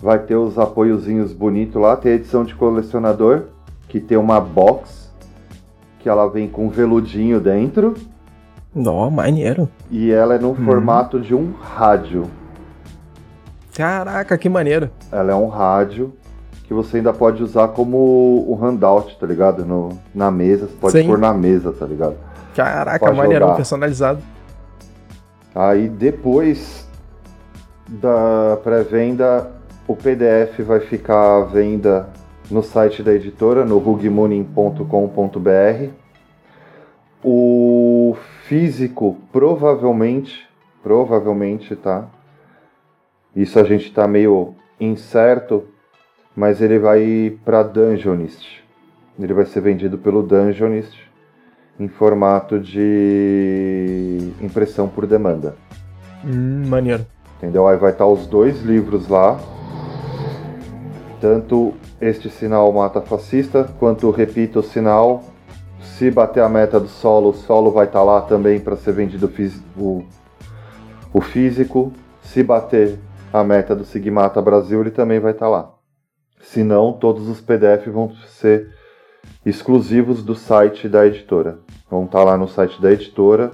Vai 0.01 0.19
ter 0.19 0.37
os 0.37 0.59
apoiozinhos 0.59 1.33
bonitos 1.33 1.81
lá. 1.81 1.97
Tem 1.97 2.13
a 2.13 2.15
edição 2.17 2.45
de 2.45 2.55
colecionador, 2.55 3.45
que 3.89 4.01
tem 4.01 4.19
uma 4.19 4.41
box, 4.41 5.11
que 6.01 6.09
ela 6.09 6.27
vem 6.29 6.49
com 6.49 6.69
veludinho 6.69 7.41
dentro. 7.41 7.95
Nó, 8.75 9.09
maneiro. 9.11 9.69
E 9.91 10.11
ela 10.11 10.35
é 10.35 10.39
no 10.39 10.55
formato 10.55 11.21
de 11.21 11.35
um 11.35 11.53
rádio. 11.53 12.25
Caraca, 13.77 14.37
que 14.37 14.49
maneiro. 14.49 14.91
Ela 15.11 15.33
é 15.33 15.35
um 15.35 15.49
rádio 15.49 16.13
que 16.65 16.75
você 16.75 16.97
ainda 16.99 17.13
pode 17.13 17.43
usar 17.43 17.69
como 17.69 18.51
um 18.51 18.57
handout, 18.57 19.19
tá 19.19 19.27
ligado? 19.27 19.65
No, 19.65 19.91
na 20.15 20.31
mesa, 20.31 20.67
você 20.67 20.77
pode 20.81 20.99
Sim. 20.99 21.07
pôr 21.07 21.19
na 21.19 21.33
mesa, 21.33 21.73
tá 21.73 21.87
ligado? 21.87 22.17
Caraca, 22.55 22.99
Pode 23.07 23.17
maneirão, 23.17 23.47
jogar. 23.49 23.57
personalizado. 23.57 24.21
Aí 25.55 25.89
depois 25.89 26.89
da 27.87 28.59
pré-venda, 28.63 29.53
o 29.87 29.95
PDF 29.95 30.61
vai 30.61 30.81
ficar 30.81 31.43
à 31.43 31.45
venda 31.45 32.09
no 32.51 32.63
site 32.63 33.03
da 33.03 33.13
editora, 33.13 33.65
no 33.65 33.79
rugmunin.com.br. 33.79 35.91
O 37.23 38.17
físico 38.45 39.19
provavelmente, 39.31 40.49
provavelmente, 40.83 41.77
tá? 41.77 42.09
Isso 43.37 43.59
a 43.59 43.65
gente 43.65 43.93
tá 43.93 44.09
meio 44.09 44.55
incerto, 44.81 45.65
mas 46.35 46.63
ele 46.63 46.79
vai 46.79 47.39
para 47.45 47.63
Dungeonist. 47.63 48.63
Ele 49.19 49.35
vai 49.35 49.45
ser 49.45 49.61
vendido 49.61 49.99
pelo 49.99 50.23
Dungeonist 50.23 51.12
em 51.79 51.89
formato 51.89 52.59
de 52.59 54.33
impressão 54.41 54.89
por 54.89 55.07
demanda. 55.07 55.57
Hum, 56.25 56.67
maneiro. 56.67 57.07
Entendeu? 57.39 57.67
Aí 57.67 57.77
vai 57.77 57.93
estar 57.93 58.07
os 58.07 58.27
dois 58.27 58.63
livros 58.63 59.09
lá. 59.09 59.39
Tanto 61.21 61.75
este 62.01 62.29
sinal 62.29 62.73
mata 62.73 63.01
fascista, 63.01 63.69
quanto 63.79 64.11
repita 64.11 64.59
o 64.59 64.63
sinal 64.63 65.23
Se 65.81 66.11
bater 66.11 66.43
a 66.43 66.49
meta 66.49 66.81
do 66.81 66.89
solo, 66.89 67.31
o 67.31 67.35
solo 67.35 67.71
vai 67.71 67.87
estar 67.87 68.03
lá 68.03 68.21
também 68.23 68.59
para 68.61 68.77
ser 68.77 68.93
vendido 68.93 69.31
o, 69.77 70.05
o 71.13 71.21
físico. 71.21 71.93
Se 72.23 72.43
bater 72.43 72.99
a 73.33 73.43
meta 73.43 73.75
do 73.75 73.85
Sigmata 73.85 74.41
Brasil, 74.41 74.81
ele 74.81 74.91
também 74.91 75.19
vai 75.19 75.33
estar 75.33 75.49
lá. 75.49 75.73
Se 76.41 76.63
não, 76.63 76.93
todos 76.93 77.29
os 77.29 77.41
PDF 77.41 77.87
vão 77.89 78.13
ser 78.27 78.69
exclusivos 79.45 80.23
do 80.23 80.35
site 80.35 80.89
da 80.89 81.07
editora. 81.07 81.59
Vão 81.91 82.05
estar 82.05 82.25
lá 82.25 82.37
no 82.37 82.49
site 82.49 82.81
da 82.81 82.93
editora 82.93 83.53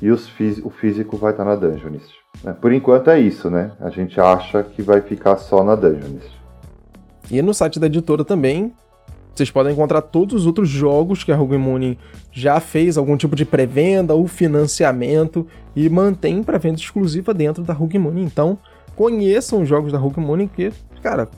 e 0.00 0.10
o 0.10 0.16
físico 0.16 1.16
vai 1.16 1.32
estar 1.32 1.44
na 1.44 1.56
Dungeonist. 1.56 2.14
É, 2.44 2.52
por 2.52 2.72
enquanto 2.72 3.10
é 3.10 3.18
isso, 3.18 3.50
né? 3.50 3.72
A 3.80 3.90
gente 3.90 4.20
acha 4.20 4.62
que 4.62 4.82
vai 4.82 5.00
ficar 5.00 5.36
só 5.36 5.64
na 5.64 5.74
Dungeonist. 5.74 6.38
E 7.30 7.42
no 7.42 7.52
site 7.52 7.80
da 7.80 7.86
editora 7.86 8.24
também, 8.24 8.72
vocês 9.34 9.50
podem 9.50 9.72
encontrar 9.72 10.02
todos 10.02 10.34
os 10.34 10.46
outros 10.46 10.68
jogos 10.68 11.24
que 11.24 11.32
a 11.32 11.36
Rogue 11.36 11.58
Moon 11.58 11.96
já 12.32 12.60
fez 12.60 12.96
algum 12.96 13.16
tipo 13.16 13.36
de 13.36 13.44
pré-venda 13.44 14.14
ou 14.14 14.26
financiamento 14.26 15.46
e 15.74 15.88
mantém 15.88 16.42
pré-venda 16.42 16.76
exclusiva 16.76 17.34
dentro 17.34 17.62
da 17.62 17.72
Rogue 17.72 17.98
Moon. 17.98 18.18
Então, 18.18 18.58
conheçam 18.96 19.62
os 19.62 19.68
jogos 19.68 19.92
da 19.92 19.98
Rogue 19.98 20.20
Moon 20.20 20.48
que, 20.48 20.72
cara... 21.02 21.28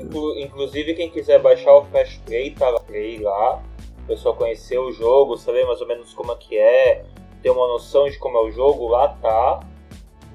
Inclu 0.00 0.38
inclusive, 0.38 0.94
quem 0.94 1.10
quiser 1.10 1.40
baixar 1.40 1.74
o 1.74 1.84
Fast 1.86 2.20
Play, 2.20 2.50
tá 2.52 2.68
lá, 2.68 2.80
play 2.80 3.18
lá. 3.18 3.62
O 4.04 4.06
pessoal 4.06 4.36
conhecer 4.36 4.78
o 4.78 4.92
jogo, 4.92 5.36
saber 5.36 5.66
mais 5.66 5.80
ou 5.80 5.86
menos 5.86 6.14
como 6.14 6.32
é 6.32 6.36
que 6.36 6.56
é, 6.56 7.04
ter 7.42 7.50
uma 7.50 7.66
noção 7.66 8.08
de 8.08 8.18
como 8.18 8.38
é 8.38 8.42
o 8.42 8.50
jogo, 8.50 8.88
lá 8.88 9.08
tá. 9.08 9.60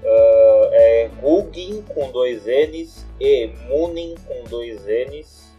Uh, 0.03 0.65
é 0.71 1.09
Gugin 1.21 1.83
com 1.83 2.09
dois 2.09 2.45
N's 2.45 3.05
e 3.19 3.47
Munin 3.67 4.15
com 4.27 4.43
dois 4.49 4.83
N's 4.85 5.55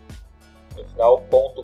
no 0.76 0.84
final.com.br. 0.84 1.62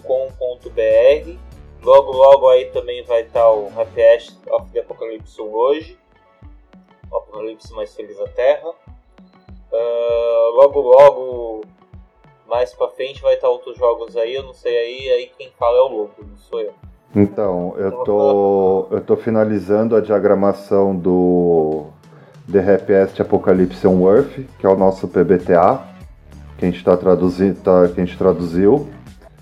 Logo, 1.82 2.12
logo 2.12 2.48
aí 2.48 2.66
também 2.66 3.02
vai 3.04 3.22
estar 3.22 3.50
o 3.50 3.68
Happy 3.78 4.02
Ash 4.02 4.36
of 4.50 4.70
the 4.72 4.80
Apocalypse 4.80 5.40
hoje. 5.40 5.98
O 7.10 7.16
Apocalipse 7.16 7.72
mais 7.72 7.94
feliz 7.94 8.16
da 8.16 8.28
Terra. 8.28 8.68
Uh, 9.70 10.50
logo, 10.54 10.80
logo, 10.80 11.64
mais 12.48 12.72
pra 12.72 12.88
frente 12.88 13.22
vai 13.22 13.34
estar 13.34 13.48
outros 13.48 13.76
jogos 13.76 14.16
aí. 14.16 14.34
Eu 14.34 14.42
não 14.42 14.54
sei 14.54 14.76
aí, 14.76 15.10
aí 15.10 15.30
quem 15.36 15.50
fala 15.58 15.76
é 15.76 15.80
o 15.80 15.88
Lobo, 15.88 16.12
não 16.18 16.36
sou 16.38 16.60
eu. 16.60 16.72
Então, 17.14 17.74
eu 17.78 17.92
tô, 18.04 18.88
eu 18.90 19.00
tô 19.00 19.16
finalizando 19.16 19.96
a 19.96 20.00
diagramação 20.00 20.94
do 20.94 21.86
The 22.50 22.74
Happiest 22.74 23.20
Apocalypse 23.20 23.86
on 23.86 24.10
Earth, 24.10 24.40
que 24.58 24.66
é 24.66 24.68
o 24.68 24.76
nosso 24.76 25.08
PBTA, 25.08 25.82
que 26.58 26.66
a 26.66 26.70
gente, 26.70 26.84
tá 26.84 26.96
traduzindo, 26.96 27.60
tá, 27.62 27.88
que 27.88 28.00
a 28.00 28.04
gente 28.04 28.18
traduziu. 28.18 28.88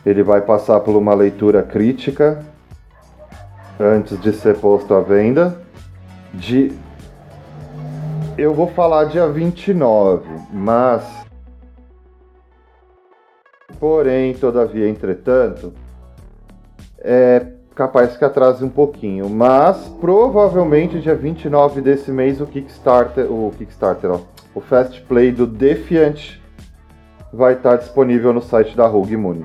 Ele 0.05 0.23
vai 0.23 0.41
passar 0.41 0.81
por 0.81 0.95
uma 0.95 1.15
leitura 1.15 1.63
crítica 1.63 2.45
antes 3.81 4.21
de 4.21 4.33
ser 4.33 4.57
posto 4.59 4.95
à 4.95 5.01
venda. 5.01 5.61
De... 6.33 6.73
Eu 8.39 8.55
vou 8.55 8.69
falar 8.69 9.05
dia 9.05 9.29
29, 9.29 10.29
mas. 10.53 11.26
Porém, 13.87 14.35
todavia, 14.35 14.89
entretanto, 14.89 15.73
é 16.99 17.47
capaz 17.73 18.17
que 18.17 18.25
atrase 18.25 18.65
um 18.65 18.69
pouquinho, 18.69 19.31
mas 19.31 19.77
provavelmente 20.01 21.01
dia 21.01 21.15
29 21.15 21.81
desse 21.81 22.11
mês 22.11 22.41
o 22.41 22.47
Kickstarter, 22.47 23.31
o 23.31 23.53
Kickstarter, 23.57 24.11
ó, 24.11 24.19
o 24.57 24.61
Fast 24.61 25.01
Play 25.03 25.31
do 25.31 25.47
Defiant 25.47 26.41
vai 27.33 27.53
estar 27.53 27.77
disponível 27.77 28.33
no 28.33 28.43
site 28.43 28.77
da 28.77 28.89
Rogue 28.89 29.17
Moon. 29.17 29.45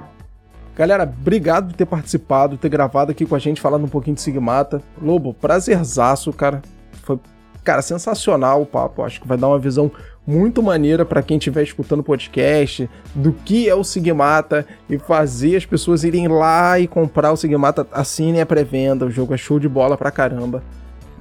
Galera, 0.75 1.03
obrigado 1.03 1.67
por 1.67 1.75
ter 1.75 1.85
participado, 1.85 2.57
ter 2.57 2.69
gravado 2.69 3.11
aqui 3.11 3.27
com 3.27 3.35
a 3.35 3.39
gente, 3.39 3.61
falando 3.61 3.85
um 3.85 3.89
pouquinho 3.89 4.15
de 4.15 4.21
Sigmata. 4.21 4.81
Lobo, 4.99 5.35
prazerzaço, 5.35 6.33
cara. 6.33 6.63
Foi, 7.03 7.19
cara, 7.63 7.83
sensacional 7.83 8.63
o 8.63 8.65
papo. 8.65 9.03
Acho 9.03 9.21
que 9.21 9.27
vai 9.27 9.37
dar 9.37 9.49
uma 9.49 9.59
visão 9.59 9.91
muito 10.25 10.61
maneira 10.61 11.05
para 11.05 11.23
quem 11.23 11.37
estiver 11.37 11.63
escutando 11.63 12.01
o 12.01 12.03
podcast 12.03 12.89
do 13.15 13.33
que 13.33 13.67
é 13.67 13.75
o 13.75 13.83
Sigmata 13.83 14.65
e 14.89 14.97
fazer 14.97 15.55
as 15.55 15.65
pessoas 15.65 16.03
irem 16.03 16.27
lá 16.27 16.79
e 16.79 16.87
comprar 16.87 17.31
o 17.31 17.37
Sigmata, 17.37 17.87
assinem 17.91 18.41
a 18.41 18.45
pré-venda, 18.45 19.05
o 19.05 19.11
jogo 19.11 19.33
é 19.33 19.37
show 19.37 19.59
de 19.59 19.67
bola 19.67 19.97
pra 19.97 20.11
caramba. 20.11 20.63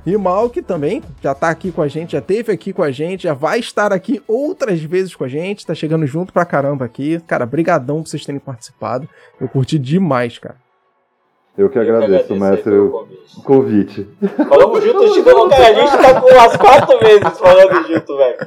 E 0.05 0.17
o 0.17 0.21
Malk 0.21 0.63
também 0.63 1.03
já 1.23 1.35
tá 1.35 1.51
aqui 1.51 1.71
com 1.71 1.83
a 1.83 1.89
gente, 1.89 2.13
já 2.13 2.23
teve 2.23 2.53
aqui 2.53 2.73
com 2.73 2.83
a 2.83 2.91
gente, 2.91 3.25
já 3.25 3.35
vai 3.35 3.59
estar 3.59 3.93
aqui 3.93 4.23
outras 4.27 4.81
vezes 4.81 5.15
com 5.15 5.25
a 5.25 5.29
gente, 5.29 5.67
tá 5.67 5.75
chegando 5.75 6.07
junto 6.07 6.33
pra 6.33 6.47
caramba 6.47 6.87
aqui. 6.87 7.21
Cara, 7.27 7.45
brigadão 7.45 8.03
por 8.03 8.09
vocês 8.09 8.25
terem 8.25 8.41
participado. 8.41 9.07
Eu 9.39 9.47
curti 9.47 9.79
demais, 9.79 10.39
cara. 10.39 10.57
Eu 11.61 11.69
que 11.69 11.79
agradeço, 11.79 12.35
mestre, 12.35 12.75
o 12.75 12.91
convite. 12.91 13.43
convite. 13.45 14.09
Falamos 14.49 14.83
junto, 14.83 15.09
Chico, 15.13 15.49
cara, 15.51 15.67
a 15.67 15.73
gente 15.75 15.91
tá 15.91 16.19
com 16.19 16.33
umas 16.33 16.57
quatro 16.57 16.99
vezes 17.01 17.39
falando 17.39 17.87
junto, 17.87 18.17
velho. 18.17 18.39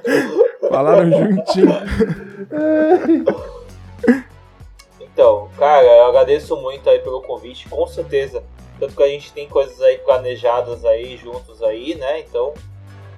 Falaram 0.68 1.11
juntinho. 1.11 1.76
então, 4.99 5.48
cara, 5.60 5.85
eu 5.85 6.06
agradeço 6.07 6.57
muito 6.57 6.90
aí 6.90 6.98
pelo 6.98 7.22
convite, 7.22 7.69
com 7.69 7.85
certeza. 7.85 8.44
Tanto 8.80 8.95
que 8.95 9.03
a 9.03 9.07
gente 9.07 9.31
tem 9.31 9.48
coisas 9.48 9.80
aí 9.80 9.99
planejadas 9.99 10.84
aí, 10.84 11.15
juntos 11.15 11.61
aí, 11.61 11.94
né? 11.94 12.19
Então, 12.22 12.52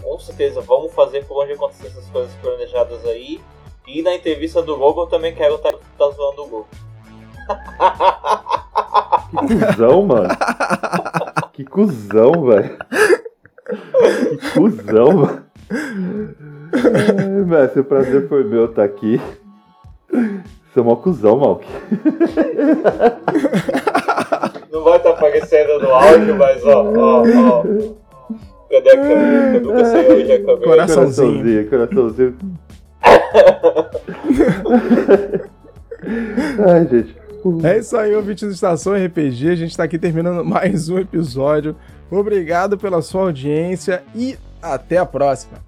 com 0.04 0.20
certeza, 0.20 0.60
vamos 0.60 0.94
fazer 0.94 1.24
por 1.24 1.42
onde 1.42 1.54
acontecer 1.54 1.88
essas 1.88 2.10
coisas 2.10 2.34
planejadas 2.42 3.06
aí. 3.06 3.40
E 3.88 4.02
na 4.02 4.14
entrevista 4.14 4.62
do 4.62 4.76
Google 4.76 5.06
eu 5.06 5.10
também 5.10 5.34
quero 5.34 5.56
estar 5.56 5.72
tá, 5.72 5.78
tá 5.98 6.10
zoando 6.10 6.42
o 6.42 6.48
Google. 6.48 6.68
Que 9.30 9.38
cuzão, 9.38 10.06
mano. 10.06 10.30
Que 11.54 11.64
cuzão, 11.66 12.46
velho. 12.46 12.78
Que 14.40 14.52
cuzão, 14.54 15.14
mano. 15.14 15.46
mestre, 17.46 17.82
o 17.82 17.86
prazer 17.86 18.28
foi 18.28 18.44
meu 18.44 18.66
estar 18.66 18.82
tá 18.82 18.84
aqui. 18.84 19.22
Você 20.10 20.80
é 20.80 20.82
uma 20.82 20.96
cuzão, 20.96 21.38
Malk. 21.38 21.64
Não 24.72 24.84
vai 24.84 24.98
estar 24.98 25.12
tá 25.12 25.18
aparecendo 25.18 25.80
no 25.80 25.90
áudio, 25.90 26.36
mas 26.36 26.66
ó, 26.66 26.84
ó, 26.84 27.22
ó. 27.22 27.64
Cadê 28.70 28.90
a 28.90 28.98
câmera? 28.98 29.56
Eu 29.56 29.62
nunca 29.62 29.86
sei 29.86 30.00
é 30.00 30.04
a 30.36 30.40
câmera. 30.40 30.66
Coraçãozinho. 30.66 31.70
Coraçãozinho, 31.70 31.70
coraçãozinho. 31.70 32.36
Ai, 36.68 36.88
gente. 36.88 37.16
É 37.64 37.78
isso 37.78 37.96
aí, 37.96 38.16
ouvintes 38.16 38.48
do 38.48 38.54
Estação 38.54 38.94
RPG. 38.94 39.50
A 39.50 39.56
gente 39.56 39.72
está 39.72 39.84
aqui 39.84 40.00
terminando 40.00 40.44
mais 40.46 40.90
um 40.90 40.98
episódio. 40.98 41.76
Obrigado 42.10 42.78
pela 42.78 43.02
sua 43.02 43.24
audiência 43.24 44.04
e 44.16 44.38
até 44.62 44.98
a 44.98 45.06
próxima. 45.06 45.60